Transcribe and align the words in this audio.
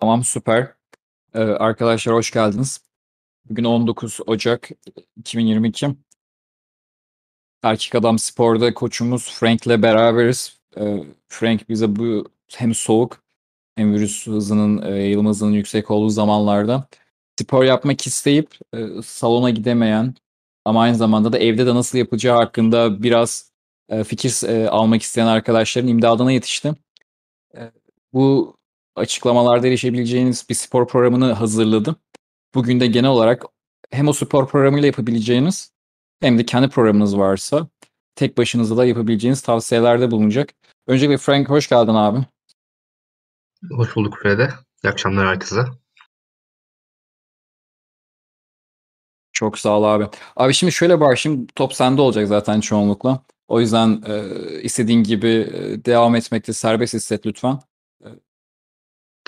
Tamam, 0.00 0.24
süper. 0.24 0.74
Eee, 1.34 1.42
arkadaşlar 1.42 2.14
hoş 2.14 2.30
geldiniz. 2.30 2.80
Bugün 3.50 3.64
19 3.64 4.18
Ocak 4.26 4.70
2022. 5.16 5.96
Erkek 7.62 7.94
Adam 7.94 8.18
Spor'da 8.18 8.74
koçumuz 8.74 9.30
Frank'le 9.40 9.82
beraberiz. 9.82 10.58
Eee, 10.76 11.04
Frank 11.28 11.68
bize 11.68 11.96
bu 11.96 12.24
hem 12.56 12.74
soğuk 12.74 13.22
hem 13.76 13.94
virüs 13.94 14.26
hızının, 14.26 14.82
eee, 14.82 14.90
yayılma 15.02 15.30
hızının 15.30 15.52
yüksek 15.52 15.90
olduğu 15.90 16.08
zamanlarda 16.10 16.88
spor 17.40 17.64
yapmak 17.64 18.06
isteyip, 18.06 18.50
eee, 18.74 18.88
salona 19.04 19.50
gidemeyen 19.50 20.14
ama 20.64 20.82
aynı 20.82 20.96
zamanda 20.96 21.32
da 21.32 21.38
evde 21.38 21.66
de 21.66 21.74
nasıl 21.76 21.98
yapacağı 21.98 22.36
hakkında 22.38 23.02
biraz, 23.02 23.52
eee, 23.92 24.04
fikir 24.04 24.48
eee, 24.48 24.66
almak 24.68 25.02
isteyen 25.02 25.26
arkadaşların 25.26 25.88
imdadına 25.88 26.32
yetişti. 26.32 26.74
Eee, 27.56 27.72
bu 28.14 28.55
açıklamalarda 28.96 29.66
erişebileceğiniz 29.66 30.46
bir 30.50 30.54
spor 30.54 30.88
programını 30.88 31.32
hazırladı. 31.32 31.96
Bugün 32.54 32.80
de 32.80 32.86
genel 32.86 33.10
olarak 33.10 33.44
hem 33.90 34.08
o 34.08 34.12
spor 34.12 34.48
programıyla 34.48 34.86
yapabileceğiniz 34.86 35.72
hem 36.20 36.38
de 36.38 36.46
kendi 36.46 36.68
programınız 36.68 37.18
varsa 37.18 37.68
tek 38.14 38.38
başınıza 38.38 38.76
da 38.76 38.86
yapabileceğiniz 38.86 39.42
tavsiyelerde 39.42 40.10
bulunacak. 40.10 40.54
Öncelikle 40.86 41.18
Frank 41.18 41.50
hoş 41.50 41.68
geldin 41.68 41.94
abi. 41.94 42.18
Hoş 43.70 43.96
bulduk 43.96 44.18
Fede. 44.22 44.48
İyi 44.84 44.88
akşamlar 44.88 45.26
herkese. 45.26 45.64
Çok 49.32 49.58
sağ 49.58 49.78
ol 49.78 49.84
abi. 49.84 50.06
Abi 50.36 50.54
şimdi 50.54 50.72
şöyle 50.72 51.00
başlayayım. 51.00 51.46
Top 51.54 51.74
sende 51.74 52.00
olacak 52.00 52.28
zaten 52.28 52.60
çoğunlukla. 52.60 53.22
O 53.48 53.60
yüzden, 53.60 54.02
eee, 54.08 54.60
istediğin 54.62 55.02
gibi, 55.02 55.28
devam 55.84 56.16
etmekte 56.16 56.52
serbest 56.52 56.94
hisset 56.94 57.26
lütfen. 57.26 57.58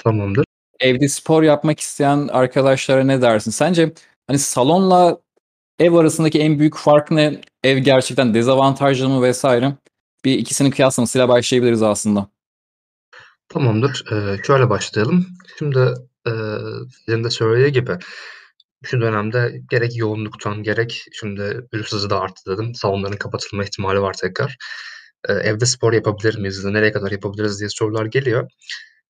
Tamamdır. 0.05 0.45
Evde 0.81 1.09
spor 1.09 1.43
yapmak 1.43 1.81
isteyen 1.81 2.29
arkadaşlara 2.29 3.05
ne 3.05 3.23
dersin? 3.23 3.51
Sence, 3.51 3.93
hani, 4.27 4.39
salonla 4.39 5.19
ev 5.79 5.93
arasındaki 5.93 6.41
en 6.41 6.59
büyük 6.59 6.77
fark 6.77 7.11
ne? 7.11 7.41
Ev 7.65 7.79
gerçekten 7.79 8.35
dezavantajlı 8.35 9.09
mı 9.09 9.31
vs. 9.31 9.45
Bir 10.25 10.39
ikisinin 10.39 10.71
kıyaslamasıyla 10.71 11.29
başlayabiliriz 11.29 11.83
aslında. 11.83 12.29
Tamamdır. 13.49 14.05
Eee, 14.13 14.37
şöyle 14.47 14.71
başlayalım. 14.71 15.27
Şimdi, 15.59 15.79
eee, 16.27 16.33
senin 17.07 17.25
de 17.25 17.31
söylediği 17.31 17.73
gibi 17.73 17.93
şu 18.85 19.01
dönemde 19.01 19.61
gerek 19.71 19.97
yoğunluktan 19.97 20.63
gerek 20.63 21.05
şimdi 21.13 21.67
virüs 21.75 21.93
hızı 21.93 22.11
da 22.11 22.21
arttı 22.21 22.53
dedim. 22.53 22.75
Salonların 22.75 23.17
kapatılma 23.17 23.65
ihtimali 23.65 24.01
var 24.03 24.15
tekrar. 24.21 24.57
Eee, 25.29 25.35
evde 25.35 25.67
spor 25.67 25.93
yapabilir 25.93 26.39
miyiz? 26.39 26.65
Nereye 26.65 26.93
kadar 26.93 27.11
yapabiliriz 27.11 27.61
diye 27.61 27.69
sorular 27.71 28.07
geliyor. 28.07 28.51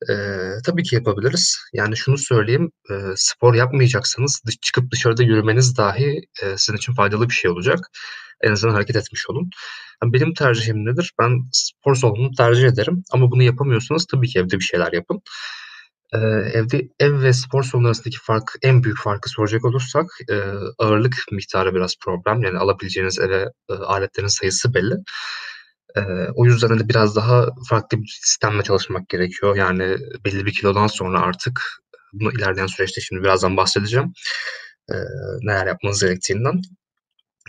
Eee, 0.08 0.58
tabii 0.66 0.82
ki 0.82 0.94
yapabiliriz. 0.94 1.56
Yani 1.72 1.96
şunu 1.96 2.18
söyleyeyim, 2.18 2.70
eee, 2.90 2.96
spor 3.16 3.54
yapmayacaksanız 3.54 4.40
dış 4.46 4.56
çıkıp 4.62 4.90
dışarıda 4.92 5.22
yürümeniz 5.22 5.76
dahi, 5.76 6.20
eee, 6.42 6.54
sizin 6.58 6.76
için 6.78 6.94
faydalı 6.94 7.28
bir 7.28 7.34
şey 7.34 7.50
olacak. 7.50 7.78
En 8.42 8.52
azından 8.52 8.74
hareket 8.74 8.96
etmiş 8.96 9.30
olun. 9.30 9.50
Ha, 10.00 10.12
benim 10.12 10.34
tercihim 10.34 10.86
nedir? 10.86 11.12
Ben 11.20 11.30
spor 11.52 11.94
salonunu 11.94 12.30
tercih 12.38 12.68
ederim 12.68 13.02
ama 13.12 13.30
bunu 13.30 13.42
yapamıyorsanız 13.42 14.06
tabii 14.12 14.28
ki 14.28 14.38
evde 14.38 14.58
bir 14.58 14.64
şeyler 14.64 14.92
yapın. 14.92 15.20
Eee, 16.14 16.50
evde 16.54 16.88
ev 17.00 17.22
ve 17.22 17.32
spor 17.32 17.62
salonu 17.62 17.86
arasındaki 17.86 18.18
fark, 18.22 18.52
en 18.62 18.84
büyük 18.84 18.98
farkı 19.02 19.30
soracak 19.30 19.64
olursak, 19.64 20.06
eee, 20.30 20.44
ağırlık 20.78 21.16
miktarı 21.32 21.74
biraz 21.74 21.94
problem. 22.04 22.42
Yani 22.44 22.58
alabileceğiniz 22.58 23.18
eve, 23.20 23.46
eee, 23.70 23.76
aletlerin 23.76 24.28
sayısı 24.28 24.74
belli. 24.74 24.94
Eee, 25.96 26.28
o 26.34 26.46
yüzden, 26.46 26.68
hani, 26.68 26.88
biraz 26.88 27.16
daha 27.16 27.46
farklı 27.68 27.98
bir 28.02 28.18
sistemle 28.22 28.62
çalışmak 28.62 29.08
gerekiyor. 29.08 29.56
Yani 29.56 29.96
belli 30.24 30.46
bir 30.46 30.52
kilodan 30.54 30.86
sonra 30.86 31.20
artık 31.20 31.60
bunu 32.12 32.32
ilerleyen 32.32 32.66
süreçte 32.66 33.00
şimdi 33.00 33.22
birazdan 33.22 33.56
bahsedeceğim, 33.56 34.12
eee, 34.92 34.98
neler 35.42 35.66
yapmanız 35.66 36.02
gerektiğinden. 36.02 36.62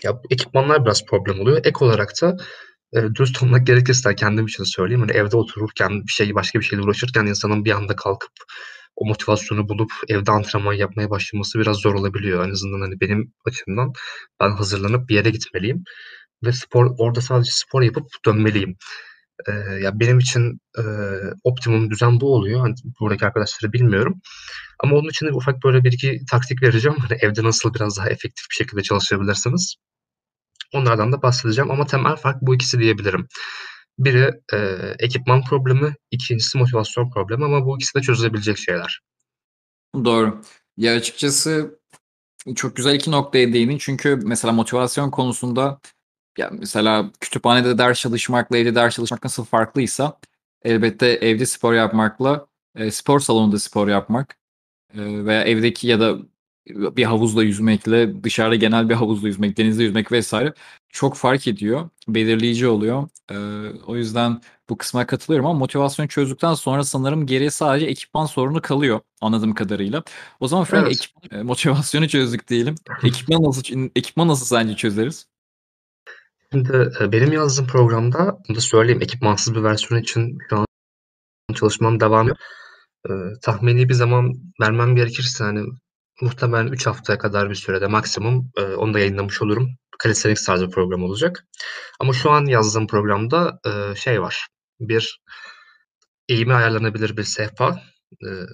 Ya, 0.05 0.21
ekipmanlar 0.31 0.85
biraz 0.85 1.05
problem 1.05 1.41
oluyor. 1.41 1.57
Ek 1.65 1.85
olarak 1.85 2.11
da, 2.23 2.37
eee, 2.95 3.03
dürüst 3.15 3.43
olmak 3.43 3.67
gerekirse 3.67 4.15
kendim 4.15 4.47
için 4.47 4.65
söyleyeyim, 4.65 5.01
hani, 5.01 5.11
evde 5.13 5.37
otururken 5.37 5.91
bir 6.07 6.11
şey 6.13 6.35
başka 6.35 6.59
bir 6.61 6.65
şeyle 6.65 6.83
uğraşırken 6.83 7.27
insanın 7.27 7.65
bir 7.65 7.71
anda 7.71 7.95
kalkıp 7.97 8.31
o 8.97 9.05
motivasyonu 9.07 9.69
bulup 9.69 9.91
evde 10.09 10.31
antrenman 10.31 10.73
yapmaya 10.73 11.11
başlaması 11.11 11.59
biraz 11.59 11.77
zor 11.77 11.95
olabiliyor. 11.95 12.47
En 12.47 12.51
azından, 12.51 12.81
hani, 12.81 13.01
benim 13.01 13.33
açımdan 13.45 13.93
ben 14.41 14.51
hazırlanıp 14.51 15.09
bir 15.09 15.15
yere 15.15 15.29
gitmeliyim 15.31 15.83
ve 16.45 16.53
spor 16.53 16.95
orada 16.99 17.21
sadece 17.21 17.51
spor 17.53 17.81
yapıp 17.81 18.05
dönmeliyim. 18.27 18.75
Eee, 19.49 19.79
ya, 19.83 19.99
benim 20.01 20.19
için, 20.19 20.59
eee, 20.79 20.83
optimum 21.45 21.91
düzen 21.91 22.21
bu 22.21 22.35
oluyor. 22.35 22.61
Hani, 22.61 22.75
buradaki 23.01 23.25
arkadaşları 23.27 23.73
bilmiyorum 23.73 24.21
ama 24.83 24.97
onun 24.97 25.09
için 25.09 25.27
de 25.27 25.31
ufak 25.33 25.63
böyle 25.65 25.85
1-2 25.85 26.19
taktik 26.31 26.63
vereceğim. 26.63 26.97
Hani, 26.99 27.19
evde 27.21 27.43
nasıl 27.43 27.75
biraz 27.75 27.97
daha 27.97 28.09
efektif 28.09 28.45
bir 28.51 28.55
şekilde 28.55 28.83
çalışabilirsiniz. 28.83 29.75
Onlardan 30.73 31.11
da 31.13 31.21
bahsedeceğim 31.23 31.71
ama 31.71 31.85
temel 31.87 32.15
fark 32.17 32.37
bu 32.43 32.55
ikisi 32.55 32.79
diyebilirim. 32.79 33.27
Biri, 33.99 34.31
eee, 34.53 34.95
ekipman 34.99 35.43
problemi, 35.45 35.95
2'ncisi 36.11 36.57
motivasyon 36.59 37.11
problemi 37.11 37.45
ama 37.45 37.65
bu 37.67 37.77
ikisi 37.77 37.95
de 37.99 38.03
çözülebilecek 38.03 38.59
şeyler. 38.59 39.01
Doğru. 40.05 40.41
Ya, 40.77 40.95
açıkçası 40.95 41.79
çok 42.55 42.77
güzel 42.77 42.95
2 42.95 43.11
noktaya 43.11 43.53
değindin. 43.53 43.77
Çünkü 43.79 44.19
mesela 44.25 44.53
motivasyon 44.53 45.11
konusunda 45.11 45.79
ya, 46.39 46.49
mesela 46.59 47.11
kütüphanede 47.21 47.77
ders 47.77 47.99
çalışmakla 48.01 48.57
evde 48.57 48.75
ders 48.75 48.95
çalışmak 48.95 49.23
nasıl 49.23 49.45
farklıysa 49.45 50.19
elbette 50.63 51.07
evde 51.07 51.45
spor 51.45 51.73
yapmakla, 51.73 52.47
eee, 52.77 52.91
spor 52.91 53.19
salonunda 53.19 53.59
spor 53.59 53.87
yapmak, 53.87 54.37
eee, 54.95 55.25
veya 55.25 55.43
evdeki 55.43 55.87
ya 55.87 55.99
da 55.99 56.17
bir 56.67 57.03
havuzda 57.05 57.43
yüzmekle 57.43 58.23
dışarıda 58.23 58.55
genel 58.55 58.89
bir 58.89 58.95
havuzda 58.95 59.27
yüzmek, 59.27 59.57
denizde 59.57 59.83
yüzmek 59.83 60.11
vs. 60.11 60.33
çok 60.89 61.15
fark 61.17 61.47
ediyor, 61.47 61.89
belirleyici 62.07 62.67
oluyor. 62.67 63.09
Eee, 63.31 63.37
o 63.87 63.95
yüzden 63.97 64.41
bu 64.69 64.77
kısma 64.77 65.07
katılıyorum 65.07 65.45
ama 65.47 65.59
motivasyonu 65.59 66.09
çözdükten 66.09 66.53
sonra 66.53 66.83
sanırım 66.83 67.25
geriye 67.27 67.51
sadece 67.51 67.85
ekipman 67.85 68.25
sorunu 68.25 68.61
kalıyor 68.61 68.99
anladığım 69.21 69.53
kadarıyla. 69.55 70.03
O 70.39 70.47
zaman 70.47 70.65
Frank 70.65 70.87
Evet. 70.87 70.93
ekip 70.93 71.11
eee, 71.33 71.43
motivasyonu 71.43 72.07
çözdük 72.09 72.47
diyelim. 72.49 72.75
Ekipmanı 73.03 73.43
nasıl 73.43 73.63
ç 73.63 73.73
ekipmanı 73.95 74.27
nasıl 74.29 74.45
sence 74.45 74.75
çözeriz? 74.75 75.27
Şimdi, 76.53 76.89
eee, 77.01 77.11
benim 77.11 77.31
yazdığım 77.31 77.67
programda, 77.67 78.37
bunu 78.47 78.57
da 78.57 78.61
söyleyeyim, 78.61 79.01
ekipmansız 79.01 79.55
bir 79.55 79.63
versiyon 79.63 80.01
için 80.01 80.37
şu 80.49 80.57
an 80.57 80.65
çalışmam 81.55 82.01
devam 82.01 82.21
ediyor. 82.25 82.37
Eee, 83.09 83.15
tahmini 83.43 83.89
bir 83.89 83.95
zaman 83.95 84.33
vermem 84.61 84.95
gerekirse, 84.97 85.45
hani, 85.45 85.65
muhtemelen 86.21 86.67
3 86.67 86.87
haftaya 86.87 87.19
kadar 87.19 87.49
bir 87.51 87.55
sürede 87.55 87.87
maksimum, 87.87 88.51
eee, 88.57 88.75
onu 88.75 88.93
da 88.95 88.99
yayınlamış 88.99 89.43
olurum. 89.43 89.69
Calisthenics 90.03 90.45
tarzı 90.45 90.67
bir 90.67 90.71
program 90.71 91.03
olacak. 91.03 91.45
Ama 91.99 92.13
şu 92.13 92.31
an 92.31 92.45
yazdığım 92.45 92.87
programda, 92.87 93.59
eee, 93.67 93.95
şey 93.97 94.21
var, 94.23 94.47
bir 94.81 95.21
eğimi 96.29 96.53
ayarlanabilir 96.53 97.17
bir 97.17 97.23
sehpa, 97.23 97.81
eee, 98.23 98.45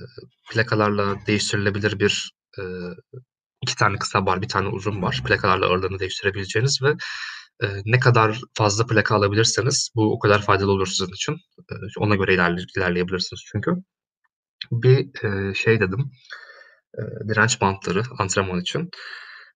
plakalarla 0.52 1.16
değiştirilebilir 1.28 2.00
bir, 2.00 2.32
eee, 2.58 2.66
2 3.64 3.76
tane 3.78 3.98
kısa 4.00 4.26
bar, 4.26 4.42
1 4.42 4.48
tane 4.50 4.68
uzun 4.70 5.02
bar. 5.02 5.24
Plakalarla 5.28 5.68
ağırlığını 5.68 6.00
değiştirebileceğiniz 6.00 6.84
ve, 6.84 6.94
eee, 7.64 7.82
ne 7.86 8.00
kadar 8.00 8.42
fazla 8.54 8.86
plaka 8.88 9.16
alabilirseniz 9.16 9.90
bu 9.96 10.14
o 10.14 10.20
kadar 10.20 10.42
faydalı 10.42 10.72
olur 10.72 10.88
sizin 10.88 11.14
için. 11.14 11.34
Eee, 11.72 11.78
ona 12.00 12.16
göre 12.16 12.34
ilerle 12.34 12.62
ilerleyebilirsiniz 12.78 13.44
çünkü. 13.52 13.72
Bir, 14.72 15.10
eee, 15.24 15.54
şey 15.56 15.80
dedim, 15.80 16.12
eee, 17.00 17.06
direnç 17.30 17.62
bantları 17.62 18.04
antrenman 18.20 18.62
için. 18.62 18.90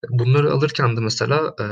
Bunları 0.09 0.51
alırken 0.53 0.97
de 0.97 1.01
mesela, 1.01 1.55
eee, 1.61 1.67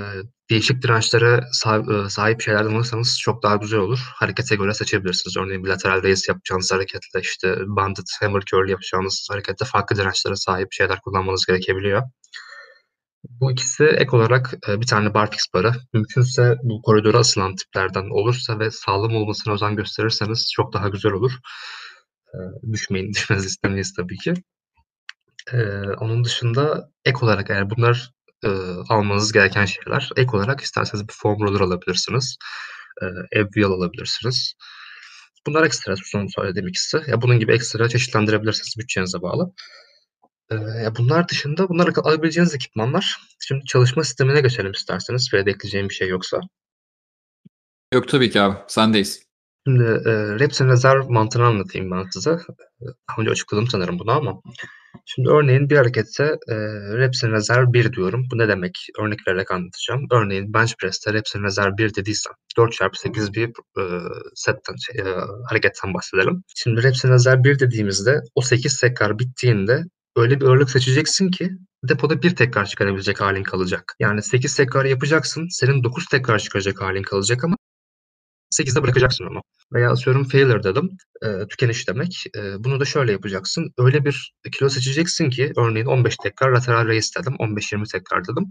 değişik 0.52 0.84
dirençlere 0.84 1.42
sahip 1.54 1.90
eee, 1.92 2.10
sahip 2.10 2.42
şeylerden 2.42 2.76
alırsanız 2.76 3.20
çok 3.22 3.44
daha 3.44 3.56
güzel 3.56 3.80
olur. 3.80 4.00
Harekete 4.16 4.56
göre 4.58 4.74
seçebilirsiniz. 4.74 5.38
Örneğin 5.38 5.64
bir 5.66 5.70
lateral 5.70 6.04
raise 6.04 6.32
yapacağınız 6.34 6.72
hareketle, 6.74 7.22
işte, 7.22 7.58
banded 7.68 8.06
hammer 8.22 8.42
curl 8.42 8.70
yapacağınız 8.70 9.28
harekette 9.32 9.66
farklı 9.66 9.96
dirençlere 9.98 10.36
sahip 10.36 10.74
şeyler 10.74 11.02
kullanmanız 11.02 11.46
gerekebiliyor. 11.48 12.04
Bu 13.24 13.52
ikisi 13.52 13.84
ek 13.86 14.16
olarak, 14.16 14.54
eee, 14.68 14.82
1 14.82 14.86
tane 14.88 15.14
barfix 15.14 15.42
barı, 15.54 15.72
mümkünse 15.94 16.56
bu 16.64 16.82
koridora 16.82 17.18
asılan 17.18 17.56
tiplerden 17.56 18.10
olursa 18.10 18.60
ve 18.60 18.72
sağlam 18.72 19.16
olmasına 19.16 19.54
özen 19.54 19.76
gösterirseniz 19.76 20.52
çok 20.56 20.74
daha 20.74 20.90
güzel 20.90 21.12
olur. 21.12 21.32
Eee, 22.34 22.42
düşmeyin, 22.74 23.12
düşmenizi 23.14 23.48
istemeyiz 23.48 23.94
tabii 23.98 24.18
ki. 24.18 24.34
Eee, 25.54 25.82
onun 26.00 26.24
dışında 26.24 26.92
ek 27.06 27.18
olarak 27.22 27.50
eğer 27.50 27.70
bunlar, 27.70 28.12
almanız 28.90 29.32
gereken 29.34 29.66
şeyler, 29.66 30.10
ek 30.18 30.38
olarak 30.38 30.62
isterseniz 30.62 31.08
bir 31.08 31.14
foam 31.14 31.40
roller 31.42 31.60
alabilirsiniz. 31.62 32.38
Ab 33.38 33.46
wheel 33.54 33.66
alabilirsiniz. 33.68 34.54
Bunlar 35.48 35.64
ekstra 35.64 35.96
son 36.06 36.28
söylediğim 36.28 36.68
ikisi. 36.68 37.02
Ya, 37.08 37.22
bunun 37.22 37.40
gibi 37.40 37.54
ekstra 37.54 37.90
çeşitlendirebilirsiniz 37.90 38.76
bütçenize 38.80 39.22
bağlı. 39.22 39.54
Eee, 40.52 40.90
bunlar 40.98 41.28
dışında 41.30 41.70
bunlar 41.70 41.88
ak 41.88 41.98
alabileceğiniz 42.08 42.56
ekipmanlar. 42.56 43.18
Şimdi 43.40 43.66
çalışma 43.66 44.04
sistemine 44.04 44.42
geçelim 44.42 44.72
isterseniz. 44.72 45.30
Veya 45.34 45.46
da 45.46 45.50
ekleyeceğin 45.50 45.90
bir 45.90 45.94
şey 45.94 46.08
yoksa. 46.10 46.40
Yok, 47.94 48.08
tabii 48.08 48.30
ki 48.32 48.42
abi, 48.42 48.58
sendeyiz. 48.68 49.24
Şimdi, 49.68 49.84
eee, 49.84 50.40
Repsin 50.40 50.70
rezerv 50.70 51.10
mantığını 51.10 51.46
anlatayım 51.46 51.92
ben 51.92 52.06
size. 52.14 52.32
Eee, 52.32 52.88
daha 53.10 53.22
önce 53.22 53.32
açıkladım 53.32 53.68
sanırım 53.68 54.00
bunu 54.00 54.12
ama 54.12 54.42
şimdi 55.06 55.30
örneğin 55.30 55.70
bir 55.70 55.78
harekette, 55.78 56.24
eee, 56.50 56.58
Repsin 56.98 57.32
rezerv 57.32 57.74
1 57.74 57.94
diyorum. 57.94 58.26
Bu 58.34 58.38
ne 58.38 58.48
demek? 58.48 58.88
Örnek 59.02 59.20
vererek 59.28 59.52
anlatacağım. 59.52 60.08
Örneğin 60.12 60.54
bench 60.54 60.74
press'te 60.82 61.14
Repsin 61.14 61.44
rezerv 61.44 61.78
1 61.78 61.96
dediysem 61.96 62.34
4x8 62.58 63.34
bir, 63.34 63.52
eee, 63.78 64.00
setten, 64.36 64.76
şey, 64.76 64.96
eee, 65.06 65.16
hareketten 65.50 65.94
bahsedelim. 65.94 66.44
Şimdi 66.56 66.84
Repsin 66.84 67.10
rezerv 67.12 67.44
1 67.44 67.60
dediğimizde 67.60 68.22
o 68.36 68.42
8 68.42 68.80
tekrar 68.82 69.20
bittiğinde 69.20 69.84
öyle 70.18 70.42
bir 70.42 70.46
ağırlık 70.46 70.70
seçeceksin 70.72 71.32
ki 71.32 71.52
depoda 71.90 72.22
1 72.22 72.36
tekrar 72.36 72.66
çıkarabilecek 72.66 73.22
hâlin 73.22 73.44
kalacak. 73.44 73.96
Yani 74.00 74.24
8 74.24 74.56
tekrar 74.56 74.86
yapacaksın, 74.86 75.48
senin 75.52 75.84
9 75.84 76.06
tekrar 76.08 76.40
çıkaracak 76.40 76.82
hâlin 76.82 77.04
kalacak 77.04 77.44
ama 77.44 77.58
8'de 78.52 78.84
bırakacaksın 78.84 79.26
onu. 79.26 79.42
Veya 79.74 79.92
atıyorum 79.92 80.26
failure 80.30 80.64
dedim, 80.64 80.90
eee, 81.24 81.48
tükeniş 81.50 81.90
demek. 81.90 82.24
Eee, 82.36 82.56
bunu 82.60 82.82
da 82.82 82.86
şöyle 82.86 83.14
yapacaksın. 83.14 83.72
Öyle 83.80 84.06
bir 84.06 84.34
kilo 84.60 84.70
seçeceksin 84.70 85.30
ki 85.32 85.54
örneğin 85.58 85.86
15 85.88 86.18
tekrar 86.18 86.52
lateral 86.52 86.88
raise 86.88 87.22
dedim, 87.22 87.36
15-20 87.40 87.88
tekrar 87.88 88.24
dedim. 88.28 88.46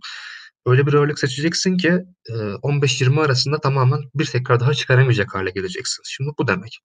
Öyle 0.67 0.87
bir 0.89 0.95
ağırlık 0.95 1.21
seçeceksin 1.21 1.79
ki, 1.79 1.99
eee, 2.31 2.37
15-20 2.63 3.23
arasında 3.23 3.61
tamamen 3.61 4.01
1 4.17 4.27
tekrar 4.27 4.61
daha 4.61 4.75
çıkaramayacak 4.75 5.35
hâle 5.35 5.51
geleceksin. 5.51 6.03
Şimdi 6.07 6.31
bu 6.41 6.49
demek. 6.49 6.81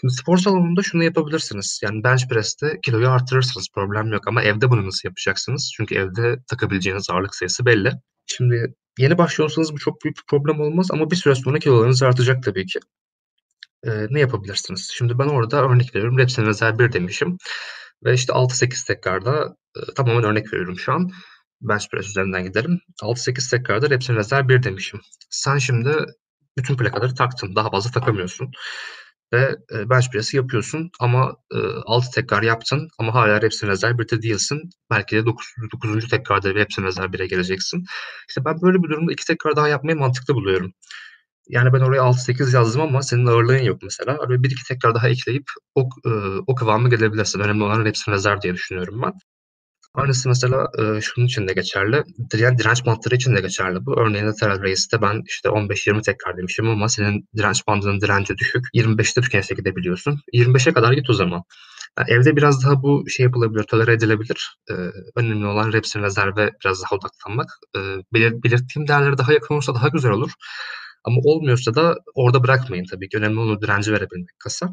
Şimdi 0.00 0.14
spor 0.14 0.38
salonunda 0.38 0.82
şunu 0.82 1.04
yapabilirsiniz. 1.04 1.80
Yani 1.82 2.04
bench 2.04 2.28
press'te 2.28 2.80
kiloyu 2.82 3.08
artırırsınız, 3.10 3.68
problem 3.74 4.12
yok 4.12 4.28
ama 4.28 4.42
evde 4.42 4.70
bunu 4.70 4.86
nasıl 4.86 5.08
yapacaksınız? 5.08 5.72
Çünkü 5.76 5.94
evde 5.94 6.36
takabileceğiniz 6.48 7.10
ağırlık 7.10 7.34
sayısı 7.34 7.66
belli. 7.66 7.92
Şimdi 8.26 8.74
yeni 8.98 9.18
başlıyorsanız 9.18 9.72
bu 9.72 9.78
çok 9.78 10.04
büyük 10.04 10.16
bir 10.16 10.22
problem 10.28 10.60
olmaz 10.60 10.88
ama 10.90 11.10
bir 11.10 11.16
süre 11.16 11.34
sonra 11.34 11.58
kilolarınız 11.58 12.02
artacak 12.02 12.42
tabii 12.42 12.66
ki. 12.66 12.78
Eee, 13.86 14.06
ne 14.10 14.20
yapabilirsiniz? 14.20 14.90
Şimdi 14.94 15.18
ben 15.18 15.28
orada 15.28 15.62
örnek 15.62 15.94
veriyorum, 15.94 16.18
Repsin 16.18 16.46
rezerv 16.46 16.78
1 16.78 16.92
demişim 16.92 17.38
ve 18.04 18.14
işte 18.14 18.32
6-8 18.32 18.84
tekrarda, 18.84 19.56
eee, 19.76 19.82
tamamen 19.96 20.24
örnek 20.24 20.52
veriyorum 20.52 20.78
şu 20.78 20.92
an. 20.92 21.10
Bench 21.60 21.84
press 21.92 22.06
üzerinden 22.08 22.44
gidelim. 22.44 22.80
6-8 23.02 23.50
tekrarda 23.50 23.90
Repsin 23.90 24.16
rezerv 24.16 24.48
1 24.48 24.62
demişim. 24.62 25.00
Sen 25.30 25.58
şimdi 25.58 25.96
bütün 26.58 26.76
plakaları 26.76 27.14
taktın, 27.14 27.56
daha 27.56 27.70
fazla 27.70 27.90
takamıyorsun 27.90 28.50
ve, 29.32 29.56
eee, 29.72 29.90
bench 29.90 30.10
press'i 30.12 30.36
yapıyorsun 30.36 30.90
ama, 31.00 31.36
eee, 31.54 31.60
6 31.86 32.10
tekrar 32.10 32.42
yaptın 32.42 32.88
ama 32.98 33.14
hâlâ 33.14 33.42
Repsin 33.42 33.68
rezerv 33.68 33.98
1'de 33.98 34.22
değilsin. 34.22 34.70
Belki 34.90 35.16
de 35.16 35.26
dokuz 35.26 35.46
dokuzuncu 35.72 36.08
tekrarda 36.08 36.54
Repsin 36.54 36.84
rezerv 36.84 37.12
1'e 37.12 37.26
geleceksin. 37.26 37.84
İşte 38.28 38.44
ben 38.44 38.62
böyle 38.62 38.78
bir 38.82 38.88
durumda 38.90 39.12
2 39.12 39.26
tekrar 39.26 39.56
daha 39.56 39.68
yapmayı 39.68 39.98
mantıklı 39.98 40.34
buluyorum. 40.34 40.72
Yani 41.48 41.72
ben 41.74 41.80
oraya 41.80 42.02
6-8 42.02 42.54
yazdım 42.54 42.82
ama 42.82 43.02
senin 43.02 43.26
ağırlığın 43.26 43.58
yok 43.62 43.82
mesela. 43.84 44.18
Öyle 44.28 44.44
1-2 44.44 44.64
tekrar 44.68 44.94
daha 44.96 45.08
ekleyip 45.10 45.44
o 45.74 45.88
ııı, 46.06 46.40
o 46.46 46.54
kıvama 46.54 46.88
gelebilirsin. 46.90 47.40
Önemli 47.40 47.64
olan 47.64 47.84
Repsin 47.86 48.12
rezerv 48.12 48.42
diye 48.42 48.54
düşünüyorum 48.54 49.02
ben. 49.02 49.12
Aynısı 49.96 50.28
mesela, 50.28 50.66
eee, 50.78 51.00
şunun 51.02 51.26
için 51.26 51.48
de 51.48 51.52
geçerli, 51.52 52.02
diren 52.32 52.58
direnç 52.58 52.86
bantları 52.86 53.14
için 53.14 53.36
de 53.36 53.40
geçerli 53.40 53.86
bu. 53.86 54.00
Örneğin 54.00 54.26
lateral 54.26 54.62
raise'de 54.62 55.02
ben 55.02 55.22
işte 55.26 55.48
15-20 55.50 56.02
tekrar 56.02 56.36
demişim 56.36 56.68
ama 56.68 56.88
senin 56.88 57.28
direnç 57.36 57.66
bandının 57.68 58.00
direnci 58.00 58.38
düşük. 58.38 58.64
25'te 58.74 59.20
tükenişe 59.20 59.54
gidebiliyorsun. 59.54 60.20
25'e 60.32 60.72
kadar 60.72 60.92
git 60.92 61.10
o 61.10 61.14
zaman. 61.14 61.42
Ya, 61.98 62.04
evde 62.08 62.36
biraz 62.36 62.64
daha 62.64 62.82
bu 62.82 63.04
şey 63.10 63.24
yapılabilir, 63.24 63.62
tolere 63.64 63.92
edilebilir. 63.92 64.56
Eee, 64.70 64.76
önemli 65.16 65.46
olan 65.46 65.72
Repsin 65.72 66.02
rezerve 66.02 66.50
biraz 66.64 66.82
daha 66.82 66.96
odaklanmak. 66.96 67.48
Eee, 67.76 67.82
belir 68.14 68.42
belirttiğim 68.42 68.88
değerlere 68.88 69.18
daha 69.18 69.32
yakın 69.32 69.54
olursa 69.54 69.74
daha 69.74 69.88
güzel 69.88 70.10
olur 70.12 70.30
ama 71.06 71.16
olmuyorsa 71.24 71.74
da 71.74 71.96
orada 72.14 72.42
bırakmayın 72.44 72.84
tabii 72.90 73.08
ki. 73.08 73.18
Önemli 73.18 73.40
olan 73.40 73.60
direnci 73.62 73.92
verebilmek 73.92 74.38
kasa. 74.38 74.72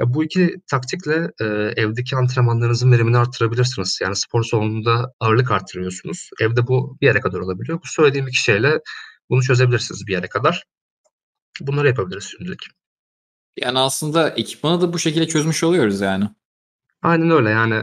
Ya, 0.00 0.14
bu 0.14 0.24
2 0.24 0.56
taktikle, 0.70 1.30
eee, 1.40 1.72
evdeki 1.76 2.16
antrenmanlarınızın 2.16 2.92
verimini 2.92 3.18
arttırabilirsiniz. 3.18 3.98
Yani 4.02 4.16
spor 4.16 4.42
salonunda 4.44 5.12
ağırlık 5.20 5.50
arttırıyorsunuz. 5.50 6.30
Evde 6.40 6.66
bu 6.66 6.98
bir 7.00 7.06
yere 7.06 7.20
kadar 7.20 7.40
olabiliyor. 7.40 7.78
Bu 7.84 7.86
söylediğim 7.88 8.28
2 8.28 8.42
şeyle 8.42 8.80
bunu 9.30 9.42
çözebilirsiniz 9.42 10.06
bir 10.06 10.12
yere 10.12 10.28
kadar. 10.28 10.64
Bunları 11.60 11.88
yapabiliriz 11.88 12.24
şimdilik. 12.38 12.60
Yani 13.56 13.78
aslında 13.78 14.30
ekipmanı 14.30 14.80
da 14.80 14.92
bu 14.92 14.98
şekilde 14.98 15.28
çözmüş 15.28 15.64
oluyoruz 15.64 16.00
yani. 16.00 16.24
Aynen 17.02 17.30
öyle. 17.30 17.50
Yani, 17.50 17.74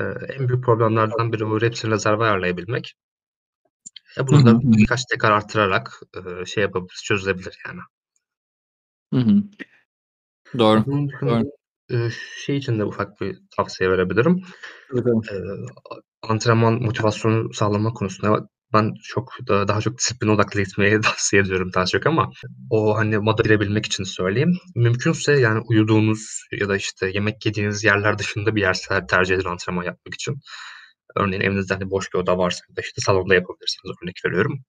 eee, 0.00 0.14
en 0.38 0.48
büyük 0.48 0.64
problemlerden 0.64 1.32
biri 1.32 1.44
o 1.44 1.60
Repsin 1.60 1.90
rezervi 1.90 2.24
ayarlayabilmek. 2.24 2.94
E, 4.18 4.26
bunu 4.26 4.46
da 4.46 4.60
birkaç 4.62 5.04
tekrar 5.04 5.30
arttırarak, 5.30 6.00
eee, 6.16 6.44
şey 6.46 6.62
yapabiliriz, 6.62 7.02
çözülebilir 7.04 7.58
yani. 7.66 7.80
Hı 9.12 9.20
hı. 9.20 9.42
Doğru, 10.58 10.86
Bunun 10.86 11.08
dışında, 11.08 11.30
doğru. 11.30 11.50
eee, 11.90 12.10
şey 12.44 12.56
için 12.56 12.78
de 12.78 12.84
ufak 12.84 13.20
bir 13.20 13.38
tavsiye 13.56 13.90
verebilirim. 13.90 14.42
A 15.90 16.28
antrenman 16.32 16.74
motivasyonu 16.82 17.52
sağlama 17.54 17.92
konusunda 17.92 18.48
ben 18.72 18.94
çok 19.02 19.32
da 19.48 19.68
daha 19.68 19.80
çok 19.80 19.98
disipline 19.98 20.30
odaklı 20.32 20.62
gitmeyi 20.62 21.00
tavsiye 21.00 21.42
ediyorum 21.42 21.70
daha 21.74 21.86
çok 21.86 22.06
ama 22.06 22.30
o, 22.70 22.96
hani, 22.96 23.18
moda 23.18 23.42
girebilmek 23.42 23.86
için 23.86 24.04
söyleyeyim. 24.04 24.52
Mümkünse 24.74 25.32
yani 25.32 25.60
uyuduğunuz 25.68 26.42
ya 26.60 26.68
da, 26.68 26.76
işte, 26.76 27.10
yemek 27.14 27.46
yediğiniz 27.46 27.84
yerler 27.84 28.18
dışında 28.18 28.56
bir 28.56 28.60
yer 28.60 28.78
tercih 29.08 29.34
edin 29.36 29.48
antrenman 29.48 29.84
yapmak 29.84 30.14
için. 30.14 30.40
Örneğin 31.16 31.42
evinizde, 31.42 31.74
hani, 31.74 31.90
boş 31.90 32.14
bir 32.14 32.18
oda 32.18 32.38
varsa 32.38 32.64
da, 32.76 32.80
işte, 32.80 33.00
salonda 33.02 33.34
yapabilirsiniz, 33.34 33.96
örnek 34.02 34.16
veriyorum. 34.26 34.60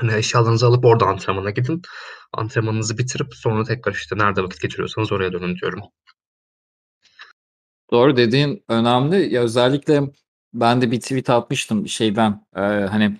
Hani, 0.00 0.14
eşyalarınızı 0.16 0.66
alıp 0.68 0.84
orada 0.86 1.06
antrenmana 1.06 1.50
gidin. 1.50 1.82
Antrenmanınızı 2.34 2.98
bitirip 2.98 3.34
sonra 3.36 3.64
tekrar, 3.64 3.92
işte, 3.94 4.18
nerede 4.18 4.42
vakit 4.44 4.62
geçiriyorsanız 4.62 5.12
oraya 5.12 5.32
dönün 5.34 5.56
diyorum. 5.56 5.80
Doğru, 7.92 8.16
dediğin 8.16 8.64
önemli. 8.68 9.34
Ya, 9.34 9.42
özellikle 9.42 10.02
ben 10.54 10.82
de 10.82 10.90
bir 10.90 11.00
tweet 11.00 11.30
atmıştım 11.30 11.88
şeyden, 11.88 12.46
eee, 12.56 12.62
hani, 12.90 13.16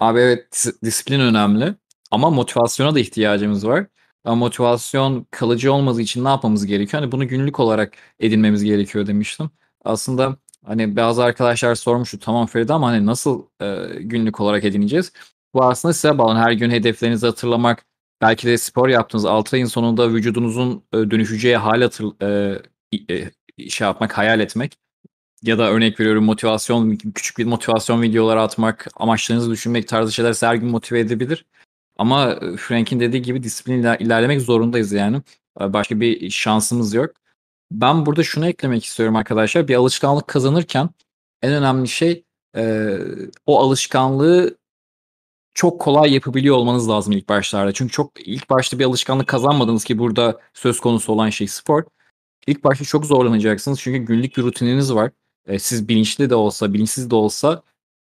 abi 0.00 0.20
evet 0.20 0.52
dis 0.52 0.82
disiplin 0.84 1.20
önemli 1.20 1.76
ama 2.10 2.30
motivasyona 2.30 2.96
da 2.96 3.00
ihtiyacımız 3.00 3.68
var. 3.68 3.86
Ama 4.24 4.36
motivasyon 4.36 5.26
kalıcı 5.32 5.72
olması 5.74 6.02
için 6.02 6.24
ne 6.24 6.28
yapmamız 6.28 6.66
gerekiyor? 6.66 7.02
Hani, 7.02 7.12
bunu 7.12 7.28
günlük 7.28 7.60
olarak 7.60 7.94
edinmemiz 8.20 8.64
gerekiyor 8.64 9.06
demiştim. 9.06 9.50
Aslında, 9.84 10.36
hani, 10.68 10.96
bazı 10.96 11.24
arkadaşlar 11.24 11.76
sormuştu, 11.76 12.20
tamam 12.20 12.46
Feride 12.46 12.74
ama, 12.74 12.88
hani, 12.88 13.06
nasıl, 13.06 13.44
eee, 13.62 13.86
günlük 14.00 14.40
olarak 14.40 14.64
edineceğiz? 14.64 15.12
Bu 15.54 15.64
aslında 15.64 15.94
size 15.94 16.18
bağlı. 16.18 16.38
Her 16.38 16.52
gün 16.52 16.70
hedeflerinizi 16.70 17.26
hatırlamak, 17.26 17.86
belki 18.22 18.48
de 18.48 18.58
spor 18.58 18.88
yaptığınız 18.90 19.26
6 19.26 19.56
ayın 19.56 19.66
sonunda 19.66 20.12
vücudunuzun, 20.14 20.84
eee, 20.94 21.12
dönüşeceği 21.12 21.58
hâli 21.58 21.84
hatır 21.84 22.06
i 22.92 22.98
eee, 23.08 23.30
şey 23.70 23.86
yapmak, 23.86 24.18
hayal 24.18 24.40
etmek 24.40 24.78
ya 25.44 25.58
da 25.58 25.70
örnek 25.70 26.00
veriyorum 26.00 26.24
motivasyon 26.24 26.96
küçük 26.96 27.38
bir 27.38 27.46
motivasyon 27.46 28.02
videoları 28.02 28.42
atmak, 28.42 28.88
amaçlarınızı 28.96 29.50
düşünmek 29.52 29.88
tarzı 29.88 30.12
şeyler 30.12 30.32
sizi 30.32 30.46
her 30.46 30.54
gün 30.56 30.70
motive 30.70 31.00
edebilir. 31.00 31.46
Ama, 31.98 32.34
eee, 32.42 32.56
Frank'in 32.58 33.00
dediği 33.00 33.22
gibi 33.22 33.44
disiplinle 33.44 33.80
iler 33.80 33.98
ilerlemek 34.00 34.42
zorundayız 34.42 34.92
yani. 34.92 35.22
Eee, 35.62 35.72
başka 35.72 36.00
bir 36.00 36.30
şansımız 36.30 36.94
yok. 36.94 37.10
Ben 37.70 38.06
burada 38.06 38.22
şunu 38.22 38.46
eklemek 38.48 38.84
istiyorum 38.84 39.16
arkadaşlar. 39.16 39.68
Bir 39.68 39.74
alışkanlık 39.74 40.28
kazanırken 40.28 40.90
en 41.42 41.52
önemli 41.52 41.88
şey, 41.88 42.24
eee, 42.56 42.98
o 43.46 43.58
alışkanlığı 43.60 44.56
çok 45.54 45.80
kolay 45.80 46.14
yapabiliyor 46.14 46.56
olmanız 46.56 46.88
lazım 46.88 47.12
ilk 47.12 47.28
başlarda. 47.28 47.72
Çünkü 47.72 47.92
çok 47.92 48.12
ilk 48.28 48.50
başta 48.50 48.78
bir 48.78 48.84
alışkanlık 48.84 49.26
kazanmadınız 49.28 49.84
ki 49.84 49.98
burada 49.98 50.40
söz 50.54 50.80
konusu 50.80 51.12
olan 51.12 51.30
şey 51.30 51.46
spor. 51.48 51.84
İlk 52.46 52.64
başta 52.64 52.84
çok 52.84 53.06
zorlanacaksınız 53.06 53.80
çünkü 53.80 53.98
günlük 53.98 54.36
bir 54.36 54.42
rutininiz 54.42 54.94
var. 54.94 55.10
Eee, 55.48 55.58
siz 55.58 55.88
bilinçli 55.88 56.30
de 56.30 56.34
olsa, 56.34 56.74
bilinçsiz 56.74 57.10
de 57.10 57.14
olsa 57.16 57.62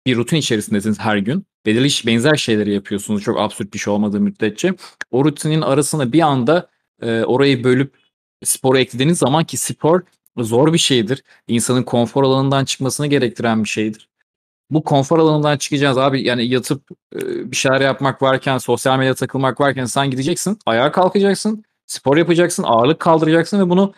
bir 0.07 0.17
rutin 0.17 0.37
içerisindesiniz 0.37 1.01
her 1.01 1.17
gün. 1.17 1.47
Belirli 1.67 1.91
ş 1.91 2.07
benzer 2.07 2.37
şeyleri 2.37 2.75
yapıyorsunuz 2.75 3.23
çok 3.23 3.41
absürt 3.41 3.75
bir 3.75 3.79
şey 3.79 3.93
olmadığı 3.95 4.21
müddetçe. 4.21 4.75
O 5.11 5.25
rutinin 5.25 5.61
arasına 5.63 6.13
bir 6.13 6.21
anda, 6.21 6.69
eee, 7.03 7.25
orayı 7.25 7.65
bölüp 7.65 7.95
sporu 8.45 8.79
eklediğiniz 8.79 9.19
zaman 9.19 9.45
ki 9.45 9.57
spor 9.57 10.03
zor 10.39 10.73
bir 10.73 10.79
şeydir. 10.79 11.23
İnsanın 11.49 11.83
konfor 11.83 12.25
alanından 12.25 12.65
çıkmasını 12.65 13.07
gerektiren 13.07 13.65
bir 13.65 13.69
şeydir. 13.69 14.09
Bu 14.71 14.85
konfor 14.85 15.19
alanından 15.19 15.57
çıkacağız 15.57 15.99
abi. 15.99 16.23
Yani 16.23 16.47
yatıp, 16.47 16.83
eee, 17.15 17.51
bir 17.51 17.57
şeyler 17.57 17.81
yapmak 17.81 18.23
varken, 18.23 18.59
sosyal 18.59 18.99
medyada 18.99 19.15
takılmak 19.15 19.61
varken 19.61 19.85
sen 19.85 20.11
gideceksin, 20.11 20.59
ayağa 20.67 20.93
kalkacaksın, 20.93 21.65
spor 21.87 22.17
yapacaksın, 22.17 22.63
ağırlık 22.63 23.01
kaldıracaksın 23.01 23.61
ve 23.61 23.71
bunu, 23.71 23.95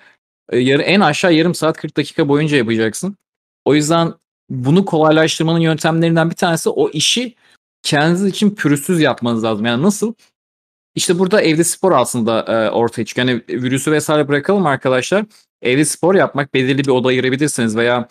yarı 0.53 0.83
en 0.83 1.01
aşağı 1.01 1.35
yarım 1.35 1.55
saat, 1.55 1.77
40 1.77 1.97
dakika 1.97 2.29
boyunca 2.29 2.57
yapacaksın. 2.57 3.17
O 3.65 3.75
yüzden 3.75 4.15
bunu 4.51 4.85
kolaylaştırmanın 4.85 5.59
yöntemlerinden 5.59 6.31
bir 6.31 6.37
tanesi 6.37 6.71
o 6.71 6.91
işi 6.91 7.35
kendiniz 7.83 8.25
için 8.27 8.55
pürüzsüz 8.55 9.01
yapmanız 9.01 9.45
lazım. 9.45 9.67
Yani 9.67 9.83
nasıl? 9.83 10.15
İşte 10.95 11.19
burada 11.19 11.43
evde 11.43 11.65
spor 11.65 11.93
aslında, 11.93 12.45
eee, 12.49 12.71
ortaya 12.71 13.05
çıkıyor. 13.05 13.29
Hani, 13.29 13.43
virüsü 13.63 13.99
vs. 13.99 14.09
bırakalım 14.09 14.67
arkadaşlar. 14.67 15.25
Evde 15.63 15.85
spor 15.85 16.15
yapmak, 16.15 16.55
belirli 16.55 16.79
bir 16.85 16.89
oda 16.89 17.09
ayırabilirsiniz 17.09 17.77
veya 17.77 18.09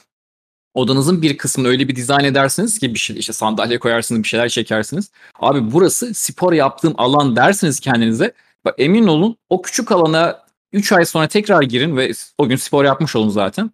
odanızın 0.73 1.21
bir 1.21 1.37
kısmını 1.37 1.67
öyle 1.67 1.87
bir 1.87 1.95
dizayn 1.95 2.25
edersiniz 2.25 2.79
ki 2.79 2.93
bir 2.93 2.99
şey, 2.99 3.19
işte, 3.19 3.33
sandalye 3.33 3.79
koyarsınız, 3.79 4.23
bir 4.23 4.27
şeyler 4.27 4.49
çekersiniz. 4.49 5.11
Abi 5.39 5.71
burası 5.71 6.13
spor 6.13 6.53
yaptığım 6.53 6.93
alan 6.97 7.35
dersiniz 7.35 7.79
kendinize. 7.79 8.33
Bak 8.65 8.75
emin 8.77 9.07
olun 9.07 9.37
o 9.49 9.61
küçük 9.61 9.91
alana 9.91 10.43
3 10.73 10.91
ay 10.91 11.05
sonra 11.05 11.27
tekrar 11.27 11.61
girin 11.61 11.97
ve 11.97 12.11
o 12.37 12.47
gün 12.47 12.55
spor 12.55 12.85
yapmış 12.85 13.15
olun 13.15 13.29
zaten. 13.29 13.71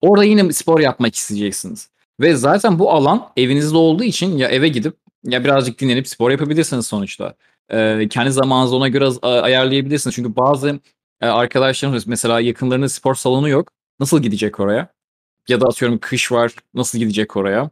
Orada 0.00 0.24
yine 0.24 0.52
spor 0.52 0.80
yapmak 0.80 1.14
isteyeceksiniz. 1.14 1.88
Ve 2.20 2.36
zaten 2.36 2.78
bu 2.78 2.90
alan 2.92 3.28
evinizde 3.36 3.76
olduğu 3.76 4.04
için 4.04 4.36
ya 4.38 4.48
eve 4.48 4.68
gidip 4.68 4.96
ya 5.24 5.44
birazcık 5.44 5.80
dinlenip 5.80 6.08
spor 6.08 6.30
yapabilirsiniz 6.30 6.86
sonuçta. 6.86 7.34
Ee, 7.72 8.08
kendi 8.10 8.30
zamanınızı 8.32 8.76
ona 8.76 8.88
göre 8.88 9.08
ayarlayabilirsiniz. 9.22 10.16
Çünkü 10.16 10.36
bazı 10.36 10.80
e, 11.20 11.26
arkadaşlarımız 11.26 12.06
mesela 12.06 12.40
yakınlarında 12.40 12.88
spor 12.88 13.14
salonu 13.14 13.48
yok. 13.48 13.68
Nasıl 14.00 14.22
gidecek 14.22 14.60
oraya? 14.60 14.88
Ya 15.48 15.60
da 15.60 15.66
atıyorum 15.66 15.98
kış 15.98 16.32
var. 16.32 16.52
Nasıl 16.74 16.98
gidecek 16.98 17.36
oraya? 17.36 17.70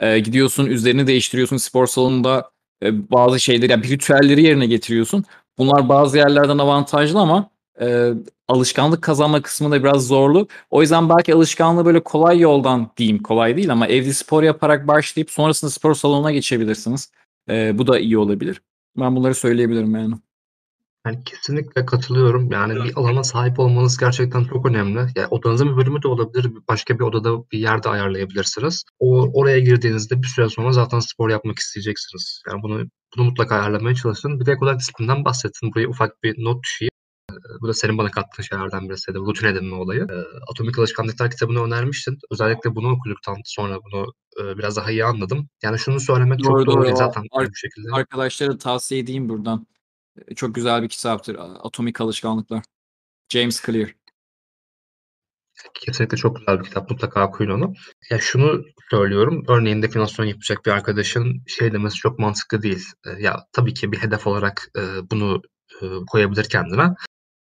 Ee, 0.00 0.18
gidiyorsun 0.18 0.66
üzerini 0.66 1.06
değiştiriyorsun 1.06 1.56
spor 1.56 1.86
salonunda 1.86 2.50
e, 2.82 3.10
bazı 3.10 3.40
şeyleri 3.40 3.72
yani 3.72 3.88
ritüelleri 3.88 4.42
yerine 4.42 4.66
getiriyorsun. 4.66 5.24
Bunlar 5.58 5.88
bazı 5.88 6.18
yerlerden 6.18 6.58
avantajlı 6.58 7.20
ama 7.20 7.50
e, 7.80 8.10
alışkanlık 8.48 9.02
kazanma 9.02 9.42
kısmı 9.42 9.70
da 9.70 9.84
biraz 9.84 10.06
zorlu. 10.06 10.48
O 10.70 10.82
yüzden 10.82 11.08
belki 11.08 11.34
alışkanlığı 11.34 11.84
böyle 11.84 12.00
kolay 12.00 12.38
yoldan 12.38 12.90
diyeyim 12.96 13.22
kolay 13.22 13.56
değil 13.56 13.72
ama 13.72 13.86
evde 13.86 14.12
spor 14.12 14.42
yaparak 14.42 14.88
başlayıp 14.88 15.30
sonrasında 15.30 15.70
spor 15.70 15.94
salonuna 15.94 16.32
geçebilirsiniz. 16.32 17.12
E, 17.50 17.78
bu 17.78 17.86
da 17.86 17.98
iyi 17.98 18.18
olabilir. 18.18 18.62
Ben 18.96 19.16
bunları 19.16 19.34
söyleyebilirim 19.34 19.94
yani. 19.94 20.14
Yani 21.06 21.24
kesinlikle 21.24 21.86
katılıyorum. 21.86 22.50
Yani 22.52 22.84
bir 22.84 22.96
alana 22.96 23.24
sahip 23.24 23.58
olmanız 23.58 23.98
gerçekten 23.98 24.44
çok 24.44 24.66
önemli. 24.66 24.98
Yani 25.16 25.26
odanızın 25.30 25.72
bir 25.72 25.76
bölümü 25.76 26.02
de 26.02 26.08
olabilir. 26.08 26.52
Başka 26.68 26.98
bir 26.98 27.04
odada 27.04 27.50
bir 27.52 27.58
yerde 27.58 27.88
ayarlayabilirsiniz. 27.88 28.84
O 28.98 29.30
oraya 29.40 29.58
girdiğinizde 29.58 30.22
bir 30.22 30.26
süre 30.26 30.48
sonra 30.48 30.72
zaten 30.72 30.98
spor 31.00 31.30
yapmak 31.30 31.58
isteyeceksiniz. 31.58 32.42
Yani 32.48 32.62
bunu 32.62 32.84
bunu 33.16 33.24
mutlaka 33.24 33.54
ayarlamaya 33.56 33.94
çalışın. 33.94 34.40
Bir 34.40 34.46
de 34.46 34.56
odak 34.60 34.78
disiplinden 34.78 35.24
bahsettin. 35.24 35.72
Buraya 35.74 35.88
ufak 35.88 36.22
bir 36.22 36.44
not 36.44 36.62
düşeyim. 36.64 36.89
Bu 37.60 37.68
da 37.68 37.74
senin 37.74 37.98
bana 37.98 38.10
kattığın 38.10 38.42
şeylerden 38.42 38.88
birisi 38.88 39.14
de 39.14 39.18
rutin 39.18 39.46
edinme 39.46 39.74
olayı. 39.74 40.06
Atomik 40.50 40.78
Alışkanlıklar 40.78 41.30
kitabını 41.30 41.64
önermiştin. 41.64 42.18
Özellikle 42.30 42.74
bunu 42.74 42.90
okuduktan 42.92 43.36
sonra 43.44 43.78
bunu 43.84 44.12
biraz 44.58 44.76
daha 44.76 44.90
iyi 44.90 45.04
anladım. 45.04 45.48
Yani 45.62 45.78
şunu 45.78 46.00
söylemek 46.00 46.38
doğru, 46.44 46.64
çok 46.64 46.74
doğru, 46.74 46.84
doğru 46.84 46.96
zaten 46.96 47.24
ar- 47.32 47.48
bu 47.50 47.54
şekilde. 47.54 47.88
Arkadaşlara 47.92 48.58
tavsiye 48.58 49.00
edeyim 49.00 49.28
buradan. 49.28 49.66
Çok 50.36 50.54
güzel 50.54 50.82
bir 50.82 50.88
kitaptır. 50.88 51.36
Atomik 51.38 52.00
Alışkanlıklar. 52.00 52.62
James 53.28 53.66
Clear. 53.66 53.94
Kesinlikle 55.74 56.16
çok 56.16 56.36
güzel 56.36 56.60
bir 56.60 56.64
kitap. 56.64 56.90
Mutlaka 56.90 57.28
okuyun 57.28 57.50
onu. 57.50 57.74
Ya 58.10 58.18
şunu 58.18 58.64
söylüyorum. 58.90 59.44
Örneğin 59.48 59.82
definasyon 59.82 60.26
yapacak 60.26 60.66
bir 60.66 60.70
arkadaşın 60.70 61.42
şey 61.46 61.72
demesi 61.72 61.96
çok 61.96 62.18
mantıklı 62.18 62.62
değil. 62.62 62.84
Ya 63.18 63.46
tabii 63.52 63.74
ki 63.74 63.92
bir 63.92 63.98
hedef 63.98 64.26
olarak 64.26 64.70
bunu 65.10 65.42
koyabilir 66.06 66.44
kendine 66.44 66.94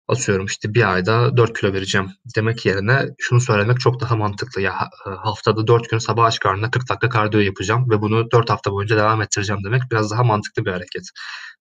atıyorum 0.09 0.45
işte 0.45 0.73
bir 0.73 0.93
ayda 0.93 1.37
4 1.37 1.59
kilo 1.59 1.73
vereceğim 1.73 2.07
demek 2.35 2.65
yerine 2.65 3.05
şunu 3.19 3.41
söylemek 3.41 3.79
çok 3.79 4.01
daha 4.01 4.15
mantıklı. 4.15 4.61
Ya 4.61 4.73
e, 5.07 5.09
haftada 5.09 5.67
4 5.67 5.89
gün 5.89 5.97
sabah 5.97 6.25
aç 6.25 6.39
karnına 6.39 6.71
40 6.71 6.89
dakika 6.89 7.09
kardiyo 7.09 7.41
yapacağım 7.41 7.89
ve 7.89 8.01
bunu 8.01 8.31
4 8.31 8.49
hafta 8.49 8.71
boyunca 8.71 8.97
devam 8.97 9.21
ettireceğim 9.21 9.63
demek 9.63 9.81
biraz 9.91 10.11
daha 10.11 10.23
mantıklı 10.23 10.65
bir 10.65 10.71
hareket. 10.71 11.03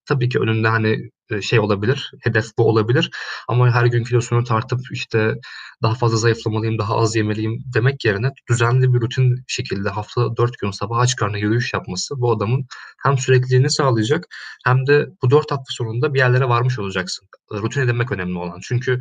Tabii 0.06 0.28
ki 0.28 0.38
önünde 0.38 0.68
hani 0.68 1.10
e, 1.30 1.42
şey 1.42 1.60
olabilir, 1.60 2.12
hedef 2.22 2.46
bu 2.58 2.68
olabilir 2.68 3.10
ama 3.48 3.70
her 3.70 3.86
gün 3.86 4.04
kilosunu 4.04 4.44
tartıp 4.44 4.80
işte 4.92 5.34
daha 5.82 5.94
fazla 5.94 6.16
zayıflamalıyım, 6.16 6.78
daha 6.78 6.96
az 6.96 7.16
yemeliyim 7.16 7.58
demek 7.74 8.04
yerine 8.04 8.30
düzenli 8.50 8.94
bir 8.94 9.00
rutin 9.00 9.44
şekilde 9.48 9.88
haftada 9.88 10.36
4 10.36 10.58
gün 10.58 10.70
sabah 10.70 10.98
aç 10.98 11.16
karnına 11.16 11.38
yürüyüş 11.38 11.72
yapması 11.74 12.20
bu 12.20 12.32
adamın 12.32 12.66
hem 13.04 13.18
sürekliliğini 13.18 13.70
sağlayacak 13.70 14.24
hem 14.64 14.86
de 14.86 15.06
bu 15.22 15.30
4 15.30 15.50
hafta 15.50 15.64
sonunda 15.68 16.14
bir 16.14 16.18
yerlere 16.18 16.48
varmış 16.48 16.78
olacaksın. 16.78 17.28
Rutin 17.52 17.80
edinmek 17.80 18.12
önemli 18.12 18.37
olan. 18.38 18.60
Çünkü 18.62 18.98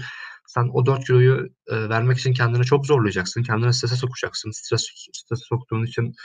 sen 0.47 0.69
o 0.73 0.85
4 0.85 1.05
kiloyu 1.05 1.49
e, 1.67 1.89
vermek 1.89 2.17
için 2.17 2.33
kendini 2.33 2.65
çok 2.65 2.85
zorlayacaksın. 2.85 3.43
Kendini 3.43 3.73
strese 3.73 3.95
sokacaksın. 3.95 4.51
Stres, 4.51 4.87
strese 5.13 5.43
soktuğun 5.45 5.83
için 5.83 6.15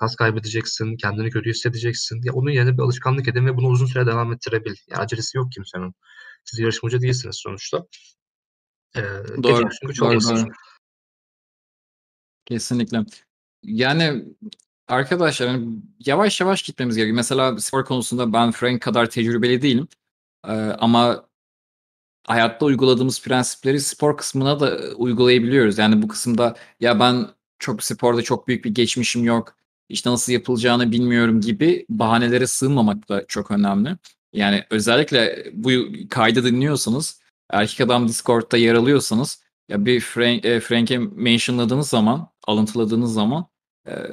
kas 0.00 0.16
kaybedeceksin, 0.16 0.96
kendini 0.96 1.30
kötü 1.30 1.50
hissedeceksin. 1.50 2.20
Ya 2.24 2.32
onun 2.32 2.50
yerine 2.50 2.72
bir 2.78 2.82
alışkanlık 2.82 3.28
edin 3.28 3.46
ve 3.46 3.56
bunu 3.56 3.66
uzun 3.66 3.86
süre 3.86 4.06
devam 4.06 4.32
ettirebil. 4.32 4.74
Ya 4.90 4.98
acelesi 4.98 5.38
yok 5.38 5.52
kimsenin. 5.52 5.94
Siz 6.44 6.58
yarışmacı 6.58 7.00
değilsiniz 7.00 7.36
sonuçta. 7.36 7.86
Ee, 8.96 9.00
doğru, 9.42 9.68
doğru, 10.00 10.20
doğru. 10.20 10.52
Kesinlikle. 12.44 13.04
Yani 13.62 14.24
arkadaşlar 14.88 15.46
yani 15.46 15.82
yavaş 16.06 16.40
yavaş 16.40 16.62
gitmemiz 16.62 16.96
gerekiyor. 16.96 17.16
Mesela 17.16 17.58
spor 17.58 17.84
konusunda 17.84 18.32
ben 18.32 18.50
Frank 18.52 18.82
kadar 18.82 19.10
tecrübeli 19.10 19.62
değilim. 19.62 19.88
Ee, 20.46 20.52
ama 20.52 21.28
hayatta 22.26 22.66
uyguladığımız 22.66 23.22
prensipleri 23.22 23.80
spor 23.80 24.16
kısmına 24.16 24.60
da 24.60 24.78
uygulayabiliyoruz. 24.96 25.78
Yani 25.78 26.02
bu 26.02 26.08
kısımda 26.08 26.56
ya 26.80 27.00
ben 27.00 27.26
çok 27.58 27.84
sporda 27.84 28.22
çok 28.22 28.48
büyük 28.48 28.64
bir 28.64 28.74
geçmişim 28.74 29.24
yok 29.24 29.54
işte 29.92 30.10
nasıl 30.10 30.32
yapılacağını 30.32 30.92
bilmiyorum 30.92 31.40
gibi 31.40 31.86
bahanelere 31.88 32.46
sığınmamak 32.46 33.08
da 33.08 33.24
çok 33.28 33.50
önemli. 33.50 33.96
Yani 34.32 34.64
özellikle 34.70 35.46
bu 35.52 35.70
kaydı 36.10 36.44
dinliyorsanız 36.44 37.20
erkek 37.50 37.80
adam 37.80 38.08
Discord'da 38.08 38.56
yer 38.56 38.74
alıyorsanız 38.74 39.42
ya 39.68 39.84
bir 39.86 40.00
Frank, 40.00 40.44
e, 40.44 40.60
Frank'e 40.60 40.98
mentionladığınız 40.98 41.88
zaman, 41.88 42.28
alıntıladığınız 42.46 43.14
zaman 43.14 43.42
e, 43.42 43.46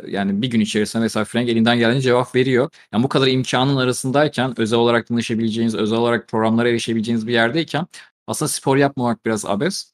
yani 0.08 0.42
bir 0.42 0.48
gün 0.48 0.60
içerisinde 0.60 1.04
mesela 1.04 1.26
Frank 1.26 1.50
elinden 1.50 1.78
geldiğince 1.78 2.04
cevap 2.04 2.36
veriyor. 2.36 2.70
Yani 2.94 3.04
bu 3.04 3.10
kadar 3.10 3.28
imkanın 3.28 3.78
arasındayken 3.78 4.60
özel 4.60 4.80
olarak 4.80 5.08
tanışabileceğiniz, 5.08 5.76
özel 5.76 5.98
olarak 5.98 6.28
programlara 6.28 6.70
erişebileceğiniz 6.70 7.28
bir 7.28 7.34
yerdeyken 7.34 7.88
aslında 8.28 8.50
spor 8.50 8.78
yapmamak 8.78 9.26
biraz 9.26 9.46
abes. 9.46 9.94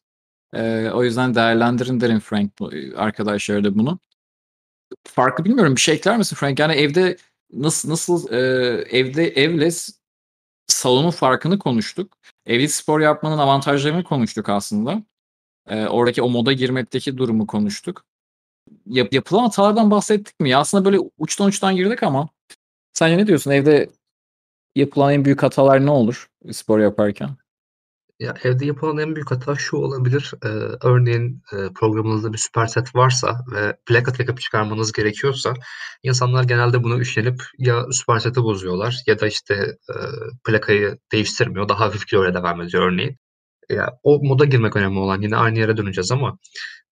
E, 0.53 0.89
o 0.93 1.03
yüzden 1.03 1.35
değerlendirin 1.35 2.01
derim 2.01 2.19
Frank 2.19 2.51
arkadaşlar 2.95 3.63
da 3.63 3.75
bunu 3.77 3.99
farklı 5.03 5.45
bilmiyorum 5.45 5.75
bir 5.75 5.81
şey 5.81 5.95
ekler 5.95 6.17
misin 6.17 6.35
Frank? 6.35 6.59
Yani 6.59 6.73
evde 6.73 7.17
nasıl 7.53 7.89
nasıl 7.89 8.31
e, 8.33 8.37
evde 8.97 9.27
evle 9.27 9.69
salonun 10.67 11.11
farkını 11.11 11.59
konuştuk. 11.59 12.17
Evde 12.45 12.67
spor 12.67 12.99
yapmanın 12.99 13.37
avantajlarını 13.37 14.03
konuştuk 14.03 14.49
aslında. 14.49 15.03
E, 15.69 15.85
oradaki 15.85 16.21
o 16.21 16.29
moda 16.29 16.53
girmekteki 16.53 17.17
durumu 17.17 17.47
konuştuk. 17.47 18.05
Yap, 18.85 19.13
yapılan 19.13 19.43
hatalardan 19.43 19.91
bahsettik 19.91 20.39
mi? 20.39 20.49
Ya 20.49 20.59
aslında 20.59 20.85
böyle 20.85 20.97
uçtan 21.17 21.47
uçtan 21.47 21.75
girdik 21.75 22.03
ama 22.03 22.29
sen 22.93 23.17
ne 23.19 23.27
diyorsun? 23.27 23.51
Evde 23.51 23.89
yapılan 24.75 25.13
en 25.13 25.25
büyük 25.25 25.43
hatalar 25.43 25.85
ne 25.87 25.91
olur 25.91 26.27
spor 26.53 26.79
yaparken? 26.79 27.29
Ya, 28.21 28.35
evde 28.43 28.65
yapılan 28.67 28.97
en 28.99 29.15
büyük 29.15 29.31
hata 29.31 29.55
şu 29.55 29.77
olabilir. 29.77 30.33
Eee, 30.45 30.51
örneğin, 30.83 31.43
eee, 31.53 31.69
programınızda 31.75 32.33
bir 32.33 32.39
süper 32.39 32.67
set 32.67 32.95
varsa 32.95 33.39
ve 33.53 33.77
plaka 33.87 34.13
takıp 34.13 34.41
çıkarmanız 34.41 34.91
gerekiyorsa 34.93 35.53
insanlar 36.03 36.45
genelde 36.45 36.83
buna 36.83 36.97
üşenip 36.99 37.43
ya 37.59 37.85
süper 37.91 38.19
seti 38.19 38.43
bozuyorlar 38.43 39.03
ya 39.07 39.19
da, 39.19 39.27
işte, 39.27 39.55
eee, 39.89 39.95
plakayı 40.47 40.99
değiştirmiyor, 41.13 41.69
daha 41.69 41.79
hafif 41.81 42.05
kiloyla 42.07 42.33
devam 42.35 42.61
ediyor 42.61 42.83
örneğin. 42.93 43.17
Ya, 43.69 43.89
o 44.03 44.19
moda 44.23 44.45
girmek 44.45 44.75
önemli 44.75 44.99
olan. 44.99 45.21
Yine 45.21 45.35
aynı 45.37 45.59
yere 45.59 45.77
döneceğiz 45.77 46.11
ama, 46.11 46.37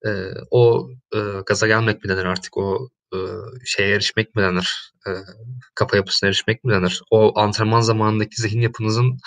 eee, 0.05 0.33
o, 0.51 0.89
eee, 1.15 1.21
gaza 1.45 1.67
gelmek 1.67 2.03
mi 2.03 2.09
denir 2.09 2.25
artık, 2.25 2.57
o, 2.57 2.89
ııı, 3.15 3.51
şeye 3.65 3.95
erişmek 3.95 4.35
mi 4.35 4.41
denir, 4.43 4.93
eee, 5.07 5.13
kafa 5.75 5.97
yapısına 5.97 6.27
erişmek 6.29 6.63
mi 6.63 6.73
denir? 6.73 7.01
O 7.11 7.39
antrenman 7.39 7.81
zamanındaki 7.81 8.41
zihin 8.41 8.61
yapınızın 8.61 9.17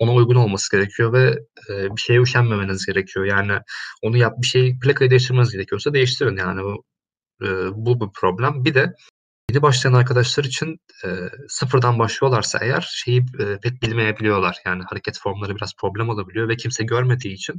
ona 0.00 0.12
uygun 0.14 0.34
olması 0.34 0.76
gerekiyor 0.76 1.12
ve 1.12 1.38
e, 1.70 1.96
bir 1.96 2.00
şeye 2.00 2.20
üşenmemeniz 2.20 2.86
gerekiyor. 2.86 3.26
Yani 3.26 3.52
onu 4.02 4.16
yap 4.16 4.34
bir 4.42 4.46
şey 4.46 4.78
plakayı 4.78 5.10
değiştirmeniz 5.10 5.52
gerekiyorsa 5.52 5.94
değiştirin 5.94 6.36
yani 6.36 6.62
bu 6.62 6.84
e, 7.46 7.48
bu 7.74 8.00
bir 8.00 8.12
problem. 8.20 8.64
Bir 8.64 8.74
de 8.74 8.94
yeni 9.50 9.62
başlayan 9.62 9.92
arkadaşlar 9.92 10.44
için 10.44 10.80
e, 11.04 11.08
sıfırdan 11.48 11.98
başlıyorlarsa 11.98 12.58
eğer 12.62 12.88
şeyi 12.90 13.20
e, 13.20 13.58
pek 13.62 13.82
bilmeyebiliyorlar. 13.82 14.56
Yani 14.66 14.82
hareket 14.82 15.18
formları 15.18 15.56
biraz 15.56 15.76
problem 15.80 16.08
olabiliyor 16.08 16.48
ve 16.48 16.56
kimse 16.56 16.84
görmediği 16.84 17.34
için 17.34 17.54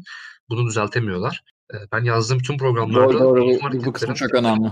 bunu 0.50 0.67
düzeltemiyorlar. 0.67 1.41
E, 1.74 1.75
ben 1.91 2.03
yazdığım 2.03 2.39
tüm 2.39 2.57
programlarda 2.57 3.13
doğru, 3.13 3.19
doğru. 3.19 3.86
Bu, 3.86 3.93
kısmı 3.93 4.15
çok 4.15 4.33
önemli. 4.33 4.71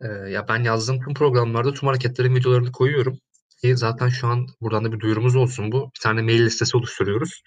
E, 0.00 0.06
ya 0.06 0.48
ben 0.48 0.64
yazdığım 0.64 1.00
tüm 1.04 1.14
programlarda 1.14 1.74
tüm 1.74 1.88
hareketlerin 1.88 2.34
videolarını 2.34 2.72
koyuyorum. 2.72 3.18
Ki 3.62 3.76
zaten 3.76 4.08
şu 4.08 4.26
an 4.26 4.46
buradan 4.60 4.84
da 4.84 4.92
bir 4.92 5.00
duyurumuz 5.00 5.36
olsun 5.36 5.72
bu. 5.72 5.90
Bir 5.96 6.00
tane 6.02 6.22
mail 6.22 6.44
listesi 6.44 6.76
oluşturuyoruz. 6.76 7.42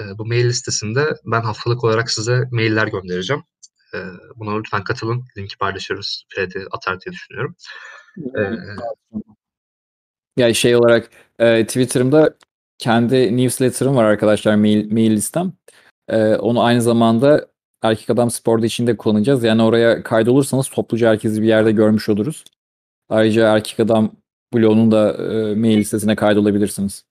E, 0.00 0.18
bu 0.18 0.26
mail 0.26 0.44
listesinde 0.44 1.14
ben 1.24 1.40
haftalık 1.40 1.84
olarak 1.84 2.10
size 2.10 2.44
mailler 2.52 2.86
göndereceğim. 2.86 3.42
E, 3.94 3.98
buna 4.36 4.58
lütfen 4.58 4.84
katılın. 4.84 5.24
Linki 5.38 5.58
paylaşırız. 5.58 6.24
Fred'i 6.28 6.64
atar 6.70 7.00
diye 7.00 7.12
düşünüyorum. 7.12 7.56
E, 8.38 8.40
yani 10.36 10.54
şey 10.54 10.76
olarak 10.76 11.10
e, 11.38 11.66
Twitter'ımda 11.66 12.34
kendi 12.78 13.36
newsletter'ım 13.36 13.96
var 13.96 14.04
arkadaşlar 14.04 14.54
mail, 14.54 14.92
mail 14.92 15.10
listem. 15.10 15.52
E, 16.08 16.34
onu 16.34 16.62
aynı 16.62 16.82
zamanda 16.82 17.46
Erkek 17.82 18.10
Adam 18.10 18.30
Spor'da 18.30 18.66
içinde 18.66 18.96
kullanacağız. 18.96 19.44
Yani 19.44 19.62
oraya 19.62 20.02
kaydolursanız 20.02 20.68
topluca 20.68 21.10
herkesi 21.10 21.42
bir 21.42 21.46
yerde 21.48 21.72
görmüş 21.72 22.08
oluruz. 22.08 22.44
Ayrıca 23.08 23.54
Erkek 23.54 23.80
Adam 23.80 24.12
bloğunun 24.54 24.92
da 24.92 25.12
e, 25.12 25.54
mail 25.54 25.76
listesine 25.76 26.16
kaydolabilirsiniz. 26.16 27.04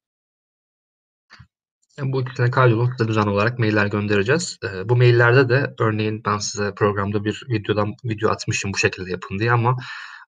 Bu 2.04 2.22
ikisine 2.22 2.52
kaydolun. 2.52 2.90
Size 2.98 3.08
düzenli 3.10 3.30
olarak 3.30 3.60
mailler 3.60 3.86
göndereceğiz. 3.88 4.58
Eee, 4.64 4.70
bu 4.86 4.96
maillerde 4.98 5.50
de 5.50 5.74
örneğin 5.80 6.22
ben 6.26 6.38
size 6.38 6.74
programda 6.76 7.24
bir 7.24 7.44
videodan 7.50 7.94
video 8.06 8.30
atmışım 8.30 8.74
bu 8.74 8.78
şekilde 8.78 9.12
yapın 9.12 9.40
diye 9.40 9.52
ama 9.52 9.78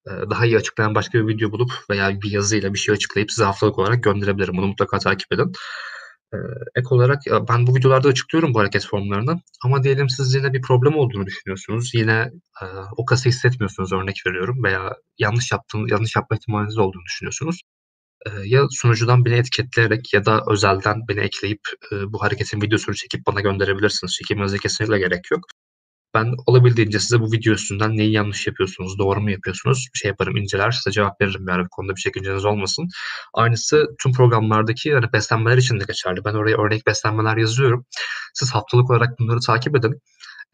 eee, 0.08 0.12
daha 0.30 0.46
iyi 0.46 0.56
açıklayan 0.56 0.94
başka 0.94 1.18
bir 1.18 1.28
video 1.28 1.52
bulup 1.52 1.70
veya 1.90 2.20
bir 2.22 2.30
yazıyla 2.30 2.74
bir 2.74 2.78
şey 2.78 2.94
açıklayıp 2.94 3.30
size 3.30 3.44
haftalık 3.44 3.78
olarak 3.78 4.02
gönderebilirim. 4.04 4.56
Bunu 4.56 4.66
mutlaka 4.66 4.98
takip 4.98 5.32
edin. 5.32 5.52
Eee, 6.34 6.40
ek 6.76 6.86
olarak 6.90 7.22
ben 7.48 7.66
bu 7.66 7.76
videolarda 7.76 8.08
açıklıyorum 8.08 8.54
bu 8.54 8.60
hareket 8.60 8.86
formlarını 8.86 9.40
ama 9.64 9.82
diyelim 9.82 10.08
siz 10.10 10.34
yine 10.34 10.52
bir 10.52 10.62
problem 10.62 10.94
olduğunu 10.96 11.26
düşünüyorsunuz. 11.26 11.90
Yine 11.94 12.30
eee, 12.62 12.68
o 12.96 13.04
kası 13.04 13.28
hissetmiyorsunuz 13.28 13.92
örnek 13.92 14.16
veriyorum 14.26 14.64
veya 14.64 14.92
yanlış 15.18 15.52
yaptığını 15.52 15.90
yanlış 15.90 16.16
yapma 16.16 16.36
ihtimaliniz 16.36 16.78
olduğunu 16.78 17.04
düşünüyorsunuz. 17.06 17.60
Eee, 18.26 18.32
ya 18.44 18.66
sunucudan 18.70 19.24
beni 19.24 19.34
etiketleyerek 19.34 20.14
ya 20.14 20.24
da 20.24 20.42
özelden 20.50 20.96
beni 21.08 21.20
ekleyip, 21.20 21.60
eee, 21.92 21.98
bu 22.08 22.22
hareketin 22.22 22.62
videosunu 22.62 22.94
çekip 22.94 23.26
bana 23.26 23.40
gönderebilirsiniz. 23.40 24.12
Çekilmenize 24.14 24.58
kesinlikle 24.58 24.98
gerek 24.98 25.30
yok. 25.30 25.40
Ben 26.14 26.34
olabildiğince 26.46 27.00
size 27.00 27.20
bu 27.20 27.32
video 27.32 27.54
üstünden 27.54 27.96
neyi 27.98 28.12
yanlış 28.12 28.46
yapıyorsunuz, 28.46 28.98
doğru 28.98 29.20
mu 29.20 29.30
yapıyorsunuz, 29.30 29.88
şey 29.94 30.08
yaparım, 30.10 30.36
inceler, 30.36 30.70
size 30.72 30.90
cevap 30.92 31.20
veririm 31.22 31.46
yani 31.48 31.64
bu 31.64 31.68
konuda 31.70 31.96
bir 31.96 32.00
çekinceniz 32.02 32.44
olmasın. 32.44 32.88
Aynısı 33.34 33.86
tüm 34.02 34.12
programlardaki 34.12 34.94
hani 34.94 35.12
beslenmeler 35.12 35.58
için 35.58 35.80
de 35.80 35.84
geçerli. 35.88 36.24
Ben 36.24 36.34
oraya 36.34 36.56
örnek 36.58 36.86
beslenmeler 36.86 37.36
yazıyorum. 37.36 37.86
Siz 38.34 38.50
haftalık 38.54 38.90
olarak 38.90 39.18
bunları 39.20 39.40
takip 39.40 39.76
edin. 39.76 40.00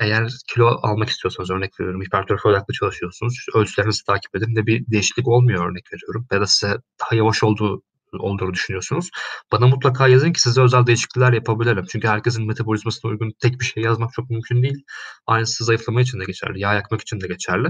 Eğer 0.00 0.32
kilo 0.48 0.66
almak 0.82 1.08
istiyorsanız 1.08 1.50
örnek 1.50 1.80
veriyorum, 1.80 2.02
hipertrofi 2.02 2.48
odaklı 2.48 2.74
çalışıyorsunuz, 2.74 3.46
ölçülerinizi 3.54 4.04
takip 4.04 4.36
edin 4.36 4.56
ve 4.56 4.66
bir 4.66 4.86
değişiklik 4.86 5.28
olmuyor 5.28 5.70
örnek 5.70 5.92
veriyorum 5.92 6.26
ya 6.32 6.40
da 6.40 6.46
size 6.46 6.76
daha 7.00 7.14
yavaş 7.16 7.42
olduğu 7.42 7.82
olduğunu 8.18 8.54
düşünüyorsunuz. 8.54 9.10
Bana 9.52 9.66
mutlaka 9.66 10.08
yazın 10.08 10.32
ki 10.32 10.40
size 10.40 10.60
özel 10.62 10.86
değişiklikler 10.86 11.32
yapabilirim. 11.32 11.84
Çünkü 11.90 12.08
herkesin 12.08 12.46
metabolizmasına 12.46 13.10
uygun 13.10 13.32
tek 13.40 13.60
bir 13.60 13.64
şey 13.64 13.82
yazmak 13.82 14.12
çok 14.12 14.30
mümkün 14.30 14.62
değil. 14.62 14.84
Aynısı 15.26 15.64
zayıflama 15.64 16.00
için 16.00 16.20
de 16.20 16.24
geçerli, 16.24 16.60
yağ 16.60 16.74
yakmak 16.74 17.00
için 17.00 17.20
de 17.20 17.26
geçerli. 17.28 17.68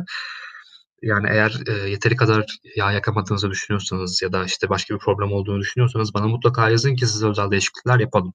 Yani 1.02 1.28
eğer, 1.30 1.56
eee, 1.68 1.90
yeteri 1.90 2.16
kadar 2.16 2.46
yağ 2.76 2.92
yakamadığınızı 2.92 3.50
düşünüyorsanız 3.50 4.22
ya 4.22 4.32
da, 4.32 4.44
işte, 4.44 4.68
başka 4.68 4.94
bir 4.94 4.98
problem 5.00 5.32
olduğunu 5.32 5.60
düşünüyorsanız 5.60 6.14
bana 6.14 6.28
mutlaka 6.28 6.70
yazın 6.70 6.96
ki 6.96 7.06
size 7.06 7.26
özel 7.28 7.50
değişiklikler 7.50 7.98
yapalım. 8.00 8.34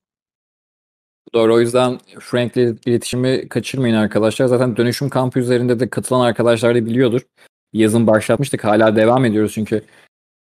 Doğru. 1.33 1.53
O 1.55 1.59
yüzden 1.59 1.99
Frank'le 2.19 2.57
iletişimi 2.85 3.49
kaçırmayın 3.49 3.95
arkadaşlar. 3.95 4.45
Zaten 4.45 4.77
dönüşüm 4.77 5.09
kampı 5.09 5.39
üzerinde 5.39 5.79
de 5.79 5.89
katılan 5.89 6.21
arkadaşlar 6.25 6.75
da 6.75 6.85
biliyordur. 6.85 7.21
Yazın 7.73 8.07
başlatmıştık. 8.07 8.63
Hala 8.63 8.95
devam 8.95 9.25
ediyoruz 9.25 9.51
çünkü 9.53 9.81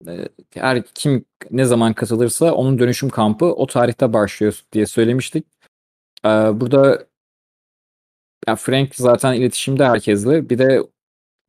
eee, 0.08 0.30
her 0.56 0.84
kim 0.96 1.26
ne 1.52 1.66
zaman 1.66 1.94
katılırsa 1.94 2.54
onun 2.54 2.80
dönüşüm 2.80 3.10
kampı 3.10 3.46
o 3.46 3.68
tarihte 3.68 4.14
başlıyor 4.14 4.62
diye 4.74 4.86
söylemiştik. 4.86 5.46
Eee, 6.26 6.32
burada 6.54 7.06
ya 8.48 8.56
Frank 8.56 8.96
zaten 8.96 9.34
iletişimde 9.34 9.86
herkesle. 9.86 10.50
Bir 10.50 10.58
de 10.60 10.82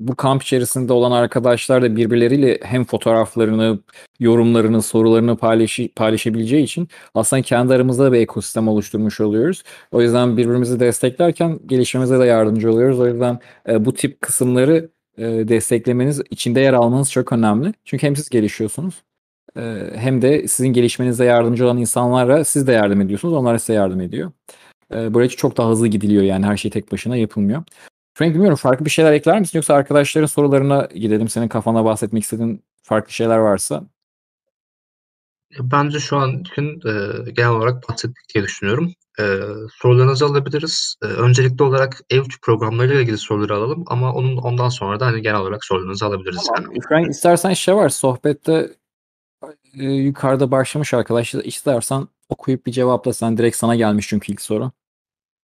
bu 0.01 0.15
kamp 0.17 0.43
içerisinde 0.43 0.93
olan 0.93 1.11
arkadaşlar 1.13 1.83
da 1.83 1.97
birbirleriyle 1.97 2.59
hem 2.63 2.85
fotoğraflarını, 2.85 3.79
yorumlarını, 4.21 4.83
sorularını 4.83 5.37
paylaşı 5.37 5.89
paylaşabileceği 5.97 6.65
için 6.65 6.89
aslında 7.15 7.43
kendi 7.43 7.75
aramızda 7.75 8.13
bir 8.13 8.19
ekosistem 8.21 8.69
oluşturmuş 8.69 9.21
oluyoruz. 9.21 9.63
O 9.93 10.03
yüzden 10.03 10.37
birbirimizi 10.37 10.81
desteklerken 10.81 11.59
gelişmemize 11.67 12.19
de 12.21 12.25
yardımcı 12.25 12.71
oluyoruz. 12.73 13.01
O 13.01 13.07
yüzden, 13.09 13.39
eee, 13.69 13.85
bu 13.85 13.95
tip 13.95 14.21
kısımları, 14.21 14.91
eee, 15.19 15.49
desteklemeniz, 15.49 16.21
içinde 16.31 16.61
yer 16.61 16.73
almanız 16.73 17.13
çok 17.13 17.33
önemli. 17.33 17.73
Çünkü 17.85 18.07
hem 18.07 18.17
siz 18.17 18.29
gelişiyorsunuz, 18.29 18.95
eee, 19.57 19.93
hem 19.97 20.23
de 20.23 20.49
sizin 20.49 20.69
gelişmenize 20.69 21.25
yardımcı 21.25 21.65
olan 21.67 21.79
insanlara 21.79 22.45
siz 22.45 22.67
de 22.67 22.73
yardım 22.73 23.01
ediyorsunuz, 23.01 23.35
onlar 23.35 23.59
size 23.59 23.73
yardım 23.75 24.01
ediyor. 24.01 24.33
Böylece 24.93 25.37
çok 25.37 25.57
daha 25.57 25.71
hızlı 25.71 25.89
gidiliyor 25.89 26.23
yani 26.23 26.47
her 26.47 26.57
şey 26.57 26.71
tek 26.71 26.93
başına 26.93 27.17
yapılmıyor. 27.17 27.63
Frank 28.21 28.35
bilmiyorum 28.35 28.57
farklı 28.57 28.85
bir 28.85 28.91
şeyler 28.91 29.13
ekler 29.13 29.41
misin 29.41 29.59
yoksa 29.59 29.75
arkadaşların 29.75 30.27
sorularına 30.27 30.89
gidelim. 30.95 31.29
Senin 31.29 31.49
kafanda 31.49 31.85
bahsetmek 31.85 32.23
istediğin 32.23 32.65
farklı 32.83 33.13
şeyler 33.13 33.39
varsa? 33.39 33.85
Bence 35.61 35.99
şu 35.99 36.17
an 36.17 36.39
için, 36.39 36.81
eee, 36.85 37.33
genel 37.33 37.51
olarak 37.51 37.89
bahsettik 37.89 38.35
diye 38.35 38.45
düşünüyorum. 38.45 38.93
Eee, 39.19 39.41
sorularınızı 39.73 40.27
alabiliriz. 40.27 40.97
Eee, 41.03 41.09
öncelikli 41.09 41.63
olarak 41.63 42.01
ev 42.11 42.23
programlarıyla 42.43 43.01
ilgili 43.01 43.19
soruları 43.19 43.55
alalım 43.55 43.85
ama 43.87 44.13
onun 44.13 44.37
ondan 44.37 44.69
sonra 44.69 45.01
da, 45.01 45.07
hani, 45.07 45.23
genel 45.23 45.41
olarak 45.41 45.65
sorularınızı 45.65 46.07
alabiliriz 46.07 46.49
yani. 46.57 46.67
Tamam. 46.67 46.81
Frank 46.89 47.11
istersen 47.11 47.53
şey 47.53 47.75
var 47.75 47.89
sohbette, 47.89 48.71
eee, 49.75 49.91
yukarıda 49.91 50.51
başlamış 50.51 50.95
arkadaşlar. 50.95 51.45
İstersen 51.45 52.09
okuyup 52.29 52.67
bir 52.67 52.73
cevapla 52.73 53.13
sen. 53.13 53.39
Direkt 53.39 53.57
sana 53.57 53.77
gelmiş 53.77 54.09
çünkü 54.09 54.33
ilk 54.33 54.41
soru. 54.41 54.71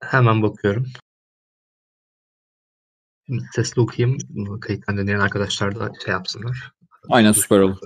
Hemen 0.03 0.43
bakıyorum. 0.43 0.87
Şimdi 3.27 3.43
sesli 3.55 3.81
okuyayım. 3.81 4.19
Kayıttan 4.61 4.99
dinleyen 4.99 5.21
arkadaşlar 5.21 5.81
da 5.81 5.91
şey 6.05 6.13
yapsınlar. 6.13 6.73
Aynen 7.09 7.33
süper 7.33 7.61
olur. 7.61 7.79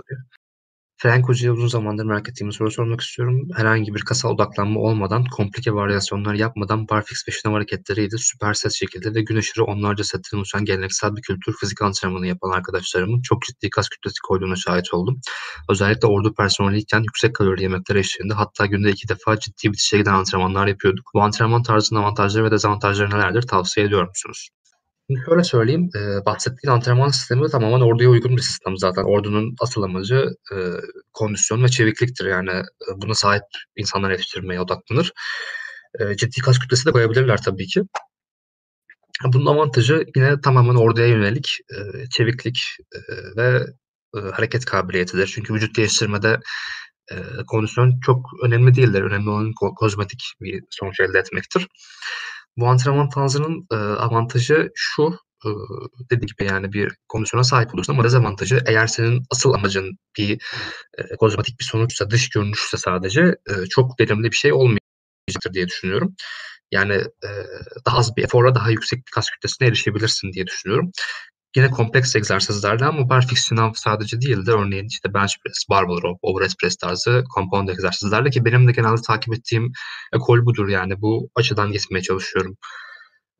Frank 1.02 1.28
Hoca'ya 1.28 1.52
uzun 1.52 1.68
zamandır 1.68 2.04
merak 2.04 2.28
ettiğim 2.28 2.52
soru 2.52 2.70
sormak 2.70 3.00
istiyorum. 3.00 3.48
Herhangi 3.56 3.94
bir 3.94 4.00
kasa 4.00 4.28
odaklanma 4.28 4.80
olmadan, 4.80 5.24
komplike 5.24 5.72
varyasyonlar 5.72 6.34
yapmadan 6.34 6.88
barfix 6.88 7.28
ve 7.28 7.32
şınav 7.32 7.54
hareketleriyle 7.54 8.18
süper 8.18 8.54
set 8.54 8.72
şekilde 8.72 9.14
ve 9.14 9.22
gün 9.22 9.36
aşırı 9.36 9.64
onlarca 9.64 10.04
setten 10.04 10.38
oluşan 10.38 10.64
geleneksel 10.64 11.16
bir 11.16 11.22
kültür 11.22 11.54
fizik 11.60 11.82
antrenmanı 11.82 12.26
yapan 12.26 12.50
arkadaşlarımın 12.50 13.22
çok 13.22 13.42
ciddi 13.42 13.70
kas 13.70 13.88
kütlesi 13.88 14.16
koyduğuna 14.28 14.56
şahit 14.56 14.94
oldum. 14.94 15.20
Özellikle 15.70 16.08
ordu 16.08 16.34
personeliyken 16.34 17.00
yüksek 17.00 17.34
kalori 17.34 17.62
yemekler 17.62 17.96
eşliğinde 17.96 18.34
hatta 18.34 18.66
günde 18.66 18.90
iki 18.90 19.08
defa 19.08 19.38
ciddi 19.38 19.72
bitişe 19.72 19.98
giden 19.98 20.14
antrenmanlar 20.14 20.66
yapıyorduk. 20.66 21.10
Bu 21.14 21.22
antrenman 21.22 21.62
tarzının 21.62 22.00
avantajları 22.00 22.44
ve 22.44 22.50
dezavantajları 22.50 23.10
nelerdir 23.10 23.42
tavsiye 23.42 23.86
ediyor 23.86 24.08
musunuz? 24.08 24.48
Şimdi 25.10 25.22
şöyle 25.30 25.44
söyleyeyim, 25.44 25.90
eee, 25.96 26.18
bahsettiğin 26.26 26.72
antrenman 26.74 27.08
sistemi 27.08 27.48
tamamen 27.50 27.80
orduya 27.80 28.10
uygun 28.10 28.36
bir 28.36 28.42
sistem 28.42 28.78
zaten. 28.78 29.02
Ordunun 29.04 29.56
asıl 29.60 29.82
amacı, 29.82 30.26
eee, 30.52 30.72
kondisyon 31.14 31.64
ve 31.64 31.68
çevikliktir. 31.68 32.26
Yani, 32.26 32.50
eee, 32.50 32.94
buna 32.96 33.14
sahip 33.14 33.42
insanlar 33.76 34.10
yetiştirmeye 34.12 34.60
odaklanır. 34.60 35.12
Eee, 36.00 36.16
ciddi 36.16 36.40
kas 36.42 36.60
kütlesi 36.60 36.86
de 36.86 36.92
koyabilirler 36.92 37.42
tabii 37.42 37.66
ki. 37.68 37.82
Bunun 39.34 39.46
avantajı 39.46 40.06
yine 40.16 40.42
tamamen 40.42 40.76
orduya 40.76 41.08
yönelik, 41.08 41.58
eee, 41.72 42.04
çeviklik, 42.12 42.60
eee, 42.96 43.16
ve, 43.38 43.66
eee, 44.16 44.22
hareket 44.34 44.66
kabiliyetidir. 44.66 45.28
Çünkü 45.36 45.54
vücut 45.54 45.76
geliştirmede, 45.76 46.40
eee, 47.12 47.18
kondisyon 47.48 48.00
çok 48.06 48.26
önemli 48.44 48.76
değildir. 48.76 49.02
Önemli 49.02 49.30
olan 49.30 49.52
ko 49.60 49.74
kozmetik 49.76 50.22
bir 50.42 50.64
sonuç 50.70 51.00
elde 51.00 51.20
etmektir. 51.20 51.68
Bu 52.56 52.66
antrenman 52.68 53.08
tarzının, 53.08 53.66
eee, 53.72 53.78
avantajı 53.78 54.70
şu, 54.74 55.02
ııı, 55.46 55.88
dediğim 56.10 56.26
gibi 56.26 56.44
yani 56.50 56.72
bir 56.72 56.92
kondisyona 57.08 57.44
sahip 57.44 57.74
oluyorsun 57.74 57.92
ama 57.92 58.04
dezavantajı 58.04 58.60
eğer 58.66 58.86
senin 58.86 59.22
asıl 59.30 59.52
amacın 59.54 59.98
bir, 60.18 60.28
eee, 60.98 61.16
kozmetik 61.20 61.60
bir 61.60 61.64
sonuçsa, 61.64 62.10
dış 62.10 62.28
görünüşse 62.30 62.76
sadece, 62.76 63.22
eee, 63.50 63.56
çok 63.70 64.00
verimli 64.00 64.30
bir 64.32 64.36
şey 64.36 64.52
olmayacaktır 64.52 65.54
diye 65.54 65.68
düşünüyorum. 65.68 66.14
Yani, 66.72 66.94
eee, 67.24 67.46
daha 67.86 67.98
az 67.98 68.16
bir 68.16 68.24
eforla 68.24 68.54
daha 68.54 68.70
yüksek 68.70 68.98
bir 69.00 69.12
kas 69.14 69.30
kütlesine 69.30 69.68
erişebilirsin 69.68 70.32
diye 70.34 70.46
düşünüyorum. 70.48 70.92
Yine 71.56 71.70
kompleks 71.70 72.16
egzersizlerle 72.16 72.84
ama 72.84 73.08
barfix 73.08 73.48
şınav 73.48 73.72
sadece 73.74 74.20
değil 74.20 74.46
de 74.46 74.50
örneğin, 74.52 74.86
işte, 74.86 75.14
bench 75.14 75.32
press, 75.44 75.64
barbell 75.70 76.02
row, 76.02 76.18
overhead 76.22 76.52
press 76.60 76.76
tarzı 76.76 77.24
compound 77.34 77.68
egzersizlerle 77.68 78.30
ki 78.30 78.44
benim 78.44 78.68
de 78.68 78.72
genelde 78.72 79.00
takip 79.06 79.34
ettiğim 79.34 79.72
ekol 80.14 80.44
budur 80.46 80.68
yani. 80.68 81.00
Bu 81.00 81.30
açıdan 81.36 81.72
gitmeye 81.72 82.02
çalışıyorum. 82.02 82.56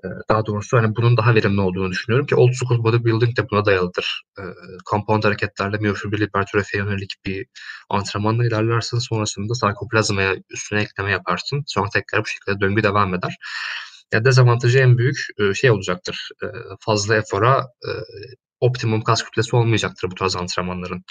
Eee, 0.05 0.11
daha 0.31 0.46
doğrusu, 0.46 0.79
hani, 0.79 0.96
bunun 0.96 1.16
daha 1.16 1.35
verimli 1.35 1.61
olduğunu 1.62 1.90
düşünüyorum 1.92 2.27
ki 2.27 2.37
old 2.37 2.53
school 2.55 2.85
bodybuilding 2.85 3.38
de 3.38 3.51
buna 3.51 3.64
dayalıdır. 3.66 4.23
Eee, 4.38 4.44
compound 4.90 5.25
hareketlerle 5.25 5.79
miyofibril 5.79 6.23
hipertrofiye 6.27 6.85
yönelik 6.85 7.14
bir 7.27 7.46
antrenmanla 7.90 8.46
ilerlersin. 8.46 8.99
Sonrasında 8.99 9.55
sarkoplazmaya 9.55 10.37
üstüne 10.51 10.83
ekleme 10.83 11.12
yaparsın. 11.12 11.64
Sonra 11.66 11.88
tekrar 11.94 12.23
bu 12.25 12.27
şekilde 12.29 12.61
döngü 12.61 12.83
devam 12.83 13.14
eder. 13.14 13.37
Ya, 14.12 14.25
dezavantajı 14.25 14.79
en 14.79 14.99
büyük, 14.99 15.27
ııı, 15.40 15.55
şey 15.57 15.70
olacaktır, 15.70 16.29
eee, 16.42 16.49
fazla 16.81 17.16
efora, 17.16 17.66
eee, 17.87 17.92
optimum 18.61 19.03
kas 19.03 19.23
kütlesi 19.25 19.57
olmayacaktır 19.57 20.11
bu 20.11 20.14
tarz 20.14 20.37
antrenmanların. 20.37 21.05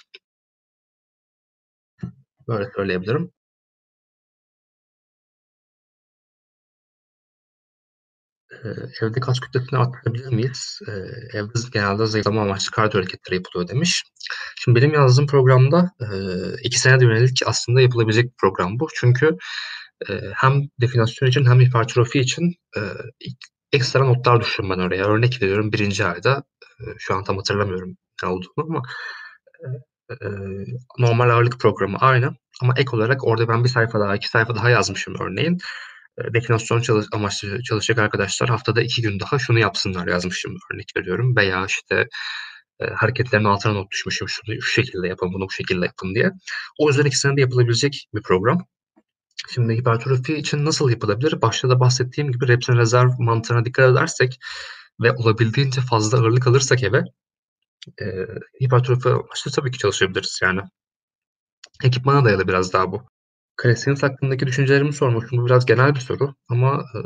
Böyle 2.48 2.72
söyleyebilirim. 2.76 3.32
Evde 9.02 9.20
kas 9.20 9.40
kütlesini 9.40 9.80
arttırabilir 9.80 10.28
miyiz? 10.34 10.80
Evde 11.34 11.60
genelde 11.74 12.06
zayıflama 12.06 12.42
amaçlı 12.42 12.72
kardiyo 12.72 13.02
hareketleri 13.02 13.36
yapılıyor 13.36 13.70
demiş. 13.70 14.04
Şimdi 14.60 14.82
benim 14.82 14.94
yazdığım 14.94 15.28
programda, 15.28 15.92
2 16.64 16.80
senede 16.80 17.06
yönelik 17.06 17.40
aslında 17.46 17.82
yapılabilecek 17.82 18.26
bir 18.26 18.36
program 18.42 18.80
bu. 18.80 18.88
Çünkü, 18.96 19.38
eee, 20.10 20.32
hem 20.36 20.62
definasyon 20.82 21.30
için 21.30 21.46
hem 21.46 21.60
hipertrofi 21.62 22.20
için, 22.20 22.56
ik 23.20 23.38
ekstra 23.74 24.04
notlar 24.06 24.42
düştüm 24.42 24.70
ben 24.70 24.80
oraya. 24.80 25.06
Örnek 25.06 25.42
veriyorum 25.42 25.72
1. 25.74 26.06
ayda, 26.06 26.44
eee, 26.82 26.94
şu 27.00 27.16
an 27.16 27.24
tam 27.24 27.38
hatırlamıyorum 27.38 27.98
ne 28.24 28.30
olduğunu 28.30 28.54
ama, 28.70 28.82
eee, 29.66 29.70
Eee, 30.22 30.66
normal 31.00 31.30
ağırlık 31.30 31.60
programı 31.62 31.98
aynı 32.00 32.36
ama 32.62 32.74
ek 32.78 32.90
olarak 32.98 33.28
orada 33.28 33.48
ben 33.48 33.64
bir 33.64 33.70
sayfa 33.70 34.00
daha, 34.00 34.16
iki 34.16 34.30
sayfa 34.30 34.56
daha 34.56 34.70
yazmışım 34.70 35.16
örneğin. 35.22 35.58
Eee, 36.20 36.34
deklinasyon 36.34 36.82
çalış 36.82 37.08
amaçlı 37.14 37.64
çalışacak 37.64 38.00
arkadaşlar 38.00 38.50
haftada 38.50 38.82
2 38.84 39.02
gün 39.02 39.20
daha 39.20 39.40
şunu 39.40 39.60
yapsınlar 39.60 40.08
yazmışım 40.08 40.56
örnek 40.74 40.92
veriyorum 40.98 41.36
veya 41.38 41.66
işte, 41.68 42.08
eee, 42.82 42.90
hareketlerin 42.98 43.44
altına 43.46 43.74
not 43.74 43.92
düşmüşüm 43.92 44.30
şunu 44.30 44.62
şu 44.62 44.72
şekilde 44.72 45.08
yapın, 45.08 45.34
bunu 45.34 45.46
bu 45.46 45.52
şekilde 45.52 45.86
yapın 45.86 46.16
diye. 46.16 46.32
O 46.80 46.88
yüzden 46.90 47.06
ikisinden 47.06 47.38
de 47.38 47.42
yapılabilecek 47.42 48.08
bir 48.16 48.22
program. 48.24 48.66
Şimdi 49.54 49.74
hipertrofi 49.78 50.34
için 50.38 50.66
nasıl 50.66 50.90
yapılabilir? 50.90 51.42
Başta 51.42 51.70
da 51.70 51.80
bahsettiğim 51.80 52.32
gibi 52.32 52.48
reps 52.48 52.70
rezerv 52.70 53.10
mantığına 53.20 53.66
dikkat 53.66 53.92
edersek 53.92 54.40
ve 55.02 55.12
olabildiğince 55.14 55.82
fazla 55.82 56.18
ağırlık 56.18 56.48
alırsak 56.48 56.84
eve, 56.84 57.04
eee, 58.02 58.28
hipertrofi 58.64 59.10
amaçlı 59.10 59.52
tabii 59.52 59.72
ki 59.72 59.80
çalışabiliriz 59.80 60.40
yani. 60.44 60.62
Ekipmana 61.84 62.26
dayalı 62.26 62.48
biraz 62.48 62.74
daha 62.74 62.92
bu. 62.92 63.04
Calisthenics 63.64 64.04
hakkındaki 64.04 64.48
düşüncelerimi 64.48 64.94
sormuştum. 64.94 65.40
Bu 65.40 65.48
biraz 65.48 65.68
genel 65.68 65.96
bir 65.96 66.02
soru 66.02 66.36
ama, 66.50 66.86
eee, 66.96 67.02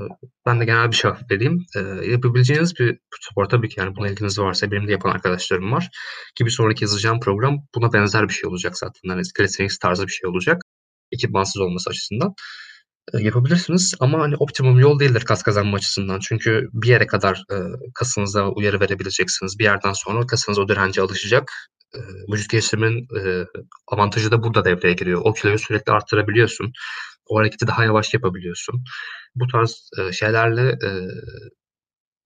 ben 0.47 0.62
de 0.62 0.65
genel 0.65 0.88
bir 0.91 0.97
cevap 0.97 1.32
vereyim. 1.32 1.60
Eee, 1.77 2.12
yapabileceğiniz 2.12 2.79
bir 2.79 2.99
spor 3.21 3.45
tabii 3.45 3.69
ki 3.69 3.82
yani 3.82 3.97
buna 3.97 4.10
ilginiz 4.10 4.39
varsa 4.39 4.71
benim 4.71 4.88
de 4.89 4.93
yapan 4.93 5.12
arkadaşlarım 5.12 5.73
var 5.73 5.89
ki 6.36 6.45
bir 6.45 6.51
sonraki 6.51 6.86
yazacağım 6.86 7.21
program 7.21 7.58
buna 7.75 7.93
benzer 7.93 8.29
bir 8.29 8.34
şey 8.36 8.49
olacak 8.51 8.79
zaten. 8.79 9.10
Hani 9.10 9.23
Calisthenics 9.39 9.79
tarzı 9.79 10.08
bir 10.08 10.13
şey 10.13 10.32
olacak 10.32 10.62
ekipmansız 11.13 11.62
olması 11.62 11.89
açısından. 11.89 12.34
Eee, 13.13 13.21
yapabilirsiniz 13.26 13.95
ama 13.99 14.19
hani 14.19 14.36
optimum 14.39 14.80
yol 14.80 14.99
değildir 14.99 15.21
kas 15.26 15.43
kazanma 15.43 15.78
açısından. 15.78 16.19
Çünkü 16.30 16.69
bir 16.73 16.88
yere 16.89 17.08
kadar, 17.08 17.43
eee, 17.52 17.58
kasınıza 17.95 18.49
uyarı 18.49 18.80
verebileceksiniz. 18.82 19.60
Bir 19.60 19.63
yerden 19.63 19.93
sonra 19.93 20.28
kasınız 20.28 20.60
o 20.60 20.67
dirence 20.69 21.02
alışacak. 21.02 21.52
Eee, 21.95 22.02
vücut 22.34 22.49
geliştirmenin, 22.52 23.08
eee, 23.17 23.45
avantajı 23.88 24.32
da 24.32 24.43
burada 24.43 24.65
devreye 24.65 24.93
giriyor. 24.95 25.21
O 25.26 25.34
kiloyu 25.34 25.60
sürekli 25.60 25.91
arttırabiliyorsun. 25.93 26.73
O 27.28 27.39
hareketi 27.39 27.67
daha 27.67 27.86
yavaş 27.86 28.13
yapabiliyorsun. 28.13 28.84
Bu 29.36 29.47
tarz, 29.47 29.89
eee, 29.99 30.12
şeylerle, 30.13 30.78
eee, 30.84 31.08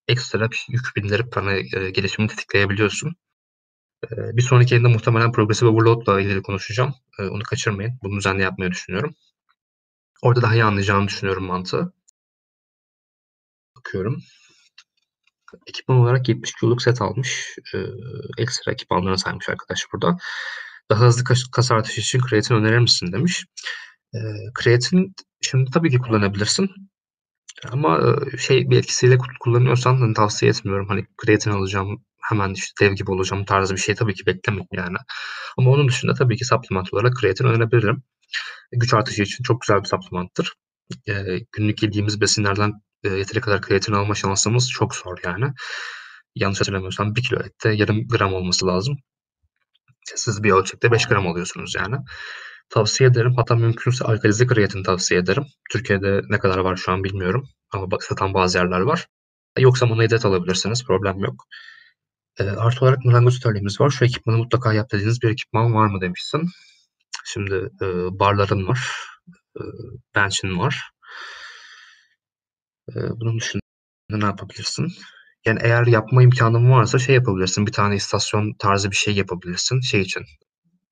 ekstra 0.07 0.51
bir 0.51 0.65
yük 0.69 0.85
bindirip 0.97 1.35
hani, 1.37 1.61
eee, 1.75 1.89
gelişimini 1.91 2.29
tetikleyebiliyorsun. 2.31 3.15
Eee, 4.03 4.31
bir 4.37 4.41
sonraki 4.41 4.73
yayında 4.73 4.89
muhtemelen 4.89 5.31
progressive 5.31 5.69
overload'la 5.69 6.21
ilgili 6.21 6.41
konuşacağım. 6.41 6.93
Eee, 7.19 7.25
onu 7.27 7.43
kaçırmayın. 7.43 7.99
Bunu 8.03 8.17
düzenli 8.17 8.41
yapmayı 8.41 8.71
düşünüyorum. 8.71 9.15
Orada 10.21 10.41
daha 10.41 10.53
iyi 10.53 10.63
anlayacağını 10.63 11.07
düşünüyorum 11.07 11.43
mantığı. 11.45 11.93
Bakıyorum. 13.75 14.21
Ekipman 15.67 15.97
olarak 15.97 16.29
70 16.29 16.53
kiloluk 16.53 16.81
set 16.81 17.01
almış. 17.01 17.55
Eee, 17.73 17.87
ekstra 18.37 18.71
ekipmanlarını 18.71 19.17
saymış 19.19 19.49
arkadaş 19.49 19.85
burada. 19.93 20.17
Daha 20.91 21.05
hızlı 21.05 21.23
kas 21.51 21.71
artışı 21.71 22.01
için 22.01 22.19
kreatin 22.21 22.55
önerir 22.55 22.79
misin 22.79 23.11
demiş. 23.13 23.45
Kreatin 24.53 25.15
şimdi 25.41 25.71
tabii 25.71 25.89
ki 25.91 25.97
kullanabilirsin. 25.99 26.69
Ama, 27.71 27.99
eee, 28.31 28.37
şey 28.37 28.69
bir 28.69 28.77
etkisiyle 28.79 29.17
ku 29.17 29.25
kullanıyorsan 29.39 29.97
hani 29.97 30.13
tavsiye 30.13 30.49
etmiyorum. 30.51 30.87
Hani 30.87 31.05
kreatin 31.17 31.51
alacağım, 31.51 32.03
hemen 32.29 32.53
işte 32.53 32.85
dev 32.85 32.93
gibi 32.95 33.11
olacağım 33.11 33.45
tarzı 33.45 33.75
bir 33.75 33.79
şey 33.79 33.95
tabii 33.95 34.13
ki 34.13 34.25
beklemeyin 34.25 34.67
yani. 34.73 34.97
Ama 35.57 35.71
onun 35.71 35.87
dışında 35.87 36.13
tabii 36.13 36.37
ki 36.37 36.45
supplement 36.45 36.93
olarak 36.93 37.15
kreatin 37.17 37.45
önerebilirim. 37.45 38.03
Güç 38.73 38.95
artışı 38.95 39.23
için 39.23 39.43
çok 39.43 39.61
güzel 39.61 39.79
bir 39.83 39.87
supplement'tır. 39.89 40.53
Eee, 41.07 41.45
günlük 41.51 41.83
yediğimiz 41.83 42.21
besinlerden, 42.21 42.73
eee, 43.05 43.11
yeteri 43.13 43.41
kadar 43.41 43.61
kreatin 43.63 43.93
alma 43.93 44.15
şansımız 44.15 44.71
çok 44.71 44.95
zor 44.95 45.17
yani. 45.25 45.53
Yanlış 46.35 46.61
hatırlamıyorsam 46.61 47.15
1 47.15 47.23
kilo 47.23 47.39
ette 47.41 47.69
yarım 47.73 48.07
gram 48.09 48.33
olması 48.33 48.67
lazım. 48.67 48.97
Siz 50.15 50.43
bir 50.43 50.51
ölçekte 50.51 50.91
5 50.91 51.07
gram 51.07 51.27
alıyorsunuz 51.27 51.75
yani. 51.75 51.95
Tavsiye 52.69 53.09
ederim. 53.09 53.33
Hatta 53.35 53.55
mümkünse 53.55 54.05
alkalize 54.05 54.47
kreatin 54.47 54.83
tavsiye 54.83 55.19
ederim. 55.19 55.45
Türkiye'de 55.71 56.21
ne 56.29 56.39
kadar 56.39 56.57
var 56.57 56.75
şu 56.75 56.91
an 56.91 57.03
bilmiyorum 57.03 57.49
ama 57.73 57.87
satan 58.01 58.33
bazı 58.33 58.57
yerler 58.57 58.79
var. 58.79 59.07
Yoksa 59.59 59.85
monohidrat 59.85 60.25
alabilirsiniz, 60.25 60.83
problem 60.85 61.19
yok. 61.19 61.45
Eee, 62.39 62.47
artı 62.49 62.85
olarak 62.85 63.05
marangoz 63.05 63.37
atölyemiz 63.37 63.81
var. 63.81 63.89
Şu 63.89 64.05
ekipmanı 64.05 64.37
mutlaka 64.37 64.73
yap 64.73 64.91
dediğiniz 64.91 65.21
bir 65.23 65.29
ekipman 65.29 65.73
var 65.75 65.87
mı 65.87 66.01
demişsin. 66.01 66.49
Şimdi, 67.25 67.55
eee, 67.81 67.87
barların 68.11 68.67
var, 68.67 68.79
eee, 69.59 69.65
bench'in 70.15 70.59
var. 70.59 70.91
Eee, 72.95 73.01
bunun 73.15 73.39
dışında 73.39 73.61
ne 74.11 74.25
yapabilirsin? 74.25 74.93
Yani 75.45 75.59
eğer 75.63 75.87
yapma 75.87 76.23
imkânın 76.23 76.71
varsa 76.71 76.99
şey 76.99 77.15
yapabilirsin, 77.15 77.67
bir 77.67 77.71
tane 77.71 77.95
istasyon 77.95 78.53
tarzı 78.59 78.91
bir 78.91 78.95
şey 78.95 79.15
yapabilirsin 79.15 79.79
şey 79.81 80.01
için, 80.01 80.23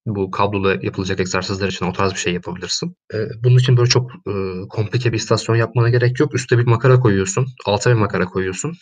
bu 0.05 0.31
kablolu 0.31 0.85
yapılacak 0.85 1.19
egzersizler 1.19 1.67
için 1.67 1.85
o 1.85 1.93
tarz 1.93 2.13
bir 2.13 2.17
şey 2.19 2.33
yapabilirsin. 2.33 2.95
Eee, 3.13 3.29
bunun 3.43 3.57
için 3.57 3.77
böyle 3.77 3.89
çok, 3.89 4.11
ııı, 4.27 4.67
komplike 4.69 5.11
bir 5.13 5.17
istasyon 5.17 5.55
yapmana 5.55 5.89
gerek 5.89 6.19
yok. 6.19 6.35
Üste 6.35 6.57
bir 6.57 6.65
makara 6.67 6.99
koyuyorsun, 6.99 7.47
alta 7.65 7.89
bir 7.91 7.95
makara 7.95 8.25
koyuyorsun. 8.25 8.73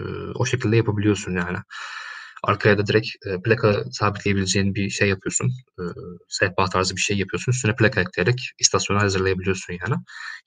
Eee, 0.00 0.06
o 0.34 0.46
şekilde 0.46 0.76
yapabiliyorsun 0.76 1.32
yani. 1.36 1.58
Arkaya 2.44 2.78
da 2.78 2.86
direkt, 2.86 3.08
eee, 3.26 3.38
plaka 3.44 3.84
sabitleyebileceğin 3.92 4.74
bir 4.74 4.90
şey 4.90 5.08
yapıyorsun. 5.08 5.50
Eee, 5.80 5.86
sehpa 6.28 6.66
tarzı 6.66 6.96
bir 6.96 7.00
şey 7.00 7.18
yapıyorsun. 7.18 7.52
Üstüne 7.52 7.76
plaka 7.76 8.00
ekleyerek 8.00 8.40
istasyonu 8.60 9.00
hazırlayabiliyorsun 9.02 9.74
yani. 9.74 9.96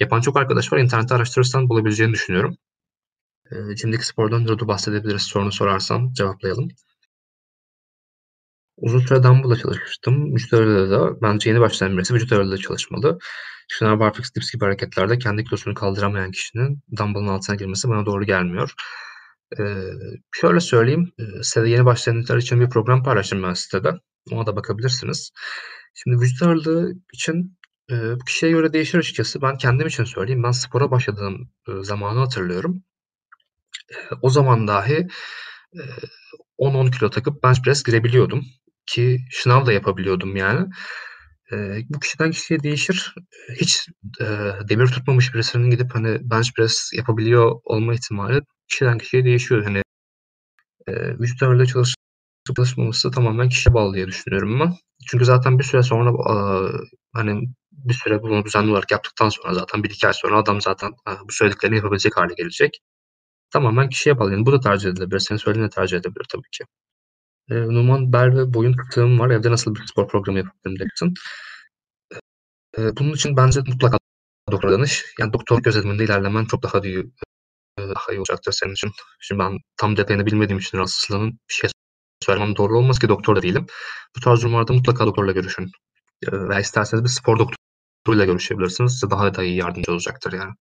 Yapan 0.01 0.21
çok 0.21 0.37
arkadaş 0.37 0.73
var. 0.73 0.77
İnternette 0.79 1.15
araştırırsan 1.15 1.69
bulabileceğini 1.69 2.13
düşünüyorum. 2.13 2.57
Eee, 3.51 3.77
Jim'deki 3.77 4.07
spordan 4.07 4.47
da 4.49 4.69
bahsedebiliriz 4.69 5.21
sorunu 5.23 5.51
sorarsan 5.53 6.13
cevaplayalım. 6.13 6.69
Uzun 8.77 8.99
süre 8.99 9.23
dumbbell'la 9.23 9.55
çalışmıştım. 9.55 10.33
Vücut 10.35 10.53
ağırlığıyla 10.53 10.89
da 10.99 11.21
bence 11.21 11.49
yeni 11.49 11.59
başlayan 11.59 11.97
birisi 11.97 12.13
vücut 12.13 12.31
ağırlığıyla 12.31 12.57
çalışmalı. 12.57 13.19
Şınav, 13.69 13.99
barfix, 13.99 14.35
dips 14.35 14.51
gibi 14.53 14.65
hareketlerde 14.65 15.17
kendi 15.19 15.43
kilosunu 15.43 15.73
kaldıramayan 15.73 16.31
kişinin 16.31 16.79
dumbbell'ın 16.97 17.27
altına 17.27 17.55
girmesi 17.55 17.89
bana 17.89 18.05
doğru 18.05 18.23
gelmiyor. 18.25 18.73
Eee, 19.59 19.93
şöyle 20.31 20.59
söyleyeyim, 20.59 21.11
sitede 21.41 21.69
yeni 21.69 21.85
başlayanlar 21.85 22.37
için 22.37 22.61
bir 22.61 22.69
program 22.69 23.03
paylaştım 23.03 23.43
ben 23.43 23.53
sitede. 23.53 23.93
Ona 24.31 24.45
da 24.45 24.55
bakabilirsiniz. 24.55 25.31
Şimdi 25.95 26.17
vücut 26.21 26.41
ağırlığı 26.43 26.93
için, 27.13 27.57
eee, 27.89 27.97
bu 28.21 28.25
kişiye 28.25 28.51
göre 28.51 28.73
değişir 28.73 28.97
açıkçası. 28.99 29.41
Ben 29.41 29.57
kendim 29.57 29.87
için 29.87 30.03
söyleyeyim. 30.03 30.43
Ben 30.43 30.51
spora 30.51 30.91
başladığım, 30.91 31.49
ııı, 31.69 31.85
zamanı 31.85 32.19
hatırlıyorum. 32.19 32.83
Eee, 33.91 34.17
o 34.21 34.29
zaman 34.29 34.67
dahi, 34.67 35.07
eee, 35.75 35.81
10-10 36.57 36.87
kilo 36.87 37.09
takıp 37.09 37.43
bench 37.43 37.61
press 37.65 37.83
girebiliyordum 37.83 38.45
ki 38.87 39.19
şınav 39.31 39.65
da 39.65 39.73
yapabiliyordum 39.73 40.35
yani. 40.35 40.69
Eee, 41.51 41.85
bu 41.89 41.99
kişiden 41.99 42.31
kişiye 42.31 42.63
değişir. 42.63 43.15
Hiç, 43.61 43.87
eee, 44.21 44.53
demir 44.69 44.87
tutmamış 44.87 45.33
birisinin 45.35 45.69
gidip 45.71 45.95
hani 45.95 46.19
bench 46.31 46.49
press 46.57 46.91
yapabiliyor 46.97 47.53
olma 47.65 47.93
ihtimali 47.95 48.41
kişiden 48.69 48.97
kişiye 48.99 49.25
değişiyor. 49.25 49.63
Hani, 49.63 49.83
eee, 50.89 51.19
vücut 51.19 51.43
ağırlığıyla 51.43 51.65
çalışıp 51.67 51.97
çalışmaması 52.57 53.11
tamamen 53.11 53.49
kişiye 53.49 53.75
bağlı 53.75 53.95
diye 53.95 54.07
düşünüyorum 54.07 54.61
ben. 54.61 54.73
Çünkü 55.07 55.25
zaten 55.25 55.59
bir 55.59 55.65
süre 55.65 55.83
sonra, 55.83 56.09
aaa, 56.11 56.71
hani 57.13 57.49
bir 57.71 57.93
süre 57.93 58.21
bunu 58.23 58.45
düzenli 58.45 58.71
olarak 58.71 58.91
yaptıktan 58.91 59.29
sonra 59.29 59.53
zaten 59.55 59.83
1-2 59.83 60.07
ay 60.07 60.13
sonra 60.13 60.37
adam 60.39 60.61
zaten, 60.61 60.91
aaa, 61.07 61.17
bu 61.29 61.33
söylediklerini 61.33 61.77
yapabilecek 61.77 62.17
hâle 62.17 62.33
gelecek. 62.37 62.79
Tamamen 63.51 63.89
kişiye 63.89 64.19
bağlı. 64.19 64.33
Yani 64.33 64.45
bu 64.45 64.51
da 64.53 64.61
tercih 64.61 64.89
edilebilir. 64.91 65.19
Senin 65.19 65.39
söylediğin 65.39 65.67
de 65.67 65.71
tercih 65.71 65.97
edilebilir 65.97 66.25
tabii 66.33 66.49
ki. 66.53 66.65
Eee, 67.51 67.57
Numan 67.67 68.13
bel 68.13 68.37
ve 68.37 68.53
boyun 68.53 68.73
fıtığım 68.77 69.19
var. 69.19 69.29
Evde 69.29 69.51
nasıl 69.51 69.75
bir 69.75 69.85
spor 69.87 70.07
programı 70.07 70.37
yapabilirim 70.39 70.79
demişsin. 70.79 71.13
Eee, 72.77 72.91
bunun 72.99 73.13
için 73.13 73.37
bence 73.37 73.59
mutlaka 73.67 73.97
doktora 74.51 74.71
danış. 74.73 75.05
Yani 75.19 75.33
doktor 75.33 75.63
gözetiminde 75.63 76.05
ilerlemen 76.05 76.45
çok 76.45 76.63
daha 76.63 76.79
iyi, 76.79 77.05
daha 77.79 78.13
iyi 78.13 78.19
olacaktır 78.19 78.51
senin 78.53 78.73
için. 78.73 78.91
Şimdi 79.21 79.39
ben 79.39 79.59
tam 79.77 79.97
detayını 79.97 80.27
bilmediğim 80.27 80.59
için 80.59 80.77
rahatsızlığının 80.77 81.31
bir 81.49 81.55
şey 81.55 81.71
söylemem 82.23 82.55
doğru 82.57 82.77
olmaz 82.79 82.99
ki 82.99 83.09
doktor 83.09 83.35
da 83.35 83.41
değilim. 83.43 83.67
Bu 84.17 84.21
tarz 84.21 84.41
durumlarda 84.43 84.73
mutlaka 84.73 85.07
doktorla 85.07 85.31
görüşün. 85.31 85.71
Veya 86.33 86.59
isterseniz 86.61 87.03
bir 87.05 87.09
spor 87.09 87.39
doktoruyla 87.39 88.25
görüşebilirsiniz. 88.25 88.93
Size 88.93 89.11
daha 89.11 89.35
da 89.35 89.43
iyi 89.43 89.57
yardımcı 89.57 89.93
olacaktır 89.93 90.33
yani. 90.33 90.53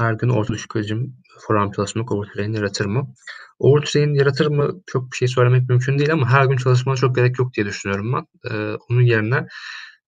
Her 0.00 0.14
gün 0.14 0.30
orta 0.30 0.54
düşük 0.54 0.76
hacim 0.76 1.16
forearm 1.48 1.72
çalışmak 1.72 2.12
overtrain 2.12 2.54
yaratır 2.54 2.86
mı? 2.86 3.14
Overtrain 3.60 4.14
yaratır 4.14 4.46
mı? 4.48 4.72
Çok 4.86 5.12
bir 5.12 5.16
şey 5.16 5.28
söylemek 5.28 5.70
mümkün 5.70 5.98
değil 6.00 6.12
ama 6.14 6.30
her 6.30 6.46
gün 6.46 6.58
çalışmana 6.58 6.96
çok 6.96 7.16
gerek 7.16 7.40
yok 7.40 7.54
diye 7.54 7.66
düşünüyorum 7.66 8.14
ben. 8.14 8.26
Eee, 8.52 8.76
onun 8.90 9.02
yerine 9.02 9.46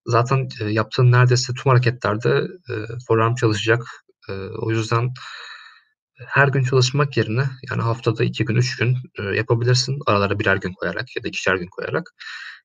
zaten, 0.06 0.48
eee, 0.60 0.68
yaptığın 0.72 1.12
neredeyse 1.12 1.54
tüm 1.54 1.70
hareketlerde, 1.72 2.42
eee, 2.70 2.86
forearm 3.08 3.34
çalışacak. 3.36 3.82
Eee, 4.30 4.36
o 4.58 4.72
yüzden 4.72 5.10
her 6.28 6.48
gün 6.48 6.64
çalışmak 6.64 7.18
yerine 7.18 7.44
yani 7.72 7.82
haftada 7.82 8.24
2 8.24 8.46
gün, 8.46 8.56
3 8.56 8.76
gün, 8.78 8.96
eee, 9.20 9.24
yapabilirsin. 9.36 9.98
Aralara 10.06 10.40
birer 10.40 10.56
gün 10.58 10.72
koyarak 10.74 11.16
ya 11.16 11.24
da 11.24 11.28
2'şer 11.28 11.56
gün 11.56 11.68
koyarak 11.68 12.04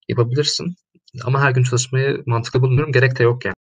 yapabilirsin. 0.09 0.75
Ama 1.25 1.41
her 1.41 1.51
gün 1.51 1.63
çalışmayı 1.63 2.23
mantıklı 2.27 2.61
bulmuyorum. 2.63 2.93
Gerek 2.93 3.19
de 3.19 3.23
yok 3.23 3.45
yani. 3.45 3.56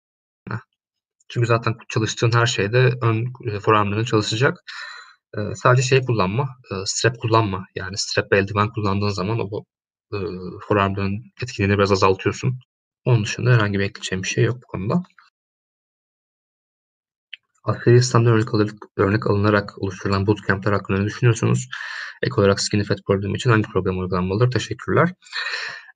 Çünkü 1.29 1.47
zaten 1.47 1.75
çalıştığın 1.89 2.33
her 2.35 2.47
şeyde 2.47 2.93
ön, 3.03 3.27
eee, 3.47 3.61
forearm'ların 3.61 4.05
çalışacak. 4.05 4.59
Eee, 5.37 5.53
sadece 5.57 5.83
şey 5.83 6.01
kullanma, 6.03 6.49
eee, 6.73 6.79
strap 6.87 7.19
kullanma. 7.21 7.67
Yani 7.75 7.99
strap 7.99 8.33
ve 8.33 8.39
eldiven 8.39 8.69
kullandığın 8.73 9.09
zaman 9.09 9.39
o 9.41 9.65
e, 10.15 10.19
forearm'ın 10.69 11.25
etkinliğini 11.43 11.79
biraz 11.79 11.93
azaltıyorsun. 11.93 12.59
Onun 13.05 13.25
dışında 13.25 13.51
herhangi 13.55 13.79
bir 13.79 13.85
ekleyeceğim 13.85 14.23
bir 14.23 14.29
şey 14.29 14.45
yok 14.45 14.57
bu 14.63 14.67
konuda. 14.67 15.03
Askeri 17.65 17.97
İslam'dan 17.97 18.33
örnek, 18.33 18.55
alır, 18.55 18.71
örnek 18.97 19.27
alınarak 19.27 19.83
oluşturulan 19.83 20.27
bootcamp'ler 20.27 20.73
hakkında 20.73 20.99
ne 20.99 21.05
düşünüyorsunuz? 21.07 21.69
Ek 22.23 22.35
olarak 22.41 22.61
Skinny 22.61 22.85
Fat 22.85 22.99
problemi 23.07 23.37
için 23.37 23.51
hangi 23.51 23.69
program 23.69 23.99
uygulanmalıdır? 23.99 24.51
Teşekkürler. 24.51 25.15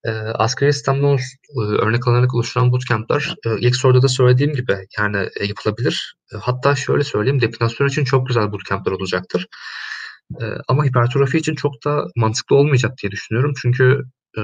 E, 0.05 0.11
askeri 0.11 0.71
İslam'dan 0.71 1.17
e, 1.17 1.61
örnek 1.61 2.09
alınarak 2.09 2.35
oluşturulan 2.35 2.73
bootcamp'ler 2.73 3.35
e, 3.47 3.59
ilk 3.61 3.77
soruda 3.77 4.03
da 4.03 4.09
söylediğim 4.09 4.53
gibi 4.55 4.77
yani 4.99 5.29
e, 5.41 5.45
yapılabilir. 5.47 6.15
E, 6.35 6.37
hatta 6.37 6.77
şöyle 6.77 7.05
söyleyeyim, 7.05 7.41
depinasyon 7.41 7.89
için 7.89 8.05
çok 8.05 8.27
güzel 8.27 8.53
bootcamp'ler 8.53 8.93
olacaktır. 8.93 9.47
E, 10.41 10.45
ama 10.69 10.85
hipertrofi 10.85 11.39
için 11.39 11.55
çok 11.55 11.85
da 11.85 12.05
mantıklı 12.17 12.57
olmayacak 12.57 12.93
diye 13.03 13.11
düşünüyorum. 13.13 13.53
Çünkü 13.63 14.03
e, 14.39 14.43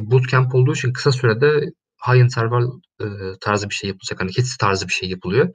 bootcamp 0.00 0.54
olduğu 0.54 0.72
için 0.72 0.92
kısa 0.92 1.12
sürede 1.12 1.60
high 2.08 2.16
interval 2.16 2.66
e, 3.00 3.06
tarzı 3.40 3.70
bir 3.70 3.74
şey 3.74 3.88
yapılacak. 3.88 4.20
Hani 4.20 4.30
hits 4.30 4.56
tarzı 4.56 4.88
bir 4.88 4.92
şey 4.92 5.08
yapılıyor. 5.08 5.48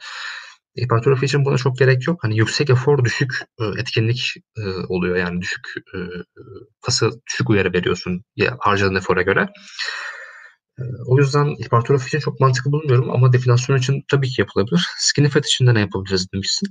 Hipertrofi 0.79 1.25
için 1.25 1.45
buna 1.45 1.57
çok 1.57 1.77
gerek 1.77 2.07
yok. 2.07 2.19
Hani 2.23 2.37
yüksek 2.37 2.69
efor, 2.69 3.05
düşük 3.05 3.33
e, 3.59 3.65
etkinlik 3.81 4.33
e, 4.57 4.61
oluyor. 4.89 5.15
Yani 5.15 5.41
düşük 5.41 5.67
e, 5.95 5.97
kası 6.81 7.11
düşük 7.27 7.49
uyarı 7.49 7.73
veriyorsun 7.73 8.23
ya, 8.35 8.57
harcadığın 8.59 8.95
efora 8.95 9.21
göre. 9.21 9.49
E, 10.79 10.83
o 11.07 11.17
yüzden 11.17 11.45
hipertrofi 11.45 12.07
için 12.07 12.19
çok 12.19 12.39
mantıklı 12.39 12.71
bulmuyorum 12.71 13.11
ama 13.11 13.33
definasyon 13.33 13.77
için 13.77 14.03
tabii 14.07 14.29
ki 14.29 14.41
yapılabilir. 14.41 14.87
Skinny 14.97 15.29
fat 15.29 15.45
için 15.45 15.67
de 15.67 15.73
ne 15.73 15.79
yapabiliriz 15.79 16.27
demişsin. 16.33 16.67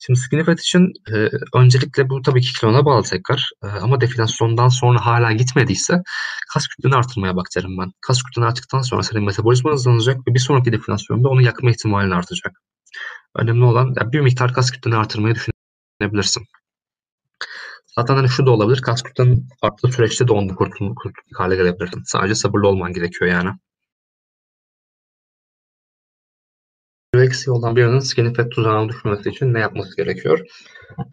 Şimdi 0.00 0.20
skinny 0.20 0.44
fat 0.44 0.60
için 0.60 0.92
e, 1.12 1.28
öncelikle 1.54 2.10
bu 2.10 2.22
tabii 2.22 2.40
ki 2.40 2.52
kilona 2.60 2.84
bağlı 2.84 3.02
tekrar. 3.02 3.50
E, 3.64 3.66
ama 3.66 4.00
definasyondan 4.00 4.68
sonra 4.68 5.06
hala 5.06 5.32
gitmediyse 5.32 6.02
kas 6.52 6.66
kütleni 6.68 6.94
artırmaya 6.94 7.36
bak 7.36 7.46
derim 7.56 7.78
ben. 7.78 7.90
Kas 8.00 8.22
kütleni 8.22 8.46
arttıktan 8.46 8.82
sonra 8.82 9.02
senin 9.02 9.24
metabolizma 9.24 9.72
hızlanacak 9.72 10.16
ve 10.28 10.34
bir 10.34 10.38
sonraki 10.40 10.72
definasyonda 10.72 11.28
onu 11.28 11.42
yakma 11.42 11.70
ihtimalin 11.70 12.10
artacak. 12.10 12.52
Önemli 13.38 13.64
olan 13.64 13.94
yani 14.00 14.12
bir 14.12 14.20
miktar 14.20 14.52
kas 14.54 14.70
kütleni 14.70 14.96
artırmayı 14.96 15.34
düşünebilirsin. 15.34 16.44
Zaten 17.86 18.14
hani 18.14 18.28
şu 18.28 18.46
da 18.46 18.50
olabilir. 18.50 18.82
Kas 18.82 19.02
kütlenin 19.02 19.48
arttığı 19.62 19.88
süreçte 19.88 20.28
de 20.28 20.32
ondan 20.32 20.56
kurtulmak 20.56 20.96
kurtul 20.96 21.22
hale 21.34 21.56
gelebilirsin. 21.56 22.02
Sadece 22.06 22.34
sabırlı 22.34 22.68
olman 22.68 22.92
gerekiyor 22.92 23.30
yani. 23.30 23.50
eksiği 27.14 27.54
olan 27.54 27.76
birinin 27.76 27.98
skinny 27.98 28.34
fat 28.34 28.50
tuzağına 28.50 28.88
düşmesi 28.88 29.28
için 29.28 29.54
ne 29.54 29.60
yapması 29.60 29.96
gerekiyor? 29.96 30.40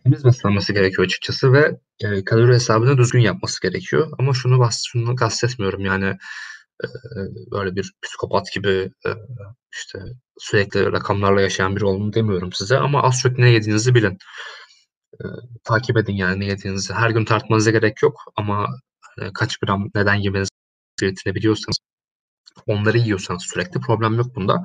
Temiz 0.03 0.25
beslenmesi 0.25 0.73
gerekiyor 0.73 1.05
açıkçası 1.05 1.53
ve 1.53 1.79
e, 2.03 2.23
kalori 2.23 2.53
hesabını 2.53 2.97
düzgün 2.97 3.19
yapması 3.19 3.61
gerekiyor. 3.61 4.11
Ama 4.19 4.33
şunu, 4.33 4.59
bas, 4.59 4.83
şunu 4.87 5.15
kastetmiyorum 5.15 5.85
yani 5.85 6.17
böyle 7.51 7.75
bir 7.75 7.93
psikopat 8.01 8.51
gibi 8.53 8.91
e, 9.05 9.09
işte 9.73 9.99
sürekli 10.37 10.91
rakamlarla 10.91 11.41
yaşayan 11.41 11.75
biri 11.75 11.85
olduğunu 11.85 12.13
demiyorum 12.13 12.53
size 12.53 12.77
ama 12.77 13.03
az 13.03 13.19
çok 13.21 13.37
ne 13.37 13.49
yediğinizi 13.49 13.95
bilin. 13.95 14.17
E, 15.13 15.25
takip 15.63 15.97
edin 15.97 16.13
yani 16.13 16.39
ne 16.39 16.45
yediğinizi. 16.45 16.93
Her 16.93 17.09
gün 17.09 17.25
tartmanıza 17.25 17.71
gerek 17.71 18.03
yok 18.03 18.19
ama 18.35 18.67
e, 19.21 19.33
kaç 19.33 19.57
gram 19.57 19.89
neden 19.95 20.15
yemeniz 20.15 20.49
gerektiğini 20.99 21.35
biliyorsanız 21.35 21.77
onları 22.67 22.97
yiyorsanız 22.97 23.43
sürekli 23.43 23.79
problem 23.79 24.15
yok 24.15 24.35
bunda. 24.35 24.63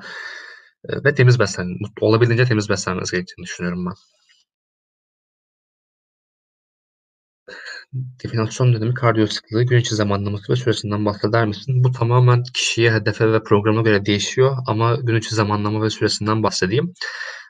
E, 0.89 1.03
ve 1.03 1.15
temiz 1.15 1.39
beslen, 1.39 1.77
olabildiğince 2.01 2.45
temiz 2.45 2.69
beslenmeniz 2.69 3.11
gerektiğini 3.11 3.45
düşünüyorum 3.45 3.85
ben. 3.85 3.93
Definasyon 7.93 8.73
dönemi 8.73 8.93
kardiyo 8.93 9.27
sıklığı, 9.27 9.63
gün 9.63 9.77
içi 9.77 9.95
zamanlaması 9.95 10.53
ve 10.53 10.55
süresinden 10.55 11.05
bahseder 11.05 11.47
misin? 11.47 11.83
Bu 11.83 11.91
tamamen 11.91 12.43
kişiye, 12.53 12.93
hedefe 12.93 13.33
ve 13.33 13.43
programa 13.43 13.81
göre 13.81 14.05
değişiyor 14.05 14.57
ama 14.67 14.95
gün 14.95 15.15
içi 15.15 15.35
zamanlama 15.35 15.83
ve 15.83 15.89
süresinden 15.89 16.43
bahsedeyim. 16.43 16.93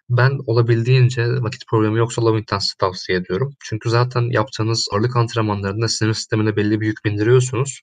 Ben 0.09 0.31
olabildiğince 0.47 1.27
vakit 1.27 1.67
problemi 1.67 1.99
yoksa 1.99 2.25
low 2.25 2.39
intensity 2.39 2.77
tavsiye 2.79 3.17
ediyorum. 3.17 3.53
Çünkü 3.63 3.89
zaten 3.89 4.21
yaptığınız 4.31 4.87
ağırlık 4.93 5.15
antrenmanlarında 5.15 5.87
sinir 5.87 6.13
sistemine 6.13 6.55
belli 6.55 6.81
bir 6.81 6.85
yük 6.87 7.05
bindiriyorsunuz. 7.05 7.81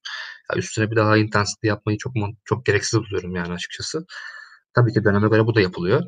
Ya 0.52 0.58
üstüne 0.58 0.90
bir 0.90 0.96
daha 0.96 1.16
intensity 1.16 1.66
yapmayı 1.66 1.98
çok 1.98 2.12
çok 2.44 2.66
gereksiz 2.66 3.00
buluyorum 3.00 3.36
yani 3.36 3.52
açıkçası. 3.52 4.06
Tabii 4.74 4.92
ki 4.92 5.04
döneme 5.04 5.28
göre 5.28 5.46
bu 5.46 5.54
da 5.54 5.60
yapılıyor. 5.60 6.02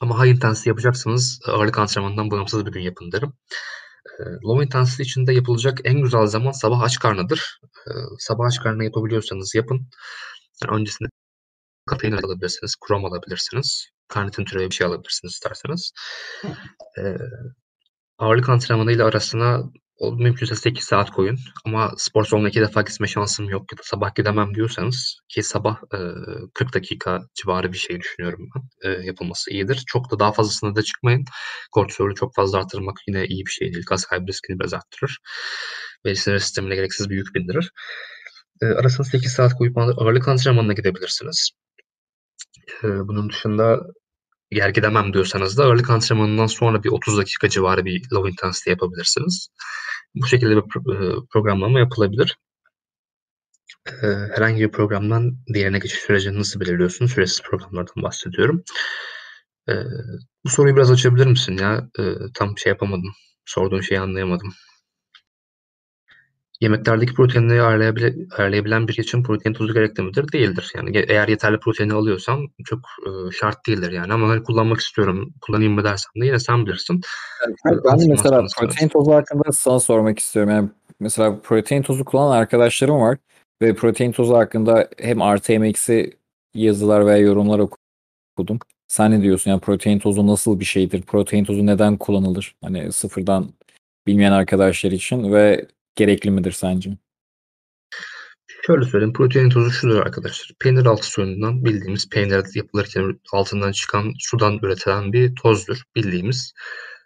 Ama 0.00 0.24
high 0.24 0.30
intensity 0.30 0.68
yapacaksanız 0.68 1.40
ağırlık 1.46 1.78
antrenmanından 1.78 2.30
bağımsız 2.30 2.66
bir 2.66 2.72
gün 2.72 2.80
yapın 2.80 3.12
derim. 3.12 3.32
Low 4.44 4.64
intensity 4.64 5.02
için 5.02 5.26
de 5.26 5.32
yapılacak 5.32 5.78
en 5.84 6.02
güzel 6.02 6.26
zaman 6.26 6.52
sabah 6.52 6.80
aç 6.80 6.98
karnıdır. 6.98 7.60
Sabah 8.18 8.46
aç 8.46 8.60
karnına 8.60 8.84
yapabiliyorsanız 8.84 9.54
yapın. 9.54 9.88
Yani 10.62 10.80
öncesinde 10.80 11.08
kafein 11.86 12.12
alabilirsiniz, 12.12 12.76
krom 12.86 13.04
alabilirsiniz. 13.04 13.88
Karnitin 14.08 14.44
türevi 14.44 14.70
bir 14.70 14.74
şey 14.74 14.86
alabilirsiniz 14.86 15.32
isterseniz. 15.32 15.92
Ee, 16.98 17.16
ağırlık 18.18 18.48
antrenmanıyla 18.48 19.06
arasına 19.06 19.62
mümkünse 20.10 20.54
8 20.56 20.84
saat 20.84 21.10
koyun. 21.10 21.38
Ama 21.64 21.92
spor 21.96 22.24
salonuna 22.24 22.48
iki 22.48 22.60
defa 22.60 22.82
gitme 22.82 23.06
şansım 23.06 23.48
yok 23.48 23.72
ya 23.72 23.78
da 23.78 23.82
sabah 23.84 24.14
gidemem 24.14 24.54
diyorsanız 24.54 25.20
ki 25.28 25.42
sabah 25.42 25.76
e, 25.94 25.98
40 26.54 26.74
dakika 26.74 27.20
civarı 27.34 27.72
bir 27.72 27.78
şey 27.78 28.00
düşünüyorum 28.00 28.48
ben. 28.54 28.90
E, 28.90 29.06
yapılması 29.06 29.50
iyidir. 29.50 29.82
Çok 29.86 30.10
da 30.10 30.18
daha 30.18 30.32
fazlasına 30.32 30.76
da 30.76 30.82
çıkmayın. 30.82 31.24
Kortizolü 31.72 32.14
çok 32.14 32.34
fazla 32.34 32.58
arttırmak 32.58 32.96
yine 33.08 33.26
iyi 33.26 33.46
bir 33.46 33.50
şey 33.50 33.72
değil. 33.74 33.84
Kas 33.84 34.04
kaybı 34.04 34.26
riskini 34.26 34.60
biraz 34.60 34.74
arttırır. 34.74 35.18
Ve 36.06 36.14
sinir 36.14 36.38
sistemine 36.38 36.74
gereksiz 36.74 37.10
bir 37.10 37.16
yük 37.16 37.34
bindirir. 37.34 37.72
E, 38.62 38.66
arasına 38.66 39.06
8 39.06 39.32
saat 39.32 39.54
koyup 39.58 39.78
ağırlık 39.78 40.28
antrenmanına 40.28 40.72
gidebilirsiniz. 40.72 41.50
E, 42.84 42.88
bunun 42.88 43.30
dışında 43.30 43.80
yer 44.52 44.68
gidemem 44.68 45.12
diyorsanız 45.12 45.58
da 45.58 45.64
ağırlık 45.64 45.90
antrenmanından 45.90 46.46
sonra 46.46 46.84
bir 46.84 46.88
30 46.88 47.18
dakika 47.18 47.48
civarı 47.48 47.84
bir 47.84 48.02
low 48.12 48.30
intensity 48.30 48.70
yapabilirsiniz. 48.70 49.48
Bu 50.14 50.26
şekilde 50.26 50.56
bir 50.56 50.62
programlama 51.32 51.78
yapılabilir. 51.78 52.38
Herhangi 54.34 54.60
bir 54.60 54.70
programdan 54.72 55.36
diğerine 55.54 55.78
geçiş 55.78 55.98
sürecini 55.98 56.38
nasıl 56.38 56.60
belirliyorsun? 56.60 57.06
Süresiz 57.06 57.42
programlardan 57.42 58.02
bahsediyorum. 58.02 58.64
Bu 60.44 60.48
soruyu 60.48 60.76
biraz 60.76 60.90
açabilir 60.90 61.26
misin 61.26 61.58
ya? 61.58 61.88
Tam 62.34 62.58
şey 62.58 62.70
yapamadım. 62.70 63.12
Sorduğun 63.44 63.80
şeyi 63.80 64.00
anlayamadım. 64.00 64.54
Yemeklerdeki 66.62 67.14
proteinleri 67.14 67.62
ayarlayabile, 67.62 68.14
ayarlayabilen 68.38 68.88
biri 68.88 69.00
için 69.00 69.22
protein 69.22 69.54
tozu 69.54 69.74
gerekli 69.74 70.02
midir? 70.02 70.32
Değildir. 70.32 70.72
Yani 70.76 71.04
eğer 71.08 71.28
yeterli 71.28 71.58
proteini 71.58 71.92
alıyorsan 71.92 72.48
çok 72.64 72.78
e, 72.78 73.30
şart 73.32 73.66
değildir 73.66 73.92
yani. 73.92 74.12
Ama 74.12 74.28
hani 74.28 74.42
kullanmak 74.42 74.80
istiyorum, 74.80 75.34
kullanayım 75.40 75.72
mı 75.72 75.84
dersen 75.84 76.22
de 76.22 76.26
yine 76.26 76.38
sen 76.38 76.66
bilirsin. 76.66 77.00
Yani 77.44 77.78
ben 77.84 78.00
de 78.00 78.04
mesela 78.08 78.46
protein 78.58 78.88
tozu 78.88 79.12
hakkında 79.12 79.52
sana 79.52 79.80
sormak 79.80 80.18
istiyorum. 80.18 80.50
Yani 80.52 80.68
mesela 81.00 81.40
protein 81.42 81.82
tozu 81.82 82.04
kullanan 82.04 82.36
arkadaşlarım 82.36 83.00
var 83.00 83.18
ve 83.62 83.74
protein 83.74 84.12
tozu 84.12 84.34
hakkında 84.34 84.88
hem 84.98 85.22
artı 85.22 85.52
hem 85.52 85.64
eksi 85.64 86.16
yazılar 86.54 87.06
veya 87.06 87.18
yorumlar 87.18 87.58
okudum. 87.58 88.58
Sen 88.88 89.10
ne 89.10 89.22
diyorsun? 89.22 89.50
Yani 89.50 89.60
protein 89.60 89.98
tozu 89.98 90.26
nasıl 90.26 90.60
bir 90.60 90.64
şeydir? 90.64 91.02
Protein 91.02 91.44
tozu 91.44 91.66
neden 91.66 91.96
kullanılır? 91.96 92.54
Hani 92.64 92.92
sıfırdan 92.92 93.48
bilmeyen 94.06 94.32
arkadaşlar 94.32 94.92
için 94.92 95.32
ve 95.32 95.66
gerekli 95.96 96.30
midir 96.30 96.52
sence? 96.52 96.90
Şöyle 98.66 98.84
söyleyeyim. 98.84 99.12
Protein 99.12 99.50
tozu 99.50 99.70
şudur 99.70 100.00
arkadaşlar. 100.00 100.50
Peynir 100.60 100.86
altı 100.86 101.06
suyundan 101.06 101.64
bildiğimiz 101.64 102.08
peynir 102.08 102.44
yapılırken 102.54 103.20
altından 103.32 103.72
çıkan 103.72 104.12
sudan 104.18 104.58
üretilen 104.62 105.12
bir 105.12 105.34
tozdur. 105.34 105.82
Bildiğimiz 105.96 106.52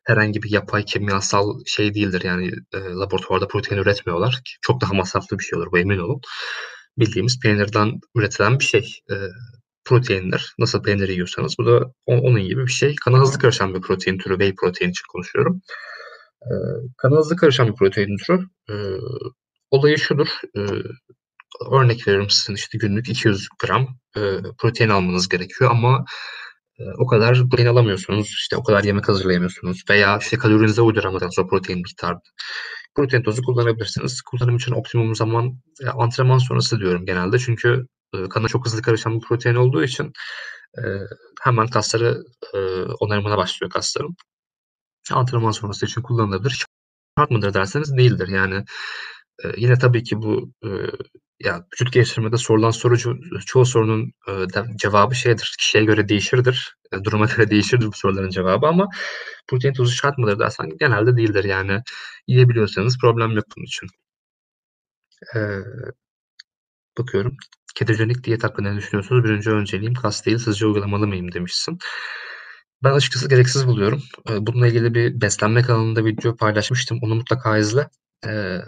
herhangi 0.05 0.42
bir 0.42 0.51
yapay 0.51 0.85
kimyasal 0.85 1.61
şey 1.66 1.94
değildir. 1.94 2.22
Yani 2.25 2.46
e, 2.46 2.79
laboratuvarda 2.79 3.49
protein 3.49 3.81
üretmiyorlar. 3.81 4.42
Çok 4.61 4.81
daha 4.81 4.94
masraflı 4.94 5.38
bir 5.38 5.44
şey 5.44 5.59
olur 5.59 5.72
bu 5.72 5.79
emin 5.79 5.99
olun. 5.99 6.20
Bildiğimiz 6.99 7.40
peynirden 7.40 8.01
üretilen 8.14 8.59
bir 8.59 8.64
şey. 8.64 9.01
E, 9.11 9.14
proteinler. 9.85 10.55
Nasıl 10.59 10.83
peynir 10.83 11.09
yiyorsanız 11.09 11.55
bu 11.59 11.66
da 11.66 11.92
onun 12.07 12.42
gibi 12.42 12.66
bir 12.66 12.72
şey. 12.72 12.94
Kana 13.05 13.18
hızlı 13.18 13.38
karışan 13.38 13.75
bir 13.75 13.81
protein 13.81 14.18
türü. 14.18 14.35
Whey 14.35 14.55
protein 14.55 14.90
için 14.90 15.05
konuşuyorum. 15.12 15.62
E, 16.42 16.53
kana 16.96 17.16
hızlı 17.16 17.37
karışan 17.37 17.68
bir 17.68 17.75
protein 17.75 18.16
türü. 18.16 18.40
E, 18.70 18.75
olayı 19.70 19.99
şudur. 19.99 20.29
E, 20.57 20.61
örnek 21.70 22.09
veriyorum 22.09 22.31
sizin 22.31 22.55
işte 22.55 22.79
günlük 22.79 23.09
200 23.09 23.49
gram 23.62 23.88
e, 24.16 24.20
protein 24.59 24.88
almanız 24.88 25.29
gerekiyor 25.29 25.70
ama 25.70 26.05
e, 26.79 26.83
o 26.99 27.07
kadar 27.07 27.49
protein 27.51 27.66
alamıyorsunuz. 27.66 28.27
işte 28.27 28.57
o 28.57 28.62
kadar 28.64 28.85
yemek 28.85 29.09
hazırlayamıyorsunuz 29.09 29.85
veya 29.90 30.18
işte 30.18 30.38
kalorinize 30.38 30.83
uyduramadığınız 30.83 31.38
o 31.38 31.46
protein 31.49 31.79
miktarı. 31.79 32.18
Protein 32.96 33.22
tozu 33.22 33.42
kullanabilirsiniz. 33.42 34.22
Kullanım 34.22 34.57
için 34.57 34.72
optimum 34.72 35.14
zaman 35.14 35.61
e, 35.85 35.88
antrenman 35.88 36.38
sonrası 36.38 36.81
diyorum 36.81 37.07
genelde. 37.07 37.38
Çünkü 37.38 37.87
e, 38.14 38.29
kana 38.29 38.49
çok 38.49 38.66
hızlı 38.66 38.83
karışan 38.83 39.14
bir 39.14 39.27
protein 39.27 39.55
olduğu 39.55 39.85
için 39.85 40.12
e, 40.79 40.83
hemen 41.42 41.66
kasları 41.66 42.22
e, 42.55 42.59
onarımına 43.01 43.37
başlıyor 43.38 43.70
kasların. 43.70 44.16
Antrenman 45.14 45.51
sonrası 45.51 45.87
için 45.87 46.03
kullanılabilir. 46.03 46.66
Şart 47.19 47.31
mıdır 47.31 47.55
derseniz 47.55 47.97
değildir. 47.97 48.29
Yani 48.29 48.64
Eee, 49.45 49.53
yine 49.57 49.79
tabii 49.79 50.03
ki 50.05 50.23
bu, 50.23 50.53
ııı, 50.64 50.92
ya, 51.40 51.66
vücut 51.73 51.92
geliştirmede 51.92 52.37
sorulan 52.37 52.71
soru 52.71 52.99
ço 52.99 53.14
çoğu 53.47 53.66
sorunun, 53.66 54.12
ııı, 54.29 54.53
da 54.55 54.66
cevabı 54.77 55.14
şeydir, 55.14 55.55
kişiye 55.59 55.85
göre 55.85 56.09
değişirdir. 56.09 56.77
Eee, 56.92 57.05
duruma 57.05 57.27
göre 57.37 57.51
değişirdir 57.51 57.87
bu 57.87 57.92
soruların 57.92 58.31
cevabı 58.31 58.66
ama 58.66 58.88
protein 59.49 59.73
tozu 59.75 59.92
şart 59.92 60.19
mıdır 60.19 60.38
dersen 60.38 60.71
genelde 60.81 61.16
değildir 61.16 61.45
yani. 61.45 61.83
Yiyebiliyorsanız 62.29 62.99
problem 62.99 63.31
yok 63.33 63.45
bunun 63.57 63.66
için. 63.66 63.88
Eee, 65.35 65.92
bakıyorum. 66.99 67.37
Ketojenik 67.75 68.25
diyet 68.25 68.45
hakkında 68.45 68.73
ne 68.73 68.79
düşünüyorsunuz? 68.79 69.25
Birinci 69.25 69.51
önceliğim 69.51 69.95
kas 69.95 70.27
değil, 70.27 70.38
sizce 70.38 70.66
uygulamalı 70.66 71.07
mıyım 71.07 71.33
demişsin. 71.33 71.79
Ben 72.85 72.93
açıkçası 72.93 73.29
gereksiz 73.29 73.67
buluyorum. 73.67 74.03
Eee, 74.29 74.37
bununla 74.41 74.67
ilgili 74.67 74.95
bir 74.95 75.21
beslenme 75.21 75.62
kanalında 75.62 76.05
video 76.05 76.37
paylaşmıştım. 76.37 76.99
Onu 77.03 77.15
mutlaka 77.15 77.59
izle. 77.59 77.89
Eee, 78.25 78.65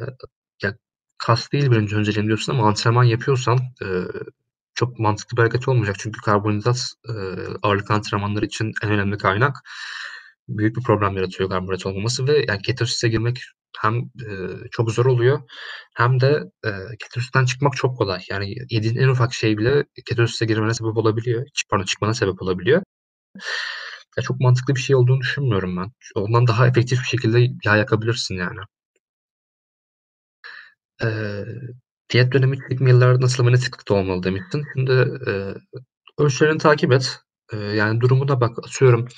ya, 0.62 0.75
kas 1.18 1.53
değil 1.53 1.71
birinci 1.71 1.97
önceliğim 1.97 2.27
diyorsun 2.27 2.53
ama 2.53 2.68
antrenman 2.68 3.05
yapıyorsan, 3.05 3.59
eee, 3.83 4.05
çok 4.75 4.99
mantıklı 4.99 5.37
bir 5.37 5.42
hareket 5.42 5.68
olmayacak. 5.68 5.97
Çünkü 5.99 6.21
karbonhidrat, 6.21 6.87
eee, 7.09 7.14
ağırlık 7.62 7.90
antrenmanları 7.90 8.47
için 8.47 8.73
en 8.85 8.90
önemli 8.90 9.18
kaynak. 9.18 9.57
Büyük 10.49 10.77
bir 10.77 10.83
problem 10.83 11.16
yaratıyor 11.16 11.51
karbonhidrat 11.51 11.87
olmaması 11.87 12.27
ve 12.29 12.44
yani 12.49 12.62
ketosise 12.62 13.09
girmek 13.09 13.40
hem, 13.81 13.94
eee, 13.97 14.49
çok 14.71 14.90
zor 14.92 15.07
oluyor 15.07 15.40
hem 15.97 16.21
de, 16.21 16.42
eee, 16.64 16.73
ketosisten 17.01 17.44
çıkmak 17.44 17.77
çok 17.77 17.99
kolay. 17.99 18.21
Yani 18.31 18.55
yediğin 18.71 18.97
en 18.97 19.09
ufak 19.09 19.35
şey 19.35 19.59
bile 19.59 19.85
ketosise 20.07 20.47
girmene 20.47 20.75
sebep 20.75 20.97
olabiliyor. 20.97 21.47
Pardon, 21.71 21.85
çıkmana 21.85 22.14
sebep 22.14 22.42
olabiliyor. 22.42 22.83
Ya, 24.16 24.23
çok 24.23 24.40
mantıklı 24.40 24.75
bir 24.75 24.81
şey 24.81 24.97
olduğunu 24.97 25.21
düşünmüyorum 25.21 25.77
ben. 25.77 25.92
Ondan 26.14 26.47
daha 26.47 26.66
efektif 26.66 26.99
bir 27.01 27.05
şekilde 27.05 27.47
yağ 27.64 27.77
yakabilirsin 27.77 28.35
yani. 28.35 28.61
Eee, 31.03 31.44
diyet 32.11 32.33
dönemi 32.33 32.57
ilk 32.71 32.81
nasıl 32.81 33.47
ve 33.47 33.53
ne 33.53 33.57
sıklıkta 33.57 33.94
olmalı 33.94 34.23
demiştin. 34.23 34.64
Şimdi, 34.77 34.92
eee, 35.27 35.55
ölçülerini 36.18 36.59
takip 36.59 36.92
et. 36.92 37.18
Eee, 37.53 37.59
yani 37.61 38.01
durumuna 38.01 38.40
bak. 38.40 38.59
Atıyorum, 38.59 39.09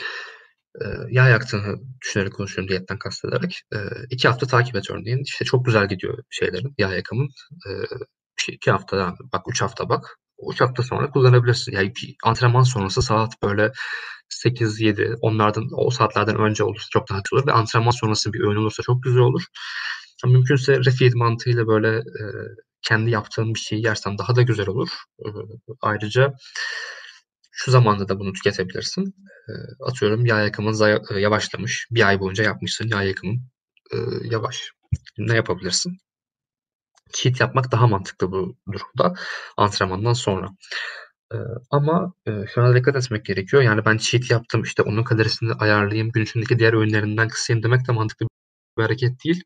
eee, 0.83 0.88
yağ 1.11 1.29
yaktığını 1.29 1.76
düşünerek 2.03 2.35
konuşuyorum 2.35 2.70
diyetten 2.70 2.98
kastederek. 2.98 3.62
Eee, 3.74 3.81
2 4.11 4.29
hafta 4.29 4.46
takip 4.48 4.76
et 4.76 4.90
örneğin. 4.90 5.22
İşte, 5.24 5.46
çok 5.46 5.66
güzel 5.66 5.88
gidiyor 5.88 6.18
şeylerin, 6.31 6.74
yağ 6.79 6.94
yakımın. 6.94 7.29
Eee, 7.68 7.87
işte, 8.40 8.53
2 8.55 8.72
hafta 8.72 9.16
bak, 9.35 9.42
3 9.50 9.62
hafta 9.62 9.88
bak. 9.90 10.18
3 10.53 10.62
hafta 10.62 10.85
sonra 10.85 11.11
kullanabilirsin. 11.11 11.72
Yani 11.72 11.92
antrenman 12.24 12.64
sonrası 12.64 13.03
saat 13.03 13.42
böyle 13.44 13.72
8-7 14.31 15.16
onlardan 15.21 15.69
o 15.73 15.90
saatlerden 15.90 16.37
önce 16.40 16.64
olursa 16.64 16.87
çok 16.93 17.11
daha 17.11 17.19
güzel 17.25 17.38
olur 17.40 17.47
ve 17.49 17.53
antrenman 17.53 17.90
sonrası 17.90 18.33
bir 18.33 18.40
öğün 18.40 18.57
olursa 18.57 18.83
çok 18.83 19.03
güzel 19.03 19.21
olur. 19.23 19.43
Mümkünse 20.27 20.79
refeed 20.85 21.12
mantığıyla 21.14 21.66
böyle, 21.66 21.88
eee, 21.97 22.33
kendi 22.83 23.11
yaptığın 23.11 23.55
bir 23.55 23.59
şeyi 23.61 23.85
yersen 23.85 24.19
daha 24.19 24.37
da 24.37 24.43
güzel 24.43 24.69
olur. 24.69 24.88
Eee, 25.27 25.33
ayrıca 25.83 26.35
şu 27.53 27.71
zamanda 27.71 28.09
da 28.09 28.19
bunu 28.21 28.33
tüketebilirsin. 28.33 29.05
Eee, 29.51 29.55
atıyorum 29.87 30.27
yağ 30.27 30.40
yakımın 30.43 30.75
eee, 31.12 31.21
yavaşlamış. 31.21 31.88
1 31.90 32.09
ay 32.09 32.21
boyunca 32.21 32.45
yapmışsın 32.45 32.88
yağ 32.88 33.03
yakımın, 33.05 33.43
eee, 33.95 34.01
yavaş. 34.25 34.73
Ne 35.19 35.37
yapabilirsin? 35.37 35.99
Cheat 37.12 37.40
yapmak 37.40 37.73
daha 37.73 37.87
mantıklı 37.87 38.33
bu 38.33 38.57
durumda 38.73 39.14
antrenmandan 39.57 40.12
sonra. 40.12 40.49
Ama, 41.71 42.12
eee, 42.27 42.45
şuna 42.55 42.75
dikkat 42.75 42.97
etmek 42.97 43.25
gerekiyor. 43.25 43.62
Yani 43.62 43.85
ben 43.85 43.97
cheat 43.97 44.31
yaptım, 44.31 44.62
işte, 44.62 44.83
onun 44.83 45.05
kalorisini 45.05 45.53
ayarlayayım, 45.53 46.11
gün 46.12 46.23
içindeki 46.23 46.59
diğer 46.59 46.73
öğünlerinden 46.73 47.29
kısayım 47.29 47.62
demek 47.62 47.88
de 47.88 47.93
mantıklı 47.93 48.27
bir 48.79 48.83
hareket 48.83 49.25
değil. 49.25 49.43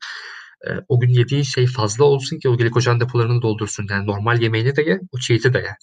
Eee, 0.67 0.81
o 0.89 0.99
gün 0.99 1.09
yediğin 1.09 1.43
şey 1.43 1.67
fazla 1.67 2.05
olsun 2.05 2.39
ki 2.39 2.49
o 2.49 2.57
glikojen 2.57 2.99
depolarını 2.99 3.41
doldursun. 3.41 3.87
Yani 3.89 4.07
normal 4.07 4.41
yemeğini 4.41 4.75
de 4.75 4.81
ye, 4.83 4.99
o 5.11 5.19
cheat'i 5.19 5.53
de 5.53 5.57
ye. 5.59 5.75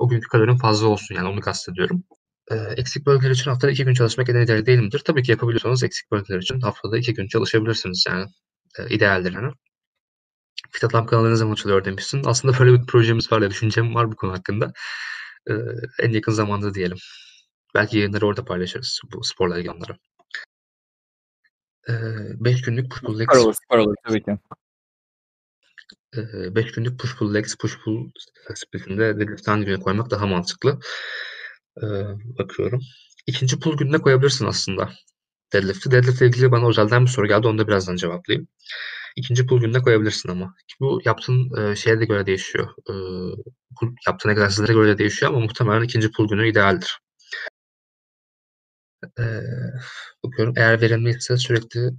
O 0.00 0.08
günkü 0.08 0.28
kalorin 0.28 0.56
fazla 0.58 0.88
olsun 0.88 1.14
yani 1.16 1.28
onu 1.28 1.40
kastediyorum. 1.40 2.04
Eee, 2.52 2.74
eksik 2.78 3.06
bölgeler 3.06 3.30
için 3.32 3.50
haftada 3.52 3.72
2 3.72 3.84
gün 3.86 3.94
çalışmak 3.94 4.28
en 4.30 4.36
ideali 4.36 4.66
değil 4.66 4.78
midir? 4.80 5.00
Tabii 5.06 5.22
ki 5.24 5.32
yapabiliyorsanız 5.32 5.84
eksik 5.84 6.12
bölgeler 6.12 6.38
için 6.40 6.60
haftada 6.62 6.98
2 6.98 7.14
gün 7.14 7.28
çalışabilirsiniz 7.28 8.04
yani. 8.10 8.26
Eee, 8.80 8.86
idealdir 8.90 9.34
hani. 9.34 9.52
Fitadam 10.72 11.06
kanalı 11.06 11.30
ne 11.32 11.36
zaman 11.36 11.52
açılıyor 11.54 11.84
demişsin. 11.84 12.22
Aslında 12.26 12.58
böyle 12.60 12.80
bir 12.82 12.86
projemiz 12.86 13.32
var 13.32 13.42
ya 13.42 13.50
düşüncem 13.50 13.94
var 13.94 14.12
bu 14.12 14.16
konu 14.16 14.32
hakkında. 14.32 14.72
Eee, 15.48 15.56
en 15.98 16.10
yakın 16.12 16.32
zamanda 16.32 16.74
diyelim. 16.74 16.96
Belki 17.74 17.98
yayınları 17.98 18.26
orada 18.26 18.44
paylaşırız 18.44 19.00
bu 19.12 19.24
sporla 19.24 19.58
ilgili 19.58 19.72
anları. 19.72 19.96
Eee, 21.88 21.94
5 22.40 22.62
günlük 22.62 22.90
push 22.90 23.02
pull 23.02 23.18
legs 23.18 23.32
Süper 23.32 23.44
olur, 23.44 23.54
süper 23.62 23.78
olur 23.78 23.94
tabii 24.08 24.22
ki. 24.22 24.38
Eee, 26.16 26.54
5 26.54 26.72
günlük 26.72 26.98
push 27.00 27.16
pull 27.16 27.34
legs, 27.34 27.54
push 27.56 27.78
pull 27.84 28.10
split'inde 28.54 29.18
deadlift 29.20 29.48
hangi 29.48 29.64
güne 29.66 29.80
koymak 29.80 30.10
daha 30.10 30.26
mantıklı? 30.26 30.78
Eee, 31.82 32.06
bakıyorum. 32.38 32.80
2'nci 33.26 33.60
pull 33.60 33.76
gününe 33.78 33.98
koyabilirsin 33.98 34.46
aslında 34.46 34.90
deadlift'i. 35.54 35.90
Deadlift'le 35.92 36.22
ilgili 36.22 36.52
bana 36.52 36.68
özelden 36.68 37.02
bir 37.06 37.10
soru 37.10 37.28
geldi. 37.28 37.48
Onu 37.48 37.58
da 37.58 37.68
birazdan 37.68 37.96
cevaplayayım. 37.96 38.48
2'nci 39.20 39.46
pull 39.46 39.60
gününe 39.60 39.78
koyabilirsin 39.82 40.28
ama. 40.30 40.54
Bu 40.80 41.00
yaptığın, 41.04 41.50
eee, 41.58 41.76
şeye 41.76 42.00
de 42.00 42.04
göre 42.04 42.26
değişiyor. 42.26 42.68
Bu 43.82 43.94
yaptığın 44.08 44.30
egzersizlere 44.30 44.72
göre 44.72 44.88
de 44.88 44.98
değişiyor 44.98 45.32
ama 45.32 45.40
muhtemelen 45.40 45.82
2'nci 45.84 46.10
pull 46.12 46.28
günü 46.28 46.48
idealdir. 46.50 47.00
Eee, 49.18 49.72
bakıyorum 50.24 50.54
eğer 50.56 50.80
verimliyse 50.80 51.36
sürekli 51.36 51.90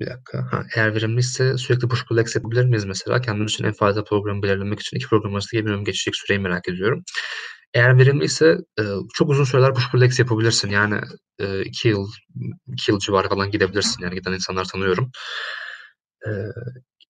Bir 0.00 0.06
dakika. 0.06 0.46
Ha, 0.52 0.64
eğer 0.76 0.94
verimliyse 0.94 1.56
sürekli 1.58 1.88
push 1.88 2.04
pull 2.06 2.16
legs 2.16 2.34
yapabilir 2.36 2.64
miyiz 2.64 2.84
mesela? 2.84 3.20
Kendimiz 3.20 3.52
için 3.52 3.64
en 3.64 3.72
faydalı 3.72 4.04
programı 4.04 4.42
belirlemek 4.42 4.80
için 4.80 4.96
2 4.96 5.06
program 5.08 5.34
arasında 5.34 5.66
bir 5.66 5.84
geçecek 5.84 6.16
süreyi 6.16 6.40
merak 6.40 6.68
ediyorum. 6.68 7.02
Eğer 7.74 7.98
verimliyse, 7.98 8.58
eee, 8.78 8.86
çok 9.14 9.30
uzun 9.30 9.44
süreler 9.44 9.74
push 9.74 9.90
pull 9.90 10.00
legs 10.00 10.18
yapabilirsin. 10.18 10.70
Yani, 10.70 11.00
eee, 11.40 11.62
2 11.66 11.88
yıl, 11.88 12.08
2 12.72 12.90
yıl 12.92 12.98
civarı 12.98 13.28
falan 13.28 13.50
gidebilirsin. 13.50 14.04
Yani 14.04 14.14
giden 14.14 14.32
insanlar 14.32 14.64
tanıyorum. 14.64 15.10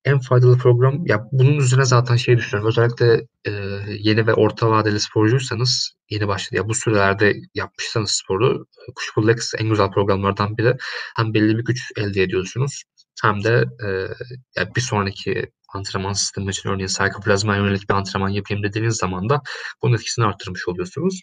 En 0.05 0.20
faydalı 0.20 0.59
program 0.59 1.07
ya 1.07 1.29
bunun 1.33 1.57
üzerine 1.59 1.85
zaten 1.85 2.16
şey 2.16 2.37
düşünüyorum. 2.38 2.68
Özellikle, 2.68 3.27
eee, 3.46 3.85
yeni 4.00 4.27
ve 4.27 4.35
orta 4.35 4.70
vadeli 4.70 5.00
sporcuysanız 5.00 5.92
yeni 6.11 6.29
başladı 6.29 6.57
ya 6.57 6.68
bu 6.68 6.74
sürelerde 6.74 7.35
yapmışsanız 7.55 8.11
sporu 8.11 8.66
pull 9.14 9.29
legs 9.29 9.55
en 9.59 9.68
güzel 9.68 9.90
programlardan 9.90 10.59
biri. 10.59 10.77
Hem 11.16 11.35
belli 11.35 11.59
bir 11.59 11.64
güç 11.64 11.92
elde 11.96 12.22
ediyorsunuz 12.22 12.83
hem 13.22 13.44
de, 13.44 13.64
eee, 13.83 14.09
ya 14.57 14.74
bir 14.77 14.81
sonraki 14.81 15.46
antrenman 15.74 16.12
sistemi 16.12 16.50
için 16.50 16.68
örneğin 16.70 16.87
sarkoplazmaya 16.87 17.62
yönelik 17.64 17.88
bir 17.90 17.94
antrenman 17.94 18.29
yapayım 18.29 18.62
dediğiniz 18.62 18.96
zaman 18.96 19.29
da 19.31 19.42
bunun 19.83 19.94
etkisini 19.94 20.24
arttırmış 20.24 20.68
oluyorsunuz. 20.68 21.22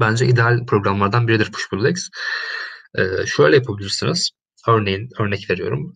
Bence 0.00 0.26
ideal 0.26 0.66
programlardan 0.66 1.28
biridir 1.28 1.52
push 1.52 1.70
pull 1.70 1.84
legs. 1.84 2.08
Eee, 2.98 3.24
şöyle 3.26 3.56
yapabilirsiniz. 3.56 4.30
Örneğin 4.68 5.08
örnek 5.20 5.50
veriyorum. 5.50 5.94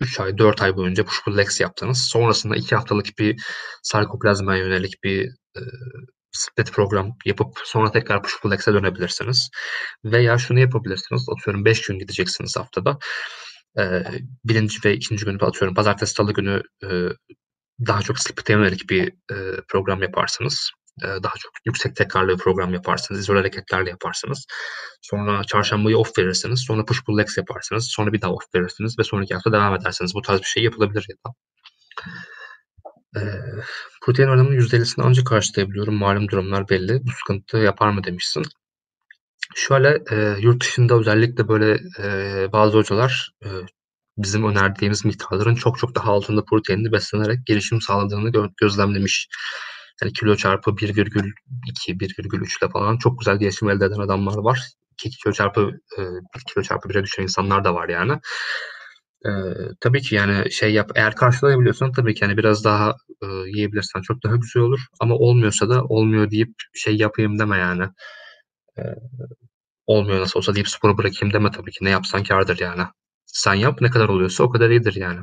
3 0.00 0.20
ay, 0.20 0.38
4 0.38 0.62
ay 0.62 0.76
boyunca 0.76 1.04
push 1.04 1.24
pull 1.24 1.36
legs 1.38 1.60
yaptınız. 1.60 1.98
Sonrasında 1.98 2.56
2 2.56 2.74
haftalık 2.76 3.06
bir 3.18 3.42
sarkoplazmaya 3.82 4.58
yönelik 4.64 5.04
bir, 5.04 5.22
eee, 5.56 5.62
split 6.32 6.72
program 6.72 7.10
yapıp 7.26 7.48
sonra 7.64 7.92
tekrar 7.92 8.22
push 8.22 8.40
pull 8.42 8.50
legs'e 8.52 8.72
dönebilirsiniz. 8.74 9.50
Veya 10.04 10.38
şunu 10.38 10.60
yapabilirsiniz. 10.60 11.26
Atıyorum 11.38 11.64
5 11.64 11.82
gün 11.88 11.98
gideceksiniz 11.98 12.56
haftada. 12.56 12.98
Eee, 13.78 14.04
1'inci 14.44 14.78
ve 14.84 14.94
2'nci 14.94 15.24
günü 15.24 15.38
atıyorum 15.42 15.74
pazartesi, 15.76 16.14
salı 16.14 16.32
günü, 16.34 16.62
eee, 16.84 17.10
daha 17.88 18.02
çok 18.02 18.18
split'e 18.20 18.52
yönelik 18.54 18.90
bir, 18.90 19.12
eee, 19.32 19.62
program 19.68 20.02
yaparsınız. 20.02 20.70
Eee, 21.04 21.22
daha 21.22 21.34
çok 21.38 21.52
yüksek 21.66 21.96
tekrarlı 21.96 22.32
bir 22.32 22.38
program 22.38 22.74
yaparsınız. 22.74 23.20
İzole 23.20 23.38
hareketlerle 23.38 23.90
yaparsınız. 23.90 24.46
Sonra 25.02 25.44
çarşambayı 25.44 25.98
off 25.98 26.18
verirsiniz. 26.18 26.64
Sonra 26.66 26.84
push 26.84 27.04
pull 27.04 27.18
legs 27.18 27.38
yaparsınız. 27.38 27.88
Sonra 27.90 28.12
bir 28.12 28.20
daha 28.22 28.32
off 28.32 28.44
verirsiniz 28.54 28.98
ve 28.98 29.04
sonraki 29.04 29.34
hafta 29.34 29.52
devam 29.52 29.74
edersiniz. 29.74 30.14
Bu 30.14 30.22
tarz 30.22 30.40
bir 30.40 30.46
şey 30.46 30.62
yapılabilir 30.64 31.06
ya 31.10 31.16
da. 31.26 31.34
Eee, 33.16 33.42
protein 34.02 34.28
oranımın 34.28 34.52
%50'sini 34.54 35.04
ancak 35.04 35.26
karşılayabiliyorum. 35.26 35.94
Malum 35.94 36.28
durumlar 36.28 36.68
belli. 36.68 37.00
Bu 37.06 37.10
sıkıntı 37.12 37.58
yapar 37.58 37.90
mı 37.90 38.04
demişsin. 38.04 38.44
Şöyle, 39.56 39.98
eee, 40.12 40.36
yurt 40.40 40.62
dışında 40.62 40.94
özellikle 40.94 41.48
böyle, 41.48 41.78
eee, 41.98 42.48
bazı 42.52 42.78
hocalar, 42.78 43.30
eee, 43.44 43.50
bizim 44.18 44.44
önerdiğimiz 44.50 45.04
miktarların 45.04 45.54
çok 45.54 45.78
çok 45.78 45.94
daha 45.96 46.12
altında 46.12 46.44
proteinli 46.44 46.92
beslenerek 46.92 47.46
gelişim 47.46 47.80
sağladığını 47.80 48.32
gö 48.32 48.46
gözlemlemiş. 48.62 49.28
Yani 50.02 50.12
kilo 50.12 50.36
çarpı 50.36 50.76
1,2, 50.76 52.00
1,3 52.00 52.58
ile 52.62 52.70
falan 52.70 52.96
çok 52.98 53.18
güzel 53.18 53.38
gelişim 53.38 53.70
elde 53.70 53.84
eden 53.84 54.00
adamlar 54.00 54.38
var. 54.38 54.60
Ki 54.98 55.10
kilo 55.10 55.32
çarpı, 55.32 55.60
eee, 55.98 56.04
1 56.36 56.40
kilo 56.54 56.62
çarpı 56.62 56.88
1'e 56.88 57.02
düşen 57.04 57.22
insanlar 57.22 57.64
da 57.64 57.74
var 57.74 57.88
yani. 57.88 58.12
Eee, 59.26 59.54
tabii 59.80 60.02
ki 60.02 60.14
yani 60.14 60.52
şey 60.52 60.72
yap 60.72 60.90
eğer 60.96 61.16
karşılayabiliyorsan 61.16 61.92
tabii 61.92 62.14
ki 62.14 62.24
hani 62.26 62.36
biraz 62.38 62.64
daha, 62.64 62.94
ııı, 63.24 63.48
yiyebilirsen 63.48 64.02
çok 64.02 64.24
daha 64.24 64.36
güzel 64.36 64.62
olur 64.62 64.80
ama 65.00 65.14
olmuyorsa 65.16 65.68
da 65.70 65.84
olmuyor 65.84 66.30
deyip 66.30 66.50
şey 66.74 66.96
yapayım 66.96 67.38
deme 67.38 67.58
yani. 67.58 67.84
Eee, 68.78 68.94
olmuyor 69.86 70.20
nasıl 70.20 70.40
olsa 70.40 70.54
deyip 70.54 70.68
sporu 70.68 70.98
bırakayım 70.98 71.34
deme 71.34 71.50
tabii 71.52 71.72
ki. 71.72 71.84
Ne 71.84 71.90
yapsan 71.90 72.24
kârdır 72.24 72.58
yani. 72.60 72.82
Sen 73.26 73.54
yap, 73.54 73.80
ne 73.80 73.90
kadar 73.90 74.08
oluyorsa 74.08 74.44
o 74.44 74.50
kadar 74.50 74.70
iyidir 74.70 74.94
yani. 74.96 75.20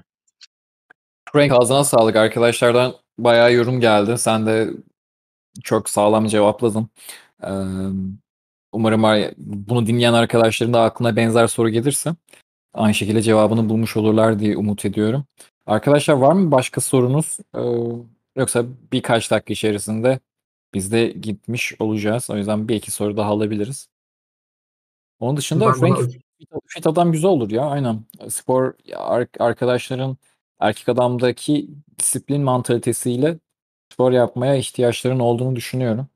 Frank 1.33 1.51
ağzına 1.53 1.83
sağlık. 1.83 2.15
Arkadaşlardan 2.15 2.93
bayağı 3.17 3.53
yorum 3.53 3.79
geldi. 3.79 4.17
Sen 4.17 4.45
de 4.45 4.69
çok 5.63 5.89
sağlam 5.89 6.27
cevapladın. 6.27 6.89
Umarım 8.71 9.05
ar 9.05 9.33
bunu 9.37 9.87
dinleyen 9.87 10.13
arkadaşların 10.13 10.73
da 10.73 10.81
aklına 10.83 11.15
benzer 11.15 11.47
soru 11.47 11.69
gelirse 11.69 12.15
aynı 12.73 12.93
şekilde 12.93 13.21
cevabını 13.21 13.69
bulmuş 13.69 13.97
olurlar 13.97 14.39
diye 14.39 14.57
umut 14.57 14.85
ediyorum. 14.85 15.25
Arkadaşlar 15.65 16.13
var 16.15 16.33
mı 16.33 16.51
başka 16.51 16.81
sorunuz? 16.81 17.37
Eee, 17.55 17.61
yoksa 18.35 18.65
birkaç 18.91 19.31
dakika 19.31 19.53
içerisinde 19.53 20.19
biz 20.73 20.91
de 20.91 21.07
gitmiş 21.07 21.75
olacağız. 21.79 22.29
O 22.29 22.37
yüzden 22.37 22.67
1-2 22.69 22.91
soru 22.91 23.17
daha 23.17 23.29
alabiliriz. 23.29 23.87
Onun 25.19 25.37
dışında 25.37 25.73
Frank 25.73 25.97
bana 25.97 26.07
fit 26.07 26.21
fit 26.67 26.87
adam 26.87 27.11
güzel 27.11 27.29
olur 27.29 27.51
ya, 27.51 27.65
aynen. 27.65 28.01
Spor 28.29 28.73
ar 28.95 29.27
arkadaşların 29.39 30.17
erkek 30.59 30.89
adamdaki 30.89 31.69
disiplin 31.99 32.41
mantalitesiyle 32.41 33.39
spor 33.93 34.11
yapmaya 34.11 34.55
ihtiyaçlarının 34.55 35.19
olduğunu 35.19 35.55
düşünüyorum. 35.55 36.07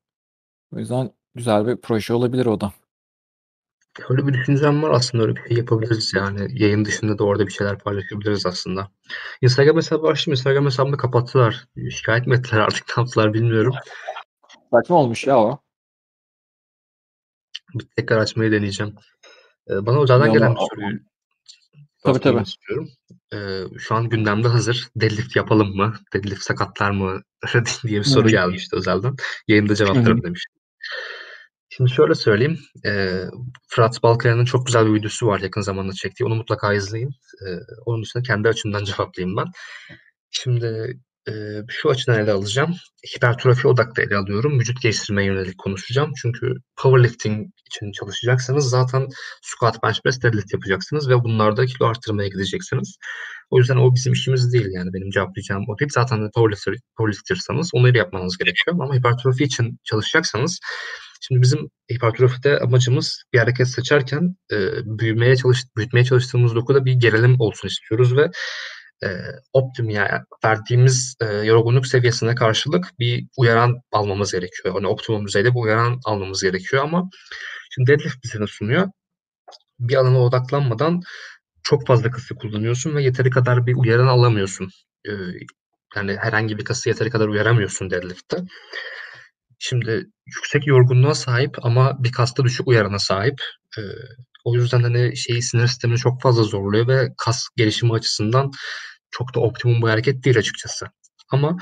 O 0.75 0.79
yüzden 0.79 1.11
güzel 1.35 1.67
bir 1.67 1.77
proje 1.77 2.13
olabilir 2.13 2.45
o 2.45 2.61
da. 2.61 2.73
Öyle 4.09 4.27
bir 4.27 4.33
düşüncem 4.33 4.83
var 4.83 4.89
aslında. 4.89 5.23
Öyle 5.23 5.35
bir 5.35 5.49
şey 5.49 5.57
yapabiliriz 5.57 6.13
yani. 6.15 6.61
Yayın 6.63 6.85
dışında 6.85 7.17
da 7.17 7.23
orada 7.23 7.47
bir 7.47 7.51
şeyler 7.51 7.79
paylaşabiliriz 7.79 8.45
aslında. 8.45 8.91
Instagram 9.41 9.77
hesabı 9.77 10.07
açtım. 10.07 10.33
Instagram 10.33 10.65
hesabımı 10.65 10.97
kapattılar. 10.97 11.67
Şikâyet 11.91 12.27
mi 12.27 12.35
ettiler 12.35 12.59
artık 12.59 12.97
ne 12.97 13.01
yaptılar 13.01 13.33
bilmiyorum. 13.33 13.73
Saçma 14.73 14.95
olmuş 14.95 15.27
ya 15.27 15.39
o. 15.39 15.59
Bir 17.73 17.87
tekrar 17.95 18.17
açmayı 18.17 18.51
deneyeceğim. 18.51 18.95
Eee, 19.69 19.85
bana 19.85 20.25
Ya 20.25 20.33
gelen 20.33 20.55
bir 20.55 20.59
soruyu 20.59 20.99
Tabii, 22.03 22.19
tabii. 22.19 22.41
istiyorum. 22.41 22.89
Eee, 23.33 23.63
şu 23.79 23.95
an 23.95 24.09
gündemde 24.09 24.47
hazır. 24.47 24.87
Deadlift 24.95 25.35
yapalım 25.35 25.75
mı? 25.75 25.93
Deadlift 26.13 26.43
sakatlar 26.43 26.91
mı? 26.91 27.21
diye 27.87 27.99
bir 27.99 28.05
soru 28.05 28.29
gelmişti 28.29 28.75
özelden. 28.75 29.15
Yayında 29.47 29.75
cevaplarım 29.75 30.23
demiştim. 30.23 30.61
Şimdi 31.69 31.91
şöyle 31.91 32.15
söyleyeyim. 32.15 32.59
Eee, 32.85 33.25
Fırat 33.67 34.03
Balkaya'nın 34.03 34.45
çok 34.45 34.65
güzel 34.65 34.85
bir 34.85 34.93
videosu 34.93 35.27
var 35.27 35.39
yakın 35.39 35.61
zamanda 35.61 35.93
çektiği. 35.93 36.25
Onu 36.25 36.35
mutlaka 36.35 36.73
izleyin. 36.73 37.15
Eee, 37.45 37.59
onun 37.85 38.03
dışında 38.03 38.23
kendi 38.23 38.47
açımdan 38.49 38.83
cevaplayayım 38.83 39.37
ben. 39.37 39.47
Şimdi, 40.31 40.99
eee, 41.27 41.63
şu 41.69 41.89
açıdan 41.89 42.19
ele 42.19 42.31
alacağım. 42.31 42.75
Hipertrofi 43.15 43.67
odaklı 43.67 44.03
ele 44.03 44.15
alıyorum. 44.17 44.59
Vücut 44.59 44.81
geliştirmeye 44.81 45.27
yönelik 45.27 45.57
konuşacağım. 45.57 46.11
Çünkü 46.21 46.53
powerlifting 46.77 47.47
için 47.67 47.91
çalışacaksanız 47.91 48.69
zaten 48.69 49.07
squat, 49.41 49.83
bench 49.83 49.99
press, 50.03 50.21
deadlift 50.23 50.53
yapacaksınız 50.53 51.09
ve 51.09 51.23
bunlarda 51.23 51.65
kilo 51.65 51.87
arttırmaya 51.87 52.27
gideceksiniz. 52.29 52.97
O 53.49 53.57
yüzden 53.59 53.77
o 53.77 53.95
bizim 53.95 54.13
işimiz 54.13 54.53
değil 54.53 54.67
yani 54.71 54.93
benim 54.93 55.09
cevaplayacağım 55.11 55.63
o 55.69 55.79
değil. 55.79 55.91
Zaten 55.93 56.29
powerlifter 56.35 56.75
powerlifter'sanız 56.97 57.69
onları 57.73 57.97
yapmanız 57.97 58.37
gerekiyor 58.37 58.77
ama 58.81 58.95
hipertrofi 58.95 59.43
için 59.43 59.77
çalışacaksanız 59.83 60.59
şimdi 61.21 61.41
bizim 61.41 61.59
hipertrofide 61.93 62.59
amacımız 62.59 63.23
bir 63.33 63.39
hareket 63.39 63.67
seçerken, 63.67 64.35
eee, 64.51 64.71
büyümeye 64.85 65.35
çalış 65.35 65.63
büyütmeye 65.77 66.05
çalıştığımız 66.05 66.55
dokuda 66.55 66.85
bir 66.85 66.93
gerilim 66.93 67.35
olsun 67.39 67.67
istiyoruz 67.67 68.17
ve, 68.17 68.31
eee, 69.03 69.25
optimum 69.53 69.91
yani 69.91 70.09
verdiğimiz, 70.45 71.15
eee, 71.21 71.27
yorgunluk 71.29 71.87
seviyesine 71.87 72.35
karşılık 72.35 72.85
bir 72.99 73.27
uyaran 73.37 73.75
almamız 73.91 74.31
gerekiyor. 74.31 74.75
Hani 74.75 74.87
optimum 74.87 75.27
düzeyde 75.27 75.51
bir 75.55 75.59
uyaran 75.59 75.99
almamız 76.05 76.43
gerekiyor 76.43 76.83
ama 76.83 77.09
şimdi 77.71 77.91
deadlift 77.91 78.23
bize 78.23 78.41
ne 78.41 78.47
sunuyor? 78.47 78.87
Bir 79.79 79.95
alana 79.95 80.19
odaklanmadan 80.23 81.01
çok 81.63 81.87
fazla 81.87 82.11
kası 82.11 82.35
kullanıyorsun 82.35 82.95
ve 82.95 83.03
yeteri 83.03 83.29
kadar 83.31 83.65
bir 83.67 83.75
uyaran 83.75 84.07
alamıyorsun. 84.07 84.69
Eee, 85.07 85.13
yani 85.97 86.17
herhangi 86.21 86.57
bir 86.59 86.65
kası 86.65 86.89
yeteri 86.89 87.09
kadar 87.11 87.27
uyaramıyorsun 87.29 87.91
deadlift'te. 87.91 88.37
Şimdi 89.59 90.05
yüksek 90.27 90.67
yorgunluğa 90.67 91.15
sahip 91.15 91.65
ama 91.65 92.03
bir 92.03 92.11
kasta 92.11 92.43
düşük 92.45 92.67
uyarana 92.67 92.99
sahip. 92.99 93.35
Eee, 93.77 93.83
o 94.45 94.55
yüzden, 94.55 94.83
hani, 94.83 95.17
şeyi 95.17 95.41
sinir 95.41 95.67
sistemini 95.67 95.97
çok 95.99 96.21
fazla 96.21 96.43
zorluyor 96.43 96.87
ve 96.87 97.09
kas 97.17 97.43
gelişimi 97.57 97.93
açısından 97.93 98.51
çok 99.11 99.35
da 99.35 99.39
optimum 99.39 99.81
bir 99.81 99.87
hareket 99.87 100.23
değil 100.25 100.37
açıkçası. 100.37 100.85
Ama, 101.31 101.57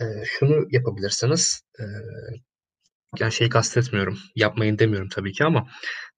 eee, 0.00 0.24
şunu 0.40 0.66
yapabilirsiniz. 0.72 1.62
Eee, 1.80 1.86
yani 3.20 3.32
şeyi 3.32 3.50
kastetmiyorum, 3.50 4.18
yapmayın 4.36 4.78
demiyorum 4.78 5.08
tabii 5.08 5.32
ki 5.32 5.44
ama 5.44 5.68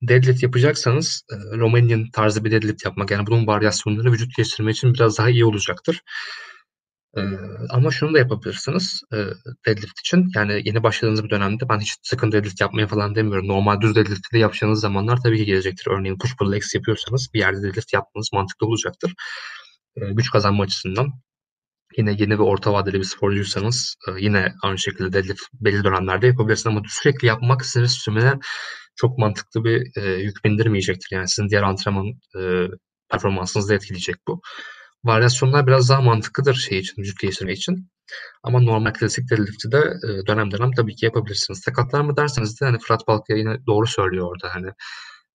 deadlift 0.03 0.43
yapacaksanız, 0.43 1.23
eee, 1.33 1.39
Romanian 1.59 2.07
tarzı 2.15 2.45
bir 2.45 2.51
deadlift 2.51 2.85
yapmak, 2.87 3.11
yani 3.11 3.27
bunun 3.29 3.47
varyasyonları 3.47 4.13
vücut 4.13 4.37
geliştirme 4.37 4.71
için 4.73 4.95
biraz 4.95 5.19
daha 5.19 5.31
iyi 5.31 5.45
olacaktır. 5.45 6.03
Eee, 7.17 7.25
ama 7.71 7.91
şunu 7.91 8.15
da 8.15 8.19
yapabilirsiniz, 8.19 9.03
eee, 9.13 9.27
deadlift 9.67 10.01
için. 10.01 10.29
Yani 10.37 10.63
yeni 10.65 10.83
başladığınız 10.83 11.25
bir 11.25 11.31
dönemde 11.31 11.69
ben 11.69 11.81
hiç 11.81 11.97
sakın 12.03 12.33
deadlift 12.33 12.61
yapmayın 12.61 12.87
falan 12.89 13.15
demiyorum. 13.15 13.49
Normal 13.49 13.81
düz 13.81 13.97
deadlift'i 13.97 14.35
de 14.35 14.39
yapacağınız 14.39 14.81
zamanlar 14.81 15.19
tabii 15.25 15.39
ki 15.39 15.45
gelecektir. 15.47 15.87
Örneğin 15.91 16.19
push 16.19 16.37
pull 16.37 16.53
legs 16.53 16.75
yapıyorsanız 16.75 17.29
bir 17.35 17.39
yerde 17.41 17.63
deadlift 17.63 17.93
yapmanız 17.95 18.31
mantıklı 18.35 18.67
olacaktır. 18.67 19.15
Eee, 19.97 20.13
güç 20.13 20.31
kazanma 20.31 20.63
açısından. 20.63 21.09
Yine 21.99 22.17
yeni 22.19 22.39
ve 22.41 22.43
orta 22.43 22.75
vadeli 22.75 22.99
bir 23.01 23.05
sporcuysanız, 23.05 23.97
eee, 24.09 24.15
yine 24.21 24.55
aynı 24.63 24.79
şekilde 24.79 25.13
deadlift 25.13 25.43
belli 25.55 25.85
dönemlerde 25.85 26.29
yapabilirsiniz 26.29 26.67
ama 26.77 26.83
sürekli 26.89 27.27
yapmak 27.29 27.67
sinir 27.67 27.87
sistemine 27.87 28.35
çok 28.97 29.19
mantıklı 29.19 29.65
bir, 29.65 29.83
eee, 29.97 30.13
yük 30.25 30.45
bindirmeyecektir. 30.47 31.17
Yani 31.17 31.29
sizin 31.29 31.51
diğer 31.51 31.63
antrenman, 31.65 32.07
eee, 32.37 32.69
performansınızı 33.13 33.71
da 33.71 33.75
etkileyecek 33.75 34.17
bu. 34.29 34.43
Varyasyonlar 35.05 35.69
biraz 35.69 35.91
daha 35.91 36.03
mantıklıdır 36.03 36.55
şey 36.55 36.79
için, 36.79 37.03
vücut 37.03 37.21
geliştirme 37.21 37.53
için 37.55 37.91
ama 38.45 38.61
normal 38.63 38.93
klasik 38.95 39.31
deadlift'i 39.31 39.73
de, 39.73 39.79
eee, 40.09 40.27
dönem 40.29 40.53
dönem 40.53 40.73
tabii 40.73 40.97
ki 40.97 41.07
yapabilirsiniz. 41.07 41.61
Sakatlar 41.61 42.01
mı 42.03 42.17
derseniz 42.19 42.63
de, 42.63 42.67
hani, 42.67 42.79
Fırat 42.81 43.09
Balkaya 43.09 43.39
yine 43.41 43.59
doğru 43.67 43.87
söylüyor 43.89 44.29
orada, 44.33 44.55
hani, 44.57 44.67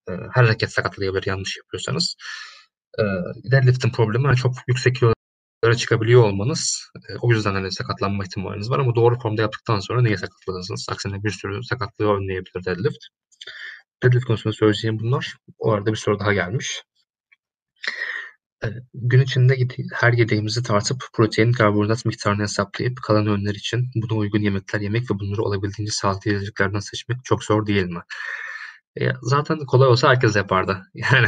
eee, 0.09 0.19
her 0.33 0.43
hareket 0.45 0.73
sakatlayabilir 0.73 1.23
yanlış 1.27 1.57
yapıyorsanız. 1.57 2.15
Eee, 2.99 3.05
deadlift'in 3.51 3.89
problemi, 3.91 4.25
hani, 4.27 4.35
çok 4.37 4.53
yüksek 4.67 4.95
kilolara 4.95 5.75
çıkabiliyor 5.77 6.23
olmanız. 6.23 6.83
Eee, 7.09 7.15
o 7.21 7.31
yüzden, 7.31 7.53
hani, 7.53 7.71
sakatlanma 7.71 8.23
ihtimaliniz 8.23 8.69
var 8.71 8.79
ama 8.79 8.95
doğru 8.95 9.19
formda 9.19 9.41
yaptıktan 9.41 9.79
sonra 9.79 10.01
niye 10.01 10.17
sakatlanırsınız? 10.17 10.85
Aksine 10.91 11.23
bir 11.23 11.29
sürü 11.31 11.63
sakatlığı 11.63 12.13
önleyebilir 12.17 12.65
deadlift. 12.65 12.99
Deadlift 14.03 14.25
konusunda 14.25 14.53
söyleyeceğim 14.53 14.99
bunlar. 14.99 15.37
O 15.59 15.71
arada 15.73 15.91
bir 15.91 15.97
soru 15.97 16.19
daha 16.19 16.33
gelmiş. 16.33 16.83
Eee, 18.63 18.73
gün 18.93 19.21
içinde 19.21 19.55
her 19.93 20.13
yediğimizi 20.13 20.63
tartıp 20.63 21.03
protein, 21.13 21.51
karbonhidrat 21.51 22.05
miktarını 22.05 22.41
hesaplayıp 22.43 22.97
kalan 23.07 23.27
öğünler 23.27 23.55
için 23.55 23.89
buna 23.95 24.19
uygun 24.19 24.39
yemekler 24.41 24.81
yemek 24.81 25.11
ve 25.11 25.19
bunları 25.19 25.41
olabildiğince 25.43 25.91
sağlıklı 25.91 26.31
yiyeceklerden 26.31 26.79
seçmek 26.79 27.17
çok 27.25 27.43
zor 27.43 27.67
değil 27.67 27.85
mi? 27.85 28.01
Eee, 28.99 29.13
zaten 29.23 29.59
kolay 29.59 29.87
olsa 29.89 30.09
herkes 30.09 30.35
yapardı. 30.35 30.83
Yani 30.95 31.27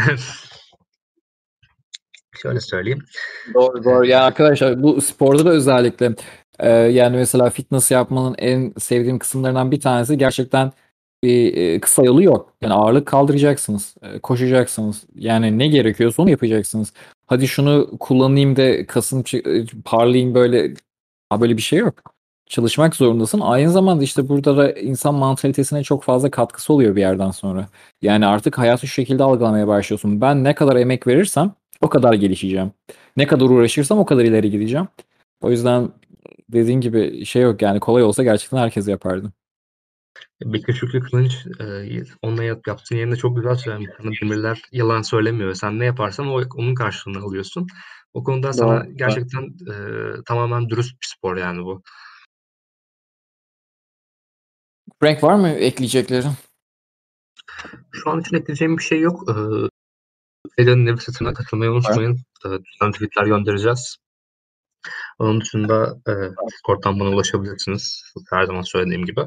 şöyle 2.41 2.59
söyleyeyim. 2.59 2.99
Doğru, 3.53 3.83
doğru. 3.83 4.05
Eee 4.05 4.11
Ya, 4.11 4.23
arkadaşlar 4.23 4.83
bu 4.83 5.01
sporda 5.01 5.45
da 5.45 5.49
özellikle, 5.49 6.15
eee, 6.63 6.69
yani, 6.69 7.17
mesela 7.17 7.49
fitness 7.49 7.91
yapmanın 7.91 8.35
en 8.37 8.73
sevdiğim 8.79 9.19
kısımlarından 9.19 9.71
bir 9.71 9.79
tanesi 9.79 10.17
gerçekten 10.17 10.71
bir, 11.23 11.53
eee, 11.53 11.79
kısa 11.79 12.03
yolu 12.03 12.23
yok. 12.23 12.53
Yani 12.61 12.73
ağırlık 12.73 13.05
kaldıracaksınız, 13.07 13.95
eee, 14.03 14.19
koşacaksınız. 14.19 15.03
Yani 15.15 15.59
ne 15.59 15.67
gerekiyorsa 15.67 16.23
onu 16.23 16.29
yapacaksınız. 16.29 16.93
Hadi 17.27 17.47
şunu 17.47 17.89
kullanayım 17.99 18.55
da 18.55 18.85
kasım 18.87 19.23
eee, 19.33 19.65
parlayayım 19.85 20.35
böyle 20.35 20.73
a 21.31 21.41
böyle 21.41 21.57
bir 21.57 21.61
şey 21.61 21.79
yok. 21.79 21.93
Çalışmak 22.49 22.95
zorundasın. 22.95 23.39
Aynı 23.39 23.71
zamanda, 23.71 24.03
işte, 24.03 24.29
burada 24.29 24.57
da 24.57 24.71
insan 24.71 25.15
mantalitesine 25.15 25.83
çok 25.83 26.03
fazla 26.03 26.31
katkısı 26.31 26.73
oluyor 26.73 26.95
bir 26.95 27.01
yerden 27.01 27.31
sonra. 27.31 27.67
Yani 28.01 28.25
artık 28.25 28.57
hayatı 28.57 28.87
şu 28.87 28.93
şekilde 28.93 29.23
algılamaya 29.23 29.67
başlıyorsun. 29.67 30.21
Ben 30.21 30.43
ne 30.43 30.55
kadar 30.55 30.75
emek 30.75 31.07
verirsem 31.07 31.51
o 31.81 31.89
kadar 31.89 32.13
gelişeceğim. 32.13 32.71
Ne 33.17 33.27
kadar 33.27 33.45
uğraşırsam 33.45 33.99
o 33.99 34.05
kadar 34.05 34.23
ileri 34.23 34.51
gideceğim. 34.51 34.87
O 35.41 35.51
yüzden 35.51 35.89
dediğin 36.49 36.81
gibi 36.81 37.25
şey 37.25 37.41
yok 37.41 37.61
yani 37.61 37.79
kolay 37.79 38.03
olsa 38.03 38.23
gerçekten 38.23 38.57
herkes 38.57 38.87
yapardı. 38.87 39.31
Bekir 40.45 40.73
Şükrü 40.73 40.99
Kılınç, 40.99 41.45
eee, 41.59 42.03
onunla 42.21 42.43
yap 42.43 42.67
yaptığın 42.67 42.95
yayında 42.95 43.15
çok 43.15 43.37
güzel 43.37 43.55
söylemiş. 43.55 43.89
Hani 43.97 44.15
demirler 44.21 44.61
yalan 44.71 45.01
söylemiyor. 45.01 45.53
Sen 45.53 45.79
ne 45.79 45.85
yaparsan 45.85 46.27
o 46.27 46.41
onun 46.55 46.75
karşılığını 46.75 47.23
alıyorsun. 47.23 47.67
O 48.13 48.23
konuda 48.23 48.53
sana 48.53 48.79
Doğru, 48.79 48.85
doğru. 48.85 48.95
gerçekten, 48.97 49.41
eee, 49.67 50.23
tamamen 50.25 50.69
dürüst 50.69 51.01
bir 51.01 51.07
spor 51.07 51.37
yani 51.37 51.65
bu. 51.65 51.81
Frank 54.99 55.23
var 55.23 55.35
mı 55.35 55.49
ekleyeceklerin? 55.49 56.31
Şu 57.91 58.09
an 58.09 58.21
için 58.21 58.35
ekleyeceğim 58.35 58.77
bir 58.77 58.83
şey 58.83 58.99
yok. 58.99 59.23
Eee, 59.29 59.69
Feda'nın 60.55 60.85
newsletter'ına 60.85 61.33
katılmayı 61.33 61.71
unutmayın. 61.71 62.19
Eee, 62.45 62.51
düzenli 62.51 62.93
tweet'ler 62.93 63.25
göndereceğiz. 63.25 63.97
Onun 65.19 65.41
dışında, 65.41 65.97
eee, 66.07 66.31
Discord'dan 66.47 66.99
bana 66.99 67.09
ulaşabilirsiniz. 67.09 68.03
Her 68.29 68.43
zaman 68.43 68.61
söylediğim 68.61 69.05
gibi. 69.05 69.21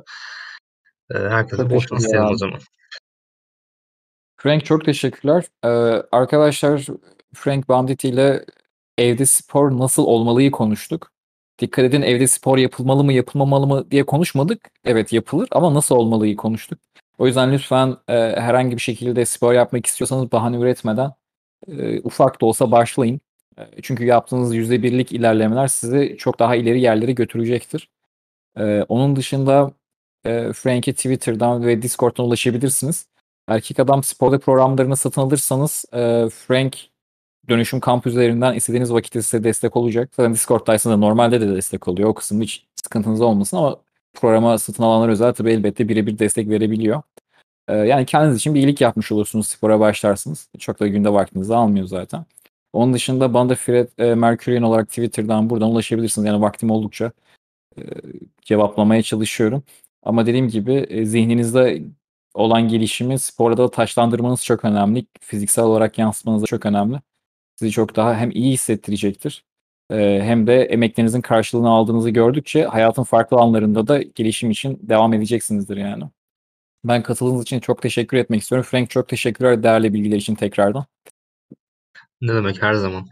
Eee, 1.14 1.28
herkese 1.28 1.70
bol 1.70 1.80
şans 1.80 2.14
o 2.32 2.36
zaman. 2.36 2.60
Frank 4.36 4.64
çok 4.64 4.84
teşekkürler. 4.84 5.44
Eee, 5.64 6.02
arkadaşlar 6.12 6.86
Frank 7.34 7.68
Banditti 7.68 8.08
ile 8.08 8.44
evde 8.98 9.26
spor 9.26 9.78
nasıl 9.78 10.02
olmalıyı 10.02 10.50
konuştuk. 10.50 11.10
Dikkat 11.58 11.84
edin 11.84 12.02
evde 12.02 12.26
spor 12.26 12.58
yapılmalı 12.58 13.04
mı 13.04 13.12
yapılmamalı 13.12 13.66
mı 13.66 13.90
diye 13.90 14.06
konuşmadık. 14.06 14.70
Evet 14.84 15.12
yapılır 15.12 15.48
ama 15.50 15.74
nasıl 15.74 15.94
olmalıyı 15.96 16.36
konuştuk. 16.36 16.78
O 17.20 17.26
yüzden 17.26 17.52
lütfen 17.52 17.96
e, 18.08 18.14
herhangi 18.14 18.76
bir 18.76 18.80
şekilde 18.82 19.26
spor 19.26 19.52
yapmak 19.52 19.86
istiyorsanız 19.86 20.32
bahane 20.32 20.56
üretmeden 20.56 21.12
e, 21.68 22.00
ufak 22.00 22.40
da 22.40 22.46
olsa 22.46 22.72
başlayın. 22.72 23.20
E, 23.58 23.82
çünkü 23.82 24.04
yaptığınız 24.04 24.54
%1'lik 24.54 25.12
ilerlemeler 25.12 25.68
sizi 25.68 26.16
çok 26.18 26.38
daha 26.38 26.56
ileri 26.56 26.80
yerlere 26.80 27.12
götürecektir. 27.12 27.90
E, 28.58 28.82
onun 28.88 29.16
dışında 29.16 29.72
e, 30.24 30.52
Frank'e 30.52 30.92
Twitter'dan 30.94 31.66
ve 31.66 31.82
Discord'dan 31.82 32.26
ulaşabilirsiniz. 32.26 33.08
Erkek 33.48 33.80
Adam 33.80 34.02
Spor'da 34.04 34.38
programlarını 34.38 34.96
satın 34.96 35.20
alırsanız 35.22 35.84
e, 35.94 36.28
Frank 36.30 36.76
dönüşüm 37.48 37.80
kamp 37.80 38.06
üzerinden 38.06 38.54
istediğiniz 38.54 38.92
vakitte 38.92 39.22
size 39.22 39.44
destek 39.44 39.76
olacak. 39.76 40.10
Zaten 40.16 40.34
Discord'daysa 40.34 40.90
da 40.90 40.96
normalde 40.96 41.40
de 41.40 41.56
destek 41.56 41.88
oluyor. 41.88 42.08
O 42.08 42.14
kısımda 42.14 42.44
hiç 42.44 42.66
sıkıntınız 42.76 43.20
olmasın 43.20 43.56
ama 43.56 43.80
programa 44.14 44.58
satın 44.58 44.82
alanlar 44.82 45.08
özel 45.08 45.34
tabii 45.34 45.52
elbette 45.52 45.88
birebir 45.88 46.18
destek 46.18 46.48
verebiliyor. 46.48 47.02
Ee, 47.68 47.76
yani 47.76 48.06
kendiniz 48.06 48.36
için 48.36 48.54
bir 48.54 48.60
iyilik 48.60 48.80
yapmış 48.80 49.12
olursunuz 49.12 49.46
spora 49.48 49.80
başlarsınız. 49.80 50.48
Çok 50.58 50.80
da 50.80 50.88
günde 50.88 51.12
vaktinizi 51.12 51.54
almıyor 51.54 51.86
zaten. 51.86 52.26
Onun 52.72 52.94
dışında 52.94 53.34
bana 53.34 53.48
da 53.48 53.54
Fred 53.54 53.88
e, 53.98 54.14
Mercury'in 54.14 54.62
olarak 54.62 54.88
Twitter'dan 54.88 55.50
buradan 55.50 55.70
ulaşabilirsiniz. 55.70 56.26
Yani 56.26 56.42
vaktim 56.42 56.70
oldukça 56.70 57.12
e, 57.78 57.82
cevaplamaya 58.42 59.02
çalışıyorum. 59.02 59.62
Ama 60.02 60.26
dediğim 60.26 60.48
gibi 60.48 60.72
e, 60.74 61.06
zihninizde 61.06 61.82
olan 62.34 62.68
gelişimi 62.68 63.18
sporda 63.18 63.56
da 63.62 63.70
taşlandırmanız 63.70 64.44
çok 64.44 64.64
önemli. 64.64 65.06
Fiziksel 65.20 65.64
olarak 65.64 65.98
yansıtmanız 65.98 66.42
da 66.42 66.46
çok 66.46 66.66
önemli. 66.66 67.00
Sizi 67.56 67.70
çok 67.70 67.96
daha 67.96 68.16
hem 68.16 68.30
iyi 68.30 68.52
hissettirecektir 68.52 69.44
e, 69.90 70.20
hem 70.22 70.46
de 70.46 70.62
emeklerinizin 70.62 71.20
karşılığını 71.20 71.68
aldığınızı 71.68 72.10
gördükçe 72.10 72.64
hayatın 72.64 73.02
farklı 73.02 73.36
alanlarında 73.36 73.88
da 73.88 74.02
gelişim 74.02 74.50
için 74.50 74.78
devam 74.82 75.14
edeceksinizdir 75.14 75.76
yani. 75.76 76.04
Ben 76.84 77.02
katıldığınız 77.02 77.42
için 77.42 77.60
çok 77.60 77.82
teşekkür 77.82 78.16
etmek 78.16 78.42
istiyorum. 78.42 78.66
Frank 78.70 78.90
çok 78.90 79.08
teşekkürler 79.08 79.62
değerli 79.62 79.94
bilgiler 79.94 80.16
için 80.16 80.34
tekrardan. 80.34 80.84
Ne 82.20 82.34
demek 82.34 82.62
her 82.62 82.74
zaman. 82.74 83.06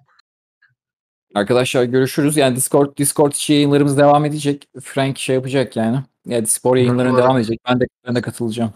Arkadaşlar 1.35 1.85
görüşürüz. 1.85 2.37
Yani 2.37 2.57
Discord 2.57 2.99
Discord 2.99 3.33
içi 3.33 3.53
yayınlarımız 3.53 3.99
devam 3.99 4.25
edecek. 4.25 4.69
Frank 4.81 5.19
şey 5.19 5.35
yapacak 5.35 5.77
yani. 5.77 6.05
Yani 6.27 6.47
spor 6.47 6.77
yayınlarına 6.77 7.19
devam 7.19 7.37
edecek. 7.37 7.61
Ben 7.69 7.81
de 7.81 7.87
ben 8.07 8.15
de 8.15 8.23
katılacağım. 8.23 8.73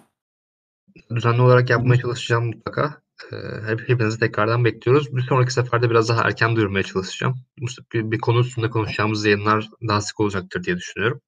Düzenli 1.11 1.43
olarak 1.43 1.71
yapmaya 1.71 2.01
çalışacağım 2.01 2.47
mutlaka. 2.47 3.03
Ee, 3.33 3.37
hep 3.67 3.89
hepinizi 3.89 4.19
tekrardan 4.19 4.65
bekliyoruz. 4.65 5.17
Bir 5.17 5.23
sonraki 5.23 5.53
seferde 5.53 5.91
biraz 5.91 6.09
daha 6.09 6.23
erken 6.23 6.57
duyurmaya 6.57 6.83
çalışacağım. 6.83 7.35
Bir, 7.93 8.11
bir 8.11 8.19
konu 8.19 8.41
üstünde 8.41 8.71
konuşacağımız 8.71 9.25
yayınlar 9.25 9.71
daha 9.89 10.01
sık 10.01 10.21
olacaktır 10.21 10.65
diye 10.65 10.77
düşünüyorum. 10.77 11.21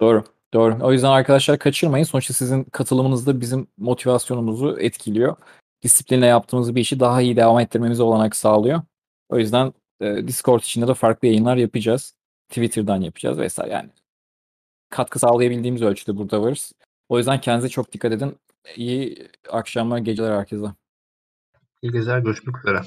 Doğru. 0.00 0.24
Doğru. 0.54 0.78
O 0.82 0.92
yüzden 0.92 1.10
arkadaşlar 1.10 1.58
kaçırmayın. 1.58 2.04
Sonuçta 2.04 2.34
sizin 2.34 2.64
katılımınız 2.64 3.26
da 3.26 3.40
bizim 3.40 3.66
motivasyonumuzu 3.78 4.76
etkiliyor. 4.78 5.36
Disiplinle 5.82 6.26
yaptığımız 6.26 6.74
bir 6.74 6.80
işi 6.80 7.00
daha 7.00 7.22
iyi 7.22 7.36
devam 7.36 7.60
ettirmemize 7.60 8.02
olanak 8.02 8.36
sağlıyor. 8.36 8.82
O 9.28 9.38
yüzden 9.38 9.72
e, 10.00 10.28
Discord 10.28 10.60
içinde 10.60 10.88
de 10.88 10.94
farklı 10.94 11.28
yayınlar 11.28 11.56
yapacağız. 11.56 12.14
Twitter'dan 12.48 13.00
yapacağız 13.00 13.38
vesaire 13.38 13.72
yani. 13.72 13.90
Katkı 14.90 15.18
sağlayabildiğimiz 15.18 15.82
ölçüde 15.82 16.16
burada 16.16 16.42
varız. 16.42 16.72
O 17.08 17.18
yüzden 17.18 17.40
kendinize 17.40 17.68
çok 17.68 17.92
dikkat 17.92 18.12
edin. 18.12 18.36
İyi 18.76 19.28
akşamlar, 19.50 19.98
geceler 19.98 20.36
herkese. 20.36 20.66
İyi 21.82 21.92
geceler, 21.92 22.18
görüşmek 22.18 22.58
üzere. 22.58 22.82